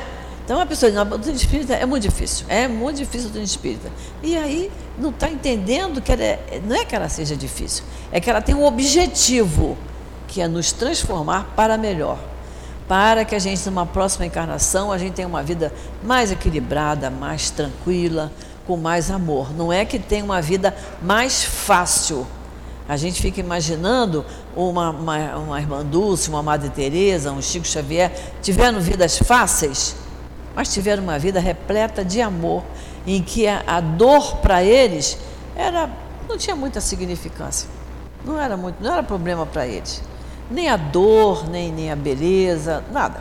Então 0.48 0.58
a 0.58 0.64
pessoa 0.64 0.90
diz, 0.90 0.98
a 0.98 1.04
doutrina 1.04 1.36
espírita 1.36 1.74
é 1.74 1.84
muito 1.84 2.04
difícil, 2.04 2.46
é 2.48 2.66
muito 2.66 2.96
difícil 2.96 3.20
a 3.20 3.22
doutrina 3.24 3.44
espírita. 3.44 3.92
E 4.22 4.34
aí 4.34 4.72
não 4.98 5.10
está 5.10 5.28
entendendo 5.28 6.00
que 6.00 6.10
ela 6.10 6.22
é, 6.22 6.62
não 6.66 6.74
é 6.74 6.86
que 6.86 6.96
ela 6.96 7.06
seja 7.10 7.36
difícil, 7.36 7.84
é 8.10 8.18
que 8.18 8.30
ela 8.30 8.40
tem 8.40 8.54
um 8.54 8.64
objetivo, 8.64 9.76
que 10.26 10.40
é 10.40 10.48
nos 10.48 10.72
transformar 10.72 11.52
para 11.54 11.76
melhor. 11.76 12.18
Para 12.88 13.26
que 13.26 13.34
a 13.34 13.38
gente, 13.38 13.62
numa 13.66 13.84
próxima 13.84 14.24
encarnação, 14.24 14.90
a 14.90 14.96
gente 14.96 15.12
tenha 15.12 15.28
uma 15.28 15.42
vida 15.42 15.70
mais 16.02 16.32
equilibrada, 16.32 17.10
mais 17.10 17.50
tranquila, 17.50 18.32
com 18.66 18.78
mais 18.78 19.10
amor. 19.10 19.54
Não 19.54 19.70
é 19.70 19.84
que 19.84 19.98
tenha 19.98 20.24
uma 20.24 20.40
vida 20.40 20.74
mais 21.02 21.44
fácil. 21.44 22.26
A 22.88 22.96
gente 22.96 23.20
fica 23.20 23.38
imaginando 23.38 24.24
uma, 24.56 24.88
uma, 24.88 25.36
uma 25.36 25.60
irmã 25.60 25.84
Dulce, 25.84 26.30
uma 26.30 26.42
Madre 26.42 26.70
Teresa, 26.70 27.32
um 27.32 27.42
Chico 27.42 27.66
Xavier, 27.66 28.10
tiveram 28.40 28.80
vidas 28.80 29.18
fáceis 29.18 30.07
mas 30.58 30.74
tiveram 30.74 31.04
uma 31.04 31.20
vida 31.20 31.38
repleta 31.38 32.04
de 32.04 32.20
amor, 32.20 32.64
em 33.06 33.22
que 33.22 33.46
a, 33.46 33.62
a 33.64 33.80
dor 33.80 34.38
para 34.38 34.60
eles 34.60 35.16
era 35.54 35.88
não 36.28 36.36
tinha 36.36 36.56
muita 36.56 36.80
significância. 36.80 37.68
Não 38.24 38.40
era 38.40 38.56
muito, 38.56 38.82
não 38.82 38.92
era 38.92 39.04
problema 39.04 39.46
para 39.46 39.68
eles. 39.68 40.02
Nem 40.50 40.68
a 40.68 40.76
dor, 40.76 41.48
nem, 41.48 41.70
nem 41.70 41.92
a 41.92 41.94
beleza, 41.94 42.82
nada. 42.90 43.20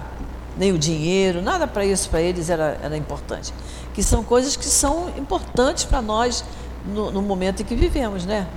Nem 0.58 0.72
o 0.72 0.80
dinheiro, 0.80 1.40
nada 1.40 1.68
para 1.68 1.86
isso 1.86 2.10
para 2.10 2.22
eles 2.22 2.50
era, 2.50 2.80
era 2.82 2.98
importante. 2.98 3.54
Que 3.94 4.02
são 4.02 4.24
coisas 4.24 4.56
que 4.56 4.66
são 4.66 5.14
importantes 5.16 5.84
para 5.84 6.02
nós 6.02 6.44
no, 6.88 7.12
no, 7.12 7.22
momento 7.22 7.62
em 7.62 7.66
que 7.66 7.76
vivemos, 7.76 8.26
né? 8.26 8.48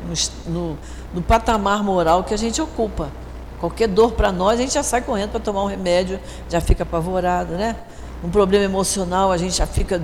No, 0.47 0.53
no, 0.55 0.79
no 1.17 1.21
patamar 1.21 1.85
moral 1.85 2.25
que 2.25 2.33
a 2.33 2.39
gente 2.39 2.63
ocupa. 2.63 3.11
Qualquer 3.59 3.89
dor 3.89 4.13
para 4.13 4.33
nós, 4.33 4.59
a 4.59 4.63
gente 4.63 4.73
já 4.73 4.83
sai 4.83 5.03
correndo 5.03 5.33
para 5.33 5.41
tomar 5.41 5.65
um 5.65 5.67
remédio, 5.67 6.19
já 6.49 6.63
fica 6.63 6.83
apavorado, 6.83 7.57
né? 7.57 7.77
Um 8.23 8.31
problema 8.31 8.65
emocional, 8.65 9.33
a 9.33 9.37
gente 9.37 9.57
já 9.57 9.67
fica. 9.67 10.01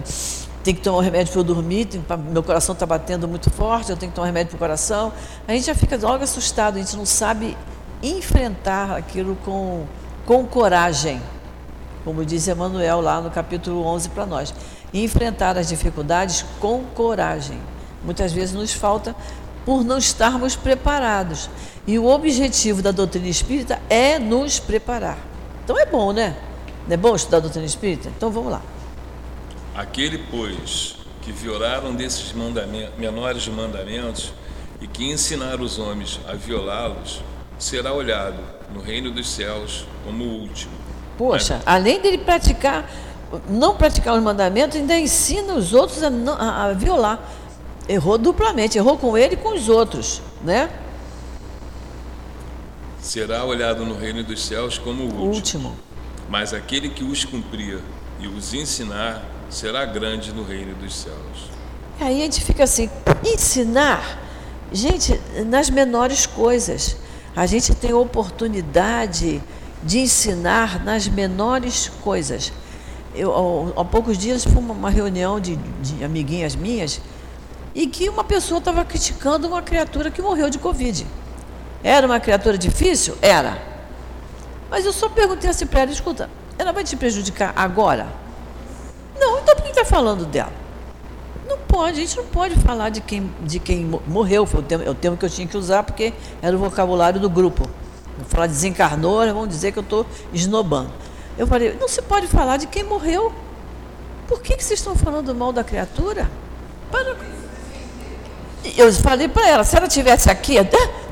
Tem 0.64 0.74
que 0.74 0.80
tomar 0.80 0.98
um 0.98 1.00
remédio 1.00 1.32
para 1.32 1.40
eu 1.40 1.44
dormir, 1.44 1.84
tem, 1.84 2.04
meu 2.28 2.42
coração 2.42 2.72
está 2.72 2.84
batendo 2.84 3.28
muito 3.28 3.50
forte, 3.50 3.90
eu 3.90 3.96
tenho 3.96 4.10
que 4.10 4.16
tomar 4.16 4.24
um 4.24 4.26
remédio 4.26 4.50
para 4.50 4.56
o 4.56 4.58
coração. 4.58 5.12
A 5.46 5.52
gente 5.52 5.66
já 5.66 5.74
fica 5.76 5.96
logo 5.96 6.24
assustado, 6.24 6.74
a 6.76 6.78
gente 6.80 6.96
não 6.96 7.06
sabe 7.06 7.56
enfrentar 8.02 8.96
aquilo 8.96 9.36
com, 9.44 9.84
com 10.24 10.44
coragem, 10.44 11.22
como 12.04 12.24
diz 12.24 12.48
Emmanuel 12.48 13.00
lá 13.00 13.20
no 13.20 13.30
capítulo 13.30 13.84
11 13.84 14.08
para 14.08 14.26
nós. 14.26 14.52
Enfrentar 14.92 15.56
as 15.56 15.68
dificuldades 15.68 16.44
com 16.58 16.82
coragem. 16.96 17.60
Muitas 18.02 18.32
vezes 18.32 18.52
nos 18.52 18.72
falta 18.72 19.14
por 19.64 19.84
não 19.84 19.98
estarmos 19.98 20.56
preparados. 20.56 21.48
E 21.86 21.96
o 21.98 22.06
objetivo 22.06 22.82
da 22.82 22.90
doutrina 22.90 23.28
espírita 23.28 23.80
é 23.88 24.18
nos 24.18 24.58
preparar. 24.58 25.18
Então 25.64 25.78
é 25.78 25.86
bom, 25.86 26.12
né? 26.12 26.36
Não 26.86 26.94
é 26.94 26.96
bom 26.96 27.16
estudar 27.16 27.38
a 27.38 27.40
doutrina 27.40 27.66
espírita? 27.66 28.08
Então 28.08 28.30
vamos 28.30 28.52
lá. 28.52 28.62
Aquele, 29.74 30.18
pois, 30.30 30.96
que 31.22 31.32
violaram 31.32 31.94
desses 31.94 32.32
mandamentos, 32.32 32.96
menores 32.96 33.48
mandamentos 33.48 34.32
e 34.80 34.86
que 34.86 35.10
ensinar 35.10 35.60
os 35.60 35.78
homens 35.78 36.20
a 36.28 36.34
violá-los, 36.34 37.20
será 37.58 37.92
olhado 37.92 38.38
no 38.72 38.80
reino 38.80 39.10
dos 39.10 39.28
céus 39.28 39.84
como 40.04 40.22
o 40.22 40.42
último. 40.42 40.72
Poxa, 41.18 41.54
é. 41.54 41.62
além 41.66 42.00
dele 42.00 42.18
praticar, 42.18 42.88
não 43.48 43.74
praticar 43.76 44.14
os 44.14 44.22
mandamentos, 44.22 44.76
ainda 44.76 44.96
ensina 44.96 45.54
os 45.54 45.72
outros 45.72 46.02
a, 46.02 46.10
não, 46.10 46.34
a, 46.34 46.66
a 46.66 46.72
violar. 46.72 47.18
Errou 47.88 48.18
duplamente, 48.18 48.78
errou 48.78 48.96
com 48.96 49.18
ele 49.18 49.34
e 49.34 49.36
com 49.36 49.54
os 49.54 49.68
outros, 49.68 50.22
né? 50.42 50.70
Será 53.00 53.44
olhado 53.44 53.84
no 53.84 53.96
reino 53.96 54.22
dos 54.22 54.44
céus 54.44 54.78
como 54.78 55.02
o 55.02 55.06
último. 55.06 55.68
último 55.68 55.85
mas 56.28 56.52
aquele 56.52 56.88
que 56.88 57.04
os 57.04 57.24
cumprir 57.24 57.80
e 58.20 58.26
os 58.26 58.54
ensinar 58.54 59.22
será 59.48 59.84
grande 59.84 60.32
no 60.32 60.42
reino 60.42 60.74
dos 60.74 60.94
céus. 60.94 61.50
Aí 62.00 62.20
a 62.20 62.24
gente 62.24 62.44
fica 62.44 62.64
assim, 62.64 62.90
ensinar, 63.24 64.20
gente, 64.72 65.18
nas 65.46 65.70
menores 65.70 66.26
coisas. 66.26 66.96
A 67.34 67.46
gente 67.46 67.74
tem 67.74 67.92
oportunidade 67.92 69.42
de 69.82 69.98
ensinar 69.98 70.84
nas 70.84 71.06
menores 71.06 71.90
coisas. 72.02 72.52
Eu, 73.14 73.72
há 73.76 73.84
poucos 73.84 74.18
dias 74.18 74.44
fui 74.44 74.56
uma 74.56 74.90
reunião 74.90 75.40
de, 75.40 75.56
de 75.56 76.04
amiguinhas 76.04 76.54
minhas 76.54 77.00
e 77.74 77.86
que 77.86 78.08
uma 78.08 78.24
pessoa 78.24 78.58
estava 78.58 78.84
criticando 78.84 79.46
uma 79.46 79.62
criatura 79.62 80.10
que 80.10 80.20
morreu 80.20 80.50
de 80.50 80.58
Covid. 80.58 81.06
Era 81.82 82.06
uma 82.06 82.18
criatura 82.18 82.58
difícil? 82.58 83.16
Era. 83.22 83.65
Mas 84.70 84.84
eu 84.84 84.92
só 84.92 85.08
perguntei 85.08 85.48
assim 85.48 85.66
para 85.66 85.80
ela, 85.80 85.90
escuta, 85.90 86.28
ela 86.58 86.72
vai 86.72 86.84
te 86.84 86.96
prejudicar 86.96 87.52
agora? 87.54 88.06
Não, 89.18 89.38
então 89.38 89.54
por 89.54 89.62
que 89.62 89.70
está 89.70 89.84
falando 89.84 90.24
dela? 90.26 90.52
Não 91.48 91.58
pode, 91.58 91.98
a 91.98 92.04
gente 92.04 92.16
não 92.16 92.26
pode 92.26 92.56
falar 92.56 92.90
de 92.90 93.00
quem, 93.00 93.30
de 93.40 93.58
quem 93.58 94.00
morreu, 94.06 94.44
foi 94.46 94.60
o 94.60 94.62
termo, 94.62 94.84
é 94.84 94.90
o 94.90 94.94
termo 94.94 95.16
que 95.16 95.24
eu 95.24 95.30
tinha 95.30 95.46
que 95.46 95.56
usar, 95.56 95.82
porque 95.84 96.12
era 96.42 96.56
o 96.56 96.58
vocabulário 96.58 97.20
do 97.20 97.30
grupo. 97.30 97.68
falar 98.28 98.48
desencarnou, 98.48 99.24
vão 99.32 99.46
dizer 99.46 99.72
que 99.72 99.78
eu 99.78 99.82
estou 99.82 100.06
esnobando. 100.32 100.90
Eu 101.38 101.46
falei, 101.46 101.76
não 101.78 101.88
se 101.88 102.02
pode 102.02 102.26
falar 102.26 102.56
de 102.56 102.66
quem 102.66 102.82
morreu. 102.82 103.32
Por 104.26 104.40
que, 104.40 104.56
que 104.56 104.64
vocês 104.64 104.80
estão 104.80 104.96
falando 104.96 105.34
mal 105.34 105.52
da 105.52 105.62
criatura? 105.62 106.28
Para. 106.90 107.16
Eu 108.76 108.92
falei 108.94 109.28
para 109.28 109.48
ela, 109.48 109.62
se 109.62 109.76
ela 109.76 109.86
tivesse 109.86 110.28
aqui, 110.28 110.56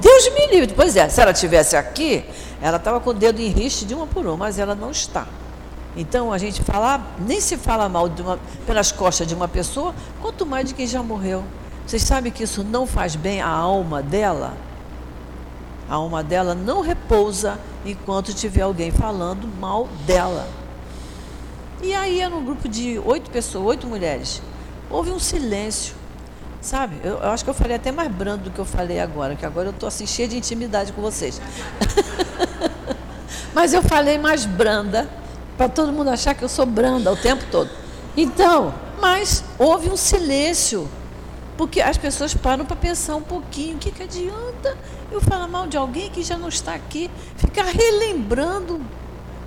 Deus 0.00 0.32
me 0.34 0.46
livre. 0.48 0.74
Pois 0.74 0.96
é, 0.96 1.08
se 1.08 1.20
ela 1.20 1.32
tivesse 1.32 1.76
aqui, 1.76 2.24
ela 2.64 2.78
estava 2.78 2.98
com 2.98 3.10
o 3.10 3.12
dedo 3.12 3.42
em 3.42 3.48
riste 3.48 3.84
de 3.84 3.92
uma 3.92 4.06
por 4.06 4.24
uma, 4.24 4.38
mas 4.38 4.58
ela 4.58 4.74
não 4.74 4.90
está. 4.90 5.26
Então 5.94 6.32
a 6.32 6.38
gente 6.38 6.62
fala, 6.62 6.98
nem 7.18 7.38
se 7.38 7.58
fala 7.58 7.90
mal 7.90 8.08
uma, 8.18 8.38
pelas 8.66 8.90
costas 8.90 9.26
de 9.26 9.34
uma 9.34 9.46
pessoa, 9.46 9.94
quanto 10.22 10.46
mais 10.46 10.68
de 10.68 10.72
quem 10.72 10.86
já 10.86 11.02
morreu. 11.02 11.44
Vocês 11.86 12.00
sabem 12.00 12.32
que 12.32 12.42
isso 12.42 12.64
não 12.64 12.86
faz 12.86 13.16
bem 13.16 13.42
à 13.42 13.48
alma 13.50 14.02
dela? 14.02 14.54
A 15.90 15.96
alma 15.96 16.24
dela 16.24 16.54
não 16.54 16.80
repousa 16.80 17.60
enquanto 17.84 18.32
tiver 18.32 18.62
alguém 18.62 18.90
falando 18.90 19.46
mal 19.60 19.86
dela. 20.06 20.48
E 21.82 21.94
aí 21.94 22.18
era 22.18 22.34
um 22.34 22.42
grupo 22.42 22.66
de 22.66 22.98
oito 23.04 23.30
pessoas, 23.30 23.66
oito 23.66 23.86
mulheres. 23.86 24.40
Houve 24.88 25.10
um 25.10 25.18
silêncio. 25.18 25.94
Sabe? 26.64 26.96
Eu, 27.04 27.18
eu, 27.18 27.30
acho 27.30 27.44
que 27.44 27.50
eu 27.50 27.54
falei 27.54 27.76
até 27.76 27.92
mais 27.92 28.10
brando 28.10 28.44
do 28.44 28.50
que 28.50 28.58
eu 28.58 28.64
falei 28.64 28.98
agora, 28.98 29.36
que 29.36 29.44
agora 29.44 29.68
eu 29.68 29.70
estou 29.70 29.86
assim 29.86 30.06
cheia 30.06 30.26
de 30.26 30.38
intimidade 30.38 30.94
com 30.94 31.02
vocês. 31.02 31.38
Mas 33.52 33.74
eu 33.74 33.82
falei 33.82 34.16
mais 34.16 34.46
branda, 34.46 35.06
para 35.58 35.68
todo 35.68 35.92
mundo 35.92 36.08
achar 36.08 36.34
que 36.34 36.42
eu 36.42 36.48
sou 36.48 36.64
branda 36.64 37.12
o 37.12 37.16
tempo 37.16 37.44
todo. 37.50 37.68
Então, 38.16 38.74
mas 39.00 39.44
houve 39.58 39.90
um 39.90 39.96
silêncio 39.96 40.88
porque 41.56 41.80
as 41.80 41.98
pessoas 41.98 42.32
param 42.32 42.64
para 42.64 42.76
pensar 42.76 43.14
um 43.16 43.22
pouquinho, 43.22 43.76
o 43.76 43.78
que, 43.78 43.90
que 43.90 44.02
adianta 44.02 44.76
eu 45.12 45.20
falar 45.20 45.46
mal 45.46 45.66
de 45.66 45.76
alguém 45.76 46.10
que 46.10 46.22
já 46.22 46.38
não 46.38 46.48
está 46.48 46.74
aqui, 46.74 47.10
ficar 47.36 47.64
relembrando 47.64 48.80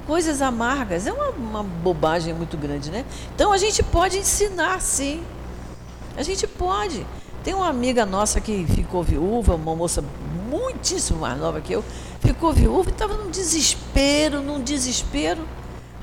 coisas 0.06 0.42
amargas. 0.42 1.08
É 1.08 1.12
uma, 1.12 1.30
uma 1.30 1.64
bobagem 1.64 2.34
muito 2.34 2.58
grande, 2.58 2.92
né? 2.92 3.04
Então 3.36 3.52
a 3.52 3.58
gente 3.58 3.82
pode 3.82 4.20
ensinar 4.20 4.80
sim. 4.82 5.24
A 6.18 6.24
gente 6.24 6.48
pode. 6.48 7.06
Tem 7.44 7.54
uma 7.54 7.70
amiga 7.70 8.06
nossa 8.06 8.42
que 8.42 8.66
ficou 8.66 9.04
viúva, 9.04 9.56
uma 9.56 9.76
moça 9.76 10.04
muitíssimo 10.50 11.20
mais 11.20 11.40
nova 11.40 11.62
que 11.62 11.72
eu, 11.72 11.84
ficou 12.20 12.52
viúva 12.52 12.90
e 12.90 12.92
estava 12.92 13.16
num 13.16 13.30
desespero, 13.30 14.42
num 14.42 14.62
desespero. 14.62 15.48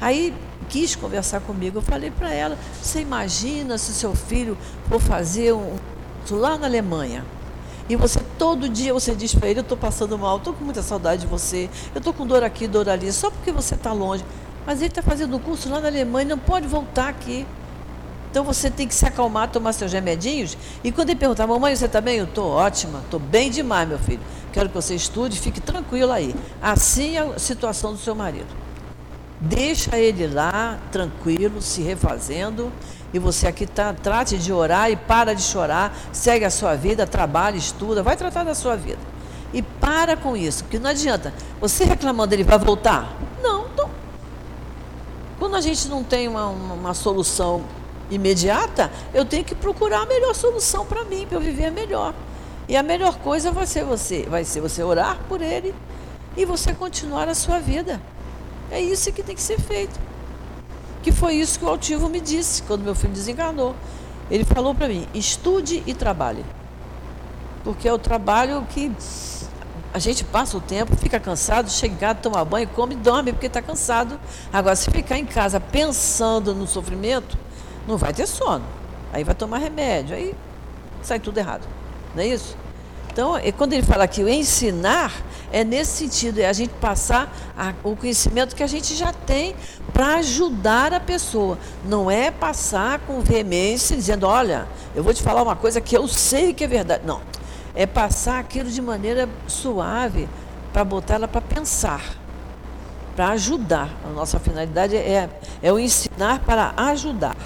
Aí 0.01 0.33
quis 0.69 0.95
conversar 0.95 1.41
comigo. 1.41 1.79
Eu 1.79 1.83
falei 1.83 2.11
para 2.11 2.33
ela: 2.33 2.57
você 2.81 3.01
imagina 3.01 3.77
se 3.77 3.93
seu 3.93 4.15
filho 4.15 4.57
for 4.89 5.01
fazer 5.01 5.53
um 5.53 5.77
lá 6.31 6.57
na 6.57 6.67
Alemanha. 6.67 7.25
E 7.89 7.97
você 7.97 8.21
todo 8.39 8.67
dia 8.67 8.95
você 8.95 9.15
diz 9.15 9.35
para 9.35 9.49
ele, 9.49 9.59
eu 9.59 9.63
estou 9.63 9.77
passando 9.77 10.17
mal, 10.17 10.39
estou 10.39 10.55
com 10.55 10.65
muita 10.65 10.83
saudade 10.83 11.23
de 11.23 11.27
você, 11.27 11.69
eu 11.95 11.99
estou 11.99 12.15
com 12.15 12.27
dor 12.27 12.43
aqui, 12.43 12.67
dor 12.67 12.89
ali, 12.89 13.13
só 13.13 13.31
porque 13.31 13.53
você 13.53 13.75
está 13.75 13.93
longe. 13.93 14.25
Mas 14.67 14.79
ele 14.79 14.89
está 14.89 15.03
fazendo 15.03 15.37
um 15.37 15.39
curso 15.39 15.69
lá 15.69 15.81
na 15.81 15.89
Alemanha, 15.89 16.31
não 16.31 16.39
pode 16.39 16.67
voltar 16.67 17.09
aqui. 17.09 17.47
Então 18.35 18.43
você 18.43 18.69
tem 18.69 18.89
que 18.89 18.95
se 18.97 19.07
acalmar, 19.07 19.49
tomar 19.49 19.73
seus 19.73 19.93
remedinhos. 19.93 20.59
E 20.83 20.91
quando 20.91 21.11
ele 21.11 21.21
perguntar, 21.21 21.47
mamãe, 21.47 21.77
você 21.77 21.87
está 21.87 22.01
bem? 22.01 22.17
Eu 22.17 22.25
estou 22.25 22.51
ótima, 22.51 22.99
estou 23.05 23.21
bem 23.21 23.49
demais, 23.49 23.89
meu 23.89 23.97
filho. 23.97 24.19
Quero 24.53 24.69
que 24.69 24.75
você 24.75 24.97
estude, 24.97 25.39
fique 25.39 25.61
tranquilo 25.61 26.11
aí. 26.11 26.35
Assim 26.61 27.17
é 27.17 27.21
a 27.21 27.39
situação 27.39 27.93
do 27.93 27.99
seu 28.01 28.13
marido. 28.13 28.49
Deixa 29.41 29.97
ele 29.97 30.27
lá, 30.27 30.81
tranquilo, 30.91 31.63
se 31.63 31.81
refazendo 31.83 32.73
e 33.13 33.21
você 33.21 33.47
aqui 33.47 33.67
tá, 33.67 33.95
trate 33.95 34.37
de 34.37 34.53
orar 34.53 34.91
e 34.91 34.97
para 34.97 35.33
de 35.33 35.43
chorar, 35.43 35.97
segue 36.13 36.45
a 36.45 36.51
sua 36.51 36.75
vida, 36.75 37.07
trabalha, 37.07 37.57
estuda, 37.57 38.03
vai 38.03 38.17
tratar 38.17 38.43
da 38.43 38.57
sua 38.57 38.75
vida. 38.75 38.99
E 39.53 39.63
para 39.63 40.17
com 40.17 40.37
isso, 40.37 40.65
porque 40.65 40.81
não 40.81 40.91
adianta. 40.91 41.33
Você 41.61 41.85
reclamando, 41.85 42.35
ele 42.35 42.43
vai 42.43 42.59
voltar? 42.59 43.17
Não, 43.41 43.67
então. 43.73 43.89
Quando 45.39 45.55
a 45.55 45.61
gente 45.61 45.87
não 45.87 46.03
tem 46.03 46.27
uma, 46.27 46.49
uma, 46.49 46.75
uma 46.75 46.95
solução 46.95 47.63
imediata, 48.11 48.91
eu 49.13 49.25
tenho 49.25 49.45
que 49.45 49.55
procurar 49.55 50.03
a 50.03 50.07
melhor 50.07 50.35
solução 50.35 50.85
para 50.85 51.05
mim, 51.05 51.27
para 51.27 51.37
eu 51.37 51.41
viver 51.41 51.71
melhor. 51.71 52.15
E 52.69 52.77
a 52.77 52.83
melhor 52.83 53.19
coisa 53.19 53.51
vai 53.51 53.67
ser 53.67 53.85
você, 53.85 54.23
vai 54.29 54.45
ser 54.45 54.61
você 54.61 54.83
orar 54.83 55.19
por 55.29 55.43
ele 55.43 55.75
e 56.37 56.45
você 56.45 56.73
continuar 56.73 57.29
a 57.29 57.35
sua 57.35 57.59
vida. 57.59 58.01
É 58.71 58.81
isso 58.81 59.13
que 59.13 59.23
tem 59.23 59.35
que 59.35 59.43
ser 59.43 59.61
feito 59.61 60.01
que 61.05 61.13
foi 61.13 61.35
isso 61.35 61.59
que 61.59 61.65
o 61.67 61.69
altivo 61.69 62.09
me 62.09 62.19
disse 62.19 62.63
quando 62.63 62.83
meu 62.83 62.95
filho 62.95 63.13
desencarnou. 63.13 63.77
Ele 64.31 64.43
falou 64.43 64.75
para 64.75 64.89
mim: 64.89 65.07
estude 65.13 65.83
e 65.87 65.93
trabalhe. 65.93 66.43
Porque 67.63 67.87
é 67.87 67.93
o 67.93 67.99
trabalho 67.99 68.67
que 68.71 68.91
a 69.93 69.99
gente 69.99 70.25
passa 70.25 70.57
o 70.57 70.61
tempo, 70.61 70.97
fica 70.97 71.21
cansado, 71.21 71.71
chega 71.71 72.15
toma 72.15 72.43
banho, 72.45 72.67
come 72.69 72.95
e 72.95 72.99
dorme 72.99 73.33
porque 73.33 73.47
está 73.47 73.61
cansado. 73.61 74.19
Agora, 74.51 74.75
se 74.75 74.91
ficar 74.91 75.19
em 75.19 75.27
casa 75.27 75.61
pensando 75.61 76.55
no 76.55 76.67
sofrimento, 76.67 77.37
não 77.87 77.97
vai 77.97 78.13
ter 78.13 78.27
sono. 78.27 78.65
Aí 79.13 79.25
vai 79.25 79.35
tomar 79.35 79.59
remédio, 79.59 80.17
aí 80.17 80.35
sai 81.03 81.21
tudo 81.21 81.39
errado. 81.39 81.67
Não 82.15 82.23
é 82.23 82.27
isso? 82.27 82.57
Então, 83.15 83.35
quando 83.57 83.75
ele 83.75 83.85
fala 83.85 84.09
que 84.09 84.25
o 84.25 84.29
ensinar 84.29 85.13
é 85.53 85.63
nesse 85.63 85.99
sentido, 85.99 86.41
é 86.41 86.49
a 86.49 86.53
gente 86.53 86.73
passar 86.81 87.33
a, 87.57 87.73
o 87.85 87.95
conhecimento 87.95 88.57
que 88.57 88.63
a 88.65 88.67
gente 88.67 88.93
já 88.97 89.13
tem 89.13 89.55
para 89.93 90.17
ajudar 90.17 90.93
a 90.93 90.99
pessoa. 90.99 91.57
Não 91.85 92.11
é 92.11 92.33
passar 92.33 92.99
com 92.99 93.21
veemência 93.21 93.97
dizendo, 93.97 94.27
olha, 94.27 94.67
eu 94.97 95.05
vou 95.05 95.15
te 95.15 95.23
falar 95.23 95.43
uma 95.43 95.55
coisa 95.55 95.81
que 95.81 95.97
eu 95.97 96.09
sei 96.09 96.53
que 96.53 96.65
é 96.65 96.67
verdade. 96.67 97.05
Não. 97.07 97.21
É 97.73 97.87
passar 97.87 98.41
aquilo 98.41 98.69
de 98.69 98.83
maneira 98.83 99.29
suave 99.47 100.29
para 100.73 100.83
botar 100.83 101.15
ela 101.15 101.29
para 101.29 101.41
pensar, 101.41 102.03
para 103.15 103.29
ajudar. 103.29 103.91
A 104.05 104.09
nossa 104.09 104.41
finalidade 104.41 104.97
é, 104.97 105.31
é 105.63 105.73
o 105.73 105.79
ensinar 105.79 106.41
para 106.41 106.75
ajudar. 106.77 107.37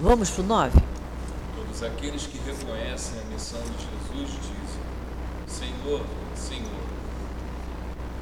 Vamos 0.00 0.30
para 0.30 0.42
o 0.42 0.46
9? 0.46 0.80
Todos 1.54 1.82
aqueles 1.82 2.26
que 2.26 2.38
reconhecem 2.38 3.20
a 3.20 3.24
missão 3.24 3.60
de 3.60 3.84
Jesus 3.84 4.30
dizem: 4.40 4.80
Senhor, 5.46 6.00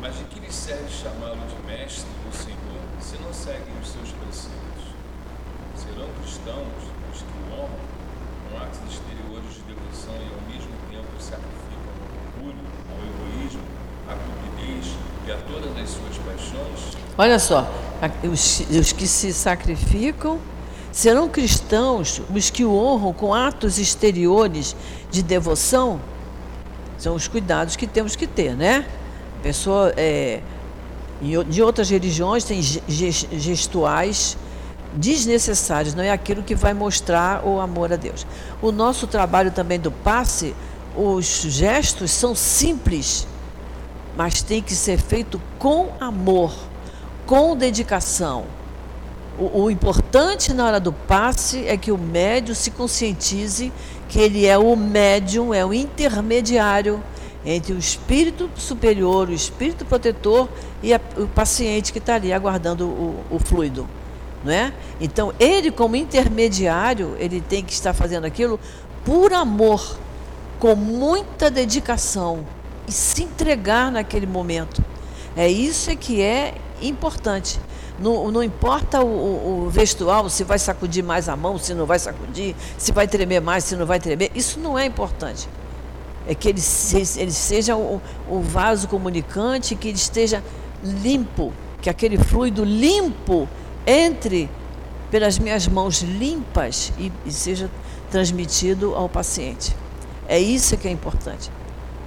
mas 0.00 0.16
de 0.18 0.24
que 0.24 0.40
lhe 0.40 0.52
serve 0.52 0.90
chamá-lo 0.90 1.38
de 1.46 1.72
mestre 1.72 2.10
ou 2.26 2.32
senhor 2.32 2.82
se 3.00 3.16
não 3.22 3.32
seguem 3.32 3.78
os 3.80 3.90
seus 3.90 4.10
preceitos? 4.10 4.90
Serão 5.76 6.08
cristãos 6.20 6.82
os 7.12 7.18
que 7.22 7.32
o 7.46 7.54
honram 7.54 7.70
com 8.50 8.58
atos 8.58 8.80
exteriores 8.90 9.54
de 9.54 9.62
devoção 9.62 10.14
e 10.14 10.34
ao 10.34 10.50
mesmo 10.50 10.74
tempo 10.90 11.06
sacrificam 11.20 11.94
ao 11.94 12.42
orgulho, 12.42 12.66
ao 12.90 12.98
egoísmo, 13.06 13.62
à 14.08 14.14
cupidez 14.14 14.96
e 15.28 15.30
a 15.30 15.36
todas 15.46 15.70
as 15.80 15.90
suas 15.90 16.18
paixões? 16.26 16.96
Olha 17.16 17.38
só, 17.38 17.70
os, 18.24 18.60
os 18.68 18.92
que 18.92 19.06
se 19.06 19.32
sacrificam 19.32 20.40
serão 20.98 21.28
cristãos 21.28 22.20
os 22.28 22.50
que 22.50 22.64
o 22.64 22.74
honram 22.74 23.12
com 23.12 23.32
atos 23.32 23.78
exteriores 23.78 24.74
de 25.12 25.22
devoção? 25.22 26.00
São 26.98 27.14
os 27.14 27.28
cuidados 27.28 27.76
que 27.76 27.86
temos 27.86 28.16
que 28.16 28.26
ter, 28.26 28.56
né? 28.56 28.84
pessoa 29.40 29.94
é, 29.96 30.40
de 31.48 31.62
outras 31.62 31.88
religiões 31.88 32.42
tem 32.42 32.60
gestuais 32.60 34.36
desnecessários, 34.92 35.94
não 35.94 36.02
é 36.02 36.10
aquilo 36.10 36.42
que 36.42 36.56
vai 36.56 36.74
mostrar 36.74 37.46
o 37.46 37.60
amor 37.60 37.92
a 37.92 37.96
Deus. 37.96 38.26
O 38.60 38.72
nosso 38.72 39.06
trabalho 39.06 39.52
também 39.52 39.78
do 39.78 39.92
passe, 39.92 40.52
os 40.96 41.26
gestos 41.42 42.10
são 42.10 42.34
simples, 42.34 43.24
mas 44.16 44.42
tem 44.42 44.60
que 44.60 44.74
ser 44.74 44.98
feito 44.98 45.40
com 45.60 45.92
amor, 46.00 46.52
com 47.24 47.56
dedicação. 47.56 48.57
O, 49.38 49.62
o 49.62 49.70
importante 49.70 50.52
na 50.52 50.66
hora 50.66 50.80
do 50.80 50.92
passe 50.92 51.66
é 51.66 51.76
que 51.76 51.92
o 51.92 51.98
médium 51.98 52.54
se 52.54 52.70
conscientize 52.70 53.72
que 54.08 54.18
ele 54.18 54.46
é 54.46 54.58
o 54.58 54.74
médium, 54.74 55.54
é 55.54 55.64
o 55.64 55.72
intermediário 55.72 57.02
entre 57.44 57.72
o 57.72 57.78
espírito 57.78 58.50
superior, 58.56 59.28
o 59.28 59.32
espírito 59.32 59.84
protetor 59.84 60.48
e 60.82 60.92
a, 60.92 61.00
o 61.16 61.26
paciente 61.28 61.92
que 61.92 61.98
está 61.98 62.16
ali 62.16 62.32
aguardando 62.32 62.86
o, 62.86 63.24
o 63.30 63.38
fluido. 63.38 63.88
Não 64.44 64.52
é? 64.52 64.72
Então, 65.00 65.32
ele, 65.38 65.70
como 65.70 65.96
intermediário, 65.96 67.16
ele 67.18 67.40
tem 67.40 67.64
que 67.64 67.72
estar 67.72 67.92
fazendo 67.92 68.24
aquilo 68.24 68.58
por 69.04 69.32
amor, 69.32 69.98
com 70.58 70.74
muita 70.74 71.50
dedicação 71.50 72.44
e 72.86 72.92
se 72.92 73.22
entregar 73.22 73.92
naquele 73.92 74.26
momento. 74.26 74.82
É 75.36 75.48
isso 75.48 75.94
que 75.96 76.20
é 76.20 76.54
importante. 76.82 77.60
Não, 77.98 78.30
não 78.30 78.42
importa 78.42 79.02
o, 79.02 79.66
o, 79.66 79.70
vestual, 79.70 80.28
se 80.28 80.44
vai 80.44 80.58
sacudir 80.58 81.02
mais 81.02 81.28
a 81.28 81.34
mão, 81.34 81.58
se 81.58 81.74
não 81.74 81.84
vai 81.84 81.98
sacudir, 81.98 82.54
se 82.76 82.92
vai 82.92 83.08
tremer 83.08 83.40
mais, 83.40 83.64
se 83.64 83.74
não 83.74 83.86
vai 83.86 83.98
tremer. 83.98 84.30
Isso 84.34 84.60
não 84.60 84.78
é 84.78 84.86
importante 84.86 85.48
é 86.28 86.34
que 86.34 86.46
ele, 86.46 86.60
ele 87.16 87.32
seja 87.32 87.74
o, 87.74 88.02
o 88.28 88.40
vaso 88.40 88.86
comunicante, 88.86 89.74
que 89.74 89.88
ele 89.88 89.96
esteja 89.96 90.44
limpo, 90.84 91.54
que 91.80 91.88
aquele 91.88 92.18
fluido 92.18 92.62
limpo 92.64 93.48
entre 93.86 94.50
pelas 95.10 95.38
minhas 95.38 95.66
mãos 95.66 96.02
limpas 96.02 96.92
e, 96.98 97.10
e 97.24 97.32
seja 97.32 97.70
transmitido 98.10 98.94
ao 98.94 99.08
paciente. 99.08 99.74
É 100.28 100.38
isso 100.38 100.76
que 100.76 100.86
é 100.86 100.90
importante. 100.90 101.50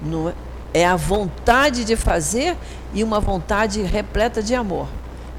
Não 0.00 0.28
é, 0.28 0.34
é 0.72 0.86
a 0.86 0.94
vontade 0.94 1.84
de 1.84 1.96
fazer 1.96 2.56
e 2.94 3.02
uma 3.02 3.18
vontade 3.18 3.82
repleta 3.82 4.40
de 4.40 4.54
amor, 4.54 4.86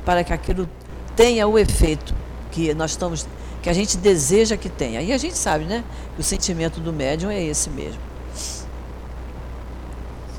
para 0.06 0.24
que 0.24 0.34
aquilo 0.34 0.70
tenha 1.16 1.47
o 1.47 1.58
efeito 1.58 2.14
que 2.51 2.74
nós 2.74 2.91
estamos 2.91 3.26
que 3.64 3.70
a 3.70 3.74
gente 3.74 3.97
deseja 3.97 4.58
que 4.58 4.68
tenha. 4.68 5.01
E 5.01 5.14
a 5.14 5.18
gente 5.18 5.38
sabe, 5.38 5.64
né, 5.64 5.86
que 6.16 6.22
o 6.22 6.24
sentimento 6.24 6.82
do 6.82 6.91
médium 6.91 7.32
é 7.32 7.41
esse 7.41 7.70
mesmo. 7.70 8.01
São 8.36 8.68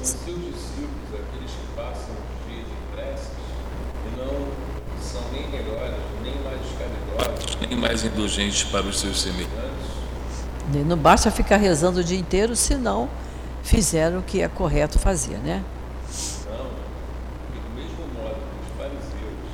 seus 0.04 0.36
discípulos 0.36 1.08
aqueles 1.08 1.50
que 1.50 1.66
passam 1.74 2.12
os 2.12 2.46
dias 2.46 2.66
de 2.66 2.74
preces 2.94 3.30
e 4.06 4.10
não 4.18 4.48
são 5.02 5.22
nem 5.32 5.48
melhores, 5.48 5.96
nem 6.22 6.34
mais 6.42 6.60
caridosos, 6.78 7.56
nem 7.66 7.78
mais 7.78 8.04
indulgentes 8.04 8.64
para 8.64 8.86
os 8.86 9.00
seus 9.00 9.22
semelhantes. 9.22 9.94
Não 10.86 10.98
basta 10.98 11.30
ficar 11.30 11.56
rezando 11.56 12.00
o 12.00 12.04
dia 12.04 12.18
inteiro, 12.18 12.54
senão 12.54 13.08
fizeram 13.62 14.18
o 14.18 14.22
que 14.22 14.42
é 14.42 14.48
correto 14.48 14.98
fazer, 14.98 15.38
né? 15.38 15.64
Não, 16.46 16.66
e 17.54 17.58
do 17.58 17.70
mesmo 17.74 18.06
modo 18.14 18.34
que 18.34 18.60
os 18.60 18.68
fariseus, 18.76 19.48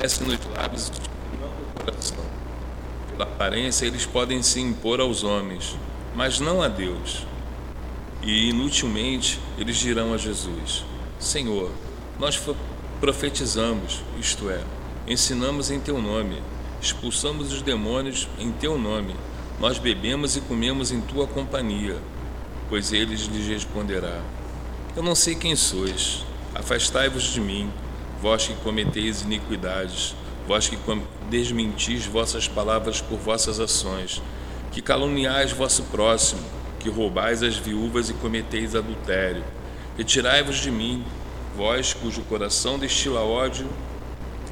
eles 0.00 0.18
prece 0.18 0.24
nos 0.24 0.56
lábios 0.56 0.88
e 0.88 1.36
não 1.40 1.48
no 1.48 1.84
coração. 1.84 2.24
Pela 3.10 3.24
aparência, 3.24 3.86
eles 3.86 4.06
podem 4.06 4.42
se 4.42 4.60
impor 4.60 5.00
aos 5.00 5.22
homens, 5.22 5.76
mas 6.14 6.40
não 6.40 6.62
a 6.62 6.68
Deus. 6.68 7.26
E 8.22 8.48
inutilmente 8.50 9.40
eles 9.56 9.76
dirão 9.76 10.12
a 10.12 10.16
Jesus: 10.16 10.84
Senhor, 11.18 11.70
nós 12.18 12.40
profetizamos, 13.00 14.02
isto 14.18 14.50
é, 14.50 14.60
ensinamos 15.06 15.70
em 15.70 15.78
teu 15.78 16.00
nome, 16.00 16.42
expulsamos 16.80 17.52
os 17.52 17.62
demônios 17.62 18.28
em 18.38 18.50
teu 18.52 18.78
nome, 18.78 19.14
nós 19.58 19.78
bebemos 19.78 20.36
e 20.36 20.40
comemos 20.40 20.90
em 20.90 21.00
tua 21.00 21.26
companhia 21.26 21.96
pois 22.70 22.92
ele 22.92 23.16
lhes 23.16 23.48
responderá: 23.48 24.22
Eu 24.96 25.02
não 25.02 25.14
sei 25.14 25.34
quem 25.34 25.54
sois, 25.56 26.24
afastai-vos 26.54 27.24
de 27.24 27.40
mim, 27.40 27.70
vós 28.20 28.46
que 28.46 28.54
cometeis 28.56 29.22
iniquidades, 29.22 30.14
vós 30.46 30.68
que 30.68 30.78
desmentis 31.28 32.06
vossas 32.06 32.48
palavras 32.48 33.00
por 33.00 33.18
vossas 33.18 33.60
ações, 33.60 34.22
que 34.72 34.82
caluniais 34.82 35.52
vosso 35.52 35.82
próximo, 35.84 36.42
que 36.78 36.88
roubais 36.88 37.42
as 37.42 37.56
viúvas 37.56 38.10
e 38.10 38.14
cometeis 38.14 38.74
adultério. 38.74 39.44
Retirai-vos 39.96 40.58
de 40.58 40.70
mim, 40.70 41.04
vós 41.56 41.92
cujo 41.92 42.22
coração 42.22 42.78
destila 42.78 43.20
ódio 43.20 43.68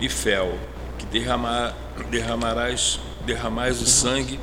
e 0.01 0.09
fel, 0.09 0.59
que 0.99 1.07
derramar, 1.07 1.75
derramarás, 2.11 3.01
derramais 3.25 3.81
o 3.81 3.87
sangue 3.87 4.39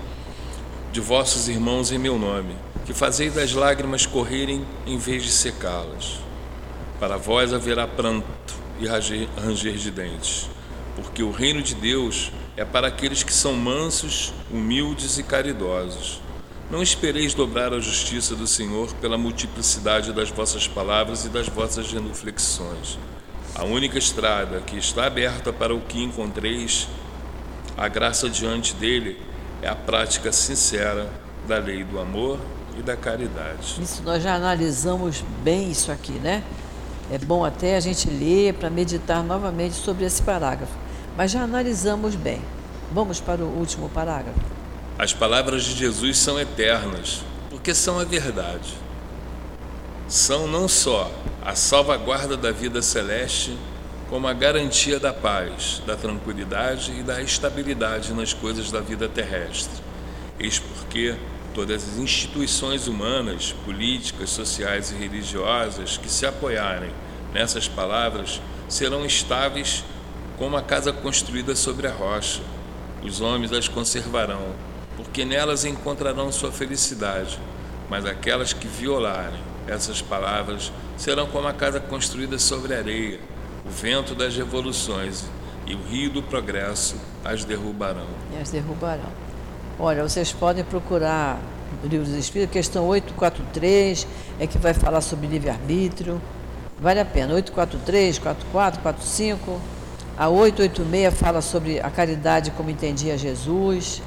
de 0.92 1.02
vossos 1.02 1.48
irmãos 1.48 1.92
em 1.92 1.98
meu 1.98 2.18
nome 2.18 2.56
que 2.86 2.94
fazeis 2.94 3.34
das 3.34 3.52
lágrimas 3.54 4.06
correrem 4.06 4.64
em 4.86 4.98
vez 4.98 5.24
de 5.24 5.32
secá-las. 5.32 6.20
Para 7.00 7.18
vós 7.18 7.52
haverá 7.52 7.88
pranto 7.88 8.26
e 8.80 8.88
ranger 8.88 9.76
de 9.76 9.92
dentes, 9.92 10.50
porque 10.96 11.24
o 11.24 11.32
reino 11.32 11.62
de 11.62 11.76
Deus 11.76 12.32
é 12.58 12.64
para 12.64 12.88
aqueles 12.88 13.24
que 13.24 13.34
são 13.34 13.54
mansos, 13.54 14.34
humildes 14.52 15.18
e 15.18 15.24
caridosos. 15.24 16.22
Não 16.70 16.82
espereis 16.82 17.34
dobrar 17.34 17.74
a 17.74 17.80
justiça 17.80 18.36
do 18.36 18.48
Senhor 18.48 18.92
pela 18.96 19.18
multiplicidade 19.18 20.12
das 20.12 20.30
vossas 20.30 20.68
palavras 20.68 21.26
e 21.26 21.30
das 21.30 21.48
vossas 21.48 21.88
genuflexões. 21.88 22.98
A 23.54 23.64
única 23.64 23.98
estrada 23.98 24.62
que 24.62 24.78
está 24.78 25.06
aberta 25.06 25.54
para 25.54 25.74
o 25.74 25.82
que 25.82 26.02
encontreis 26.02 26.88
a 27.78 27.88
graça 27.88 28.30
diante 28.30 28.74
dele 28.74 29.20
é 29.62 29.68
a 29.68 29.76
prática 29.76 30.32
sincera 30.32 31.10
da 31.48 31.58
lei 31.58 31.84
do 31.84 32.00
amor 32.00 32.40
e 32.78 32.82
da 32.82 32.98
caridade. 32.98 33.82
Isso 33.82 34.02
nós 34.04 34.24
já 34.24 34.36
analisamos 34.36 35.24
bem 35.44 35.72
isso 35.72 35.92
aqui, 35.92 36.14
né? 36.14 36.44
É 37.12 37.18
bom 37.18 37.46
até 37.46 37.76
a 37.76 37.80
gente 37.80 38.10
ler 38.10 38.54
para 38.56 38.70
meditar 38.70 39.24
novamente 39.24 39.76
sobre 39.76 40.06
esse 40.06 40.22
parágrafo. 40.22 40.74
Mas 41.16 41.32
já 41.32 41.42
analisamos 41.42 42.16
bem. 42.16 42.42
Vamos 42.92 43.20
para 43.20 43.44
o 43.44 43.48
último 43.48 43.90
parágrafo. 43.90 44.40
As 44.98 45.14
palavras 45.14 45.64
de 45.64 45.76
Jesus 45.76 46.18
são 46.18 46.40
eternas, 46.40 47.22
porque 47.50 47.74
são 47.74 48.00
a 48.00 48.04
verdade. 48.04 48.74
São 50.08 50.48
não 50.48 50.68
só 50.68 51.12
a 51.44 51.54
salvaguarda 51.56 52.36
da 52.36 52.52
vida 52.52 52.82
celeste, 52.82 53.58
como 54.10 54.28
a 54.28 54.34
garantia 54.34 55.00
da 55.00 55.12
paz, 55.12 55.82
da 55.86 55.96
tranquilidade 55.96 56.94
e 57.00 57.04
da 57.04 57.22
estabilidade 57.22 58.14
nas 58.14 58.34
coisas 58.34 58.72
da 58.72 58.80
vida 58.80 59.08
terrestre. 59.08 59.84
Eis 60.40 60.60
porque 60.60 61.16
todas 61.56 61.88
as 61.88 61.98
instituições 61.98 62.86
humanas, 62.86 63.56
políticas, 63.64 64.30
sociais 64.30 64.92
e 64.92 64.96
religiosas 64.96 65.98
que 65.98 66.10
se 66.10 66.26
apoiarem 66.26 66.92
nessas 67.34 67.66
palavras 67.66 68.42
serão 68.68 69.06
estáveis 69.06 69.86
como 70.38 70.58
a 70.58 70.62
casa 70.62 70.92
construída 70.92 71.56
sobre 71.56 71.88
a 71.88 71.94
rocha. 71.94 72.42
Os 73.02 73.22
homens 73.22 73.54
as 73.54 73.70
conservarão, 73.70 74.54
porque 74.98 75.24
nelas 75.24 75.64
encontrarão 75.64 76.30
sua 76.30 76.52
felicidade. 76.52 77.40
Mas 77.90 78.06
aquelas 78.06 78.52
que 78.52 78.68
violarem 78.68 79.40
essas 79.66 80.02
palavras 80.02 80.74
serão 80.98 81.26
como 81.28 81.48
a 81.48 81.54
casa 81.54 81.80
construída 81.80 82.38
sobre 82.38 82.74
a 82.76 82.80
areia. 82.80 83.20
O 83.66 83.70
vento 83.70 84.14
das 84.14 84.36
revoluções 84.36 85.24
e 85.66 85.74
o 85.74 85.82
rio 85.84 86.12
do 86.12 86.22
progresso 86.22 86.98
as 87.24 87.46
derrubarão. 87.46 88.08
E 88.34 88.42
as 88.42 88.50
derrubarão. 88.50 89.25
Olha, 89.78 90.08
vocês 90.08 90.32
podem 90.32 90.64
procurar 90.64 91.38
no 91.84 91.90
livro 91.90 92.06
dos 92.06 92.16
Espíritos, 92.16 92.54
questão 92.54 92.88
843, 92.88 94.08
é 94.40 94.48
que 94.48 94.58
vai 94.58 94.74
falar 94.74 95.02
sobre 95.02 95.28
livre-arbítrio. 95.28 96.22
Vale 96.80 97.02
a 97.02 97.06
pena. 97.06 97.34
843, 97.34 98.20
44, 98.20 98.80
45. 98.80 99.60
A 100.18 100.30
886 100.30 101.14
fala 101.14 101.42
sobre 101.42 101.82
a 101.82 101.90
caridade 101.90 102.52
como 102.52 102.70
entendia 102.70 103.18
Jesus. 103.18 104.02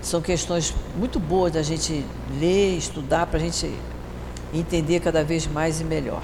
São 0.00 0.22
questões 0.22 0.74
muito 0.96 1.20
boas 1.20 1.52
da 1.52 1.62
gente 1.62 2.06
ler, 2.40 2.78
estudar, 2.78 3.26
para 3.26 3.38
a 3.38 3.42
gente 3.42 3.70
entender 4.54 5.00
cada 5.00 5.22
vez 5.22 5.46
mais 5.46 5.78
e 5.78 5.84
melhor. 5.84 6.22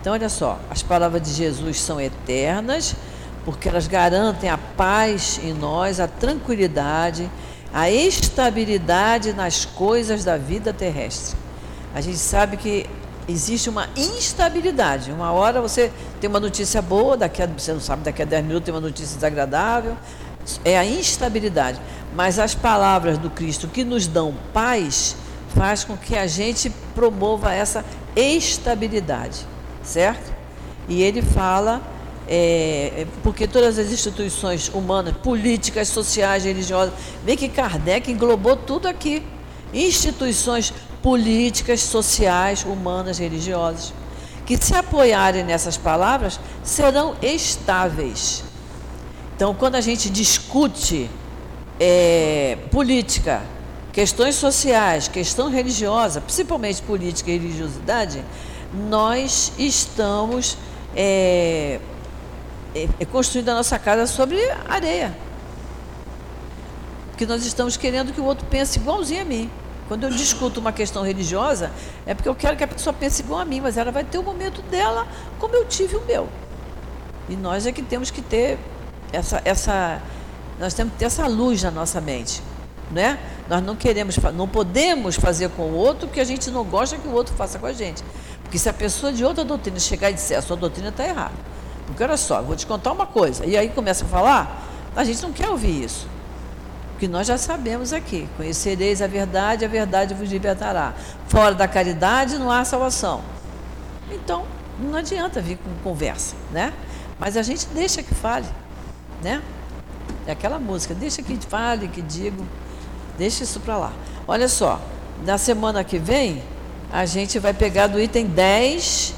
Então, 0.00 0.14
olha 0.14 0.30
só, 0.30 0.58
as 0.70 0.82
palavras 0.82 1.20
de 1.20 1.34
Jesus 1.34 1.82
são 1.82 2.00
eternas, 2.00 2.96
porque 3.44 3.68
elas 3.68 3.86
garantem 3.86 4.48
a 4.48 4.56
paz 4.56 5.38
em 5.44 5.52
nós, 5.52 6.00
a 6.00 6.08
tranquilidade 6.08 7.30
a 7.72 7.90
estabilidade 7.90 9.32
nas 9.32 9.64
coisas 9.64 10.24
da 10.24 10.36
vida 10.36 10.72
terrestre. 10.72 11.36
A 11.94 12.00
gente 12.00 12.18
sabe 12.18 12.56
que 12.56 12.86
existe 13.28 13.68
uma 13.68 13.88
instabilidade. 13.96 15.10
Uma 15.10 15.32
hora 15.32 15.60
você 15.60 15.92
tem 16.20 16.28
uma 16.28 16.40
notícia 16.40 16.80
boa, 16.80 17.16
daqui 17.16 17.42
a, 17.42 17.46
você 17.46 17.72
não 17.72 17.80
sabe, 17.80 18.02
daqui 18.02 18.22
a 18.22 18.24
10 18.24 18.44
minutos 18.44 18.64
tem 18.64 18.74
uma 18.74 18.80
notícia 18.80 19.14
desagradável. 19.14 19.96
É 20.64 20.78
a 20.78 20.84
instabilidade. 20.84 21.80
Mas 22.14 22.38
as 22.38 22.54
palavras 22.54 23.18
do 23.18 23.28
Cristo 23.30 23.68
que 23.68 23.84
nos 23.84 24.06
dão 24.06 24.34
paz 24.52 25.16
faz 25.54 25.84
com 25.84 25.96
que 25.96 26.16
a 26.16 26.26
gente 26.26 26.70
promova 26.94 27.52
essa 27.52 27.84
estabilidade, 28.14 29.46
certo? 29.82 30.32
E 30.88 31.02
ele 31.02 31.20
fala 31.20 31.82
é, 32.28 33.02
é, 33.02 33.06
porque 33.22 33.46
todas 33.46 33.78
as 33.78 33.92
instituições 33.92 34.68
humanas, 34.68 35.14
políticas, 35.18 35.88
sociais, 35.88 36.44
religiosas, 36.44 36.92
vê 37.24 37.36
que 37.36 37.48
Kardec 37.48 38.10
englobou 38.10 38.56
tudo 38.56 38.88
aqui. 38.88 39.22
Instituições 39.72 40.72
políticas, 41.02 41.80
sociais, 41.82 42.64
humanas, 42.64 43.18
religiosas, 43.18 43.92
que 44.44 44.56
se 44.56 44.74
apoiarem 44.74 45.44
nessas 45.44 45.76
palavras 45.76 46.40
serão 46.64 47.16
estáveis. 47.22 48.42
Então, 49.36 49.54
quando 49.54 49.76
a 49.76 49.80
gente 49.80 50.08
discute 50.08 51.08
é, 51.78 52.56
política, 52.70 53.42
questões 53.92 54.34
sociais, 54.34 55.08
questão 55.08 55.48
religiosa, 55.48 56.20
principalmente 56.20 56.82
política 56.82 57.30
e 57.30 57.38
religiosidade, 57.38 58.24
nós 58.88 59.52
estamos 59.58 60.56
é, 60.94 61.78
é, 62.76 62.88
é 63.00 63.04
construída 63.04 63.52
a 63.52 63.54
nossa 63.54 63.78
casa 63.78 64.06
sobre 64.06 64.38
areia. 64.68 65.16
Porque 67.10 67.24
nós 67.24 67.46
estamos 67.46 67.76
querendo 67.76 68.12
que 68.12 68.20
o 68.20 68.24
outro 68.24 68.46
pense 68.46 68.78
igualzinho 68.78 69.22
a 69.22 69.24
mim. 69.24 69.50
Quando 69.88 70.04
eu 70.04 70.10
discuto 70.10 70.60
uma 70.60 70.72
questão 70.72 71.02
religiosa, 71.02 71.70
é 72.04 72.12
porque 72.12 72.28
eu 72.28 72.34
quero 72.34 72.56
que 72.56 72.64
a 72.64 72.68
pessoa 72.68 72.92
pense 72.92 73.22
igual 73.22 73.40
a 73.40 73.44
mim, 73.44 73.60
mas 73.60 73.76
ela 73.76 73.90
vai 73.90 74.04
ter 74.04 74.18
o 74.18 74.22
momento 74.22 74.60
dela 74.62 75.06
como 75.38 75.54
eu 75.54 75.64
tive 75.64 75.96
o 75.96 76.04
meu. 76.04 76.28
E 77.28 77.36
nós 77.36 77.66
é 77.66 77.72
que 77.72 77.82
temos 77.82 78.10
que 78.10 78.20
ter 78.20 78.58
essa, 79.12 79.40
essa 79.44 80.02
nós 80.58 80.74
temos 80.74 80.92
que 80.92 80.98
ter 80.98 81.04
essa 81.06 81.26
luz 81.26 81.62
na 81.62 81.70
nossa 81.70 82.00
mente, 82.00 82.42
né? 82.90 83.18
Nós 83.48 83.62
não 83.62 83.76
queremos, 83.76 84.16
não 84.34 84.48
podemos 84.48 85.16
fazer 85.16 85.48
com 85.50 85.62
o 85.62 85.74
outro 85.74 86.08
o 86.08 86.10
que 86.10 86.20
a 86.20 86.24
gente 86.24 86.50
não 86.50 86.64
gosta 86.64 86.96
que 86.96 87.06
o 87.06 87.12
outro 87.12 87.34
faça 87.34 87.58
com 87.58 87.66
a 87.66 87.72
gente. 87.72 88.02
Porque 88.42 88.58
se 88.58 88.68
a 88.68 88.72
pessoa 88.72 89.12
de 89.12 89.24
outra 89.24 89.44
doutrina 89.44 89.78
chegar 89.78 90.10
e 90.10 90.14
disser 90.14 90.38
a 90.38 90.42
sua 90.42 90.56
doutrina 90.56 90.88
está 90.88 91.06
errada, 91.06 91.34
porque 91.86 92.02
olha 92.02 92.16
só, 92.16 92.42
vou 92.42 92.56
te 92.56 92.66
contar 92.66 92.92
uma 92.92 93.06
coisa. 93.06 93.46
E 93.46 93.56
aí 93.56 93.68
começa 93.68 94.04
a 94.04 94.08
falar, 94.08 94.66
a 94.94 95.04
gente 95.04 95.22
não 95.22 95.32
quer 95.32 95.48
ouvir 95.48 95.84
isso. 95.84 96.08
Porque 96.92 97.06
nós 97.06 97.26
já 97.26 97.36
sabemos 97.36 97.92
aqui: 97.92 98.28
conhecereis 98.36 99.02
a 99.02 99.06
verdade, 99.06 99.64
a 99.64 99.68
verdade 99.68 100.14
vos 100.14 100.30
libertará. 100.30 100.94
Fora 101.28 101.54
da 101.54 101.68
caridade 101.68 102.38
não 102.38 102.50
há 102.50 102.64
salvação. 102.64 103.20
Então, 104.10 104.44
não 104.78 104.96
adianta 104.96 105.40
vir 105.40 105.58
com 105.58 105.70
conversa, 105.82 106.34
né? 106.50 106.72
Mas 107.18 107.36
a 107.36 107.42
gente 107.42 107.66
deixa 107.68 108.02
que 108.02 108.14
fale, 108.14 108.46
né? 109.22 109.42
É 110.26 110.32
aquela 110.32 110.58
música, 110.58 110.94
deixa 110.94 111.22
que 111.22 111.36
fale, 111.36 111.88
que 111.88 112.02
digo, 112.02 112.46
deixa 113.18 113.44
isso 113.44 113.60
para 113.60 113.76
lá. 113.76 113.92
Olha 114.26 114.48
só, 114.48 114.80
na 115.24 115.38
semana 115.38 115.84
que 115.84 115.98
vem, 115.98 116.42
a 116.92 117.04
gente 117.04 117.38
vai 117.38 117.52
pegar 117.52 117.86
do 117.86 118.00
item 118.00 118.26
10 118.26 119.14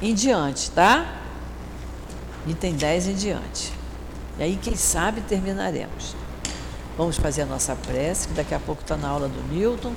em 0.00 0.14
diante, 0.14 0.70
tá? 0.70 1.21
Item 2.46 2.74
10 2.74 3.06
em 3.08 3.14
diante. 3.14 3.72
E 4.38 4.42
aí, 4.42 4.58
quem 4.60 4.74
sabe, 4.74 5.20
terminaremos. 5.20 6.14
Vamos 6.96 7.16
fazer 7.16 7.42
a 7.42 7.46
nossa 7.46 7.74
prece, 7.74 8.28
que 8.28 8.34
daqui 8.34 8.54
a 8.54 8.60
pouco 8.60 8.82
está 8.82 8.96
na 8.96 9.08
aula 9.08 9.28
do 9.28 9.54
Newton. 9.54 9.94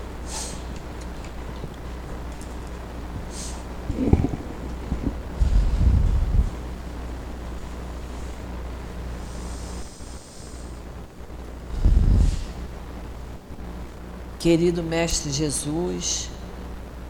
Querido 14.39 14.83
Mestre 14.83 15.31
Jesus, 15.31 16.29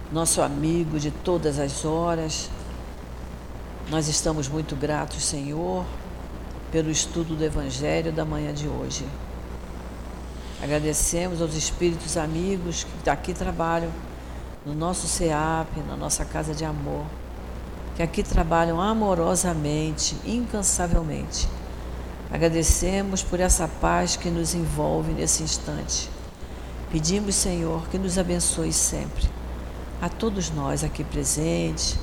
nosso 0.10 0.42
amigo 0.42 0.98
de 0.98 1.12
todas 1.12 1.60
as 1.60 1.84
horas, 1.84 2.50
nós 3.90 4.08
estamos 4.08 4.48
muito 4.48 4.76
gratos, 4.76 5.24
Senhor, 5.24 5.86
pelo 6.72 6.90
estudo 6.90 7.36
do 7.36 7.44
Evangelho 7.44 8.12
da 8.12 8.26
manhã 8.26 8.54
de 8.54 8.68
hoje. 8.68 9.06
Agradecemos 10.62 11.42
aos 11.42 11.56
espíritos 11.56 12.18
amigos 12.18 12.86
que 13.04 13.10
aqui 13.10 13.34
trabalham 13.34 13.92
no 14.66 14.74
nosso 14.74 15.08
SEAP, 15.08 15.80
na 15.88 15.96
nossa 15.96 16.26
casa 16.26 16.54
de 16.54 16.66
amor, 16.66 17.06
que 17.96 18.04
aqui 18.04 18.24
trabalham 18.24 18.82
amorosamente, 18.82 20.16
incansavelmente. 20.26 21.48
Agradecemos 22.32 23.22
por 23.22 23.40
essa 23.40 23.68
paz 23.68 24.16
que 24.16 24.30
nos 24.30 24.56
envolve 24.56 25.12
nesse 25.12 25.44
instante 25.44 26.10
Pedimos, 26.96 27.36
Senhor, 27.36 27.88
que 27.90 27.98
nos 27.98 28.18
abençoe 28.18 28.72
sempre. 28.72 29.28
A 30.02 30.08
todos 30.08 30.50
nós 30.52 30.82
aqui 30.82 31.04
presentes, 31.04 31.98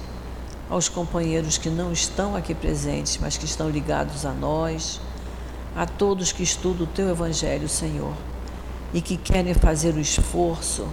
aos 0.73 0.89
companheiros 0.89 1.59
que 1.59 1.68
não 1.68 1.93
estão 1.93 2.35
aqui 2.35 2.55
presentes, 2.55 3.18
mas 3.20 3.37
que 3.37 3.45
estão 3.45 3.68
ligados 3.68 4.25
a 4.25 4.33
nós, 4.33 5.03
a 5.77 5.85
todos 5.85 6.33
que 6.33 6.43
estudam 6.43 6.85
o 6.85 6.87
Teu 6.87 7.11
Evangelho, 7.11 7.68
Senhor, 7.68 8.14
e 8.95 9.03
que 9.03 9.18
querem 9.18 9.53
fazer 9.53 9.95
o 9.95 10.01
esforço 10.01 10.89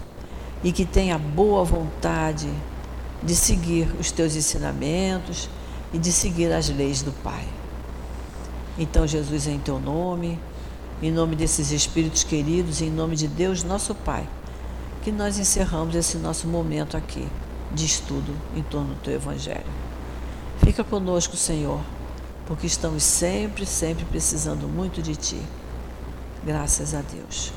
e 0.62 0.74
que 0.74 0.86
têm 0.86 1.14
a 1.14 1.18
boa 1.18 1.64
vontade 1.64 2.50
de 3.24 3.34
seguir 3.34 3.88
os 3.98 4.12
Teus 4.12 4.36
ensinamentos 4.36 5.50
e 5.94 5.98
de 5.98 6.12
seguir 6.12 6.52
as 6.52 6.68
leis 6.68 7.02
do 7.02 7.14
Pai. 7.24 7.48
Então, 8.78 9.08
Jesus, 9.08 9.48
em 9.48 9.60
Teu 9.60 9.80
nome, 9.80 10.38
em 11.02 11.10
nome 11.10 11.38
desses 11.38 11.72
espíritos 11.72 12.26
queridos, 12.26 12.82
em 12.82 12.92
nome 12.92 13.16
de 13.16 13.30
Deus, 13.30 13.64
nosso 13.64 13.96
Pai, 13.96 14.28
que 15.02 15.10
nós 15.10 15.40
encerramos 15.40 15.96
esse 15.96 16.18
nosso 16.18 16.50
momento 16.50 16.98
aqui 16.98 17.26
de 17.72 17.86
estudo 17.86 18.36
em 18.56 18.64
torno 18.64 18.94
do 18.96 19.02
Teu 19.02 19.14
Evangelho. 19.14 19.66
Fica 20.64 20.84
conosco, 20.84 21.36
Senhor, 21.36 21.82
porque 22.46 22.68
estamos 22.68 23.04
sempre, 23.04 23.66
sempre 23.66 24.06
precisando 24.06 24.68
muito 24.68 25.02
de 25.02 25.16
Ti. 25.16 25.42
Graças 26.46 26.94
a 26.94 27.02
Deus. 27.02 27.52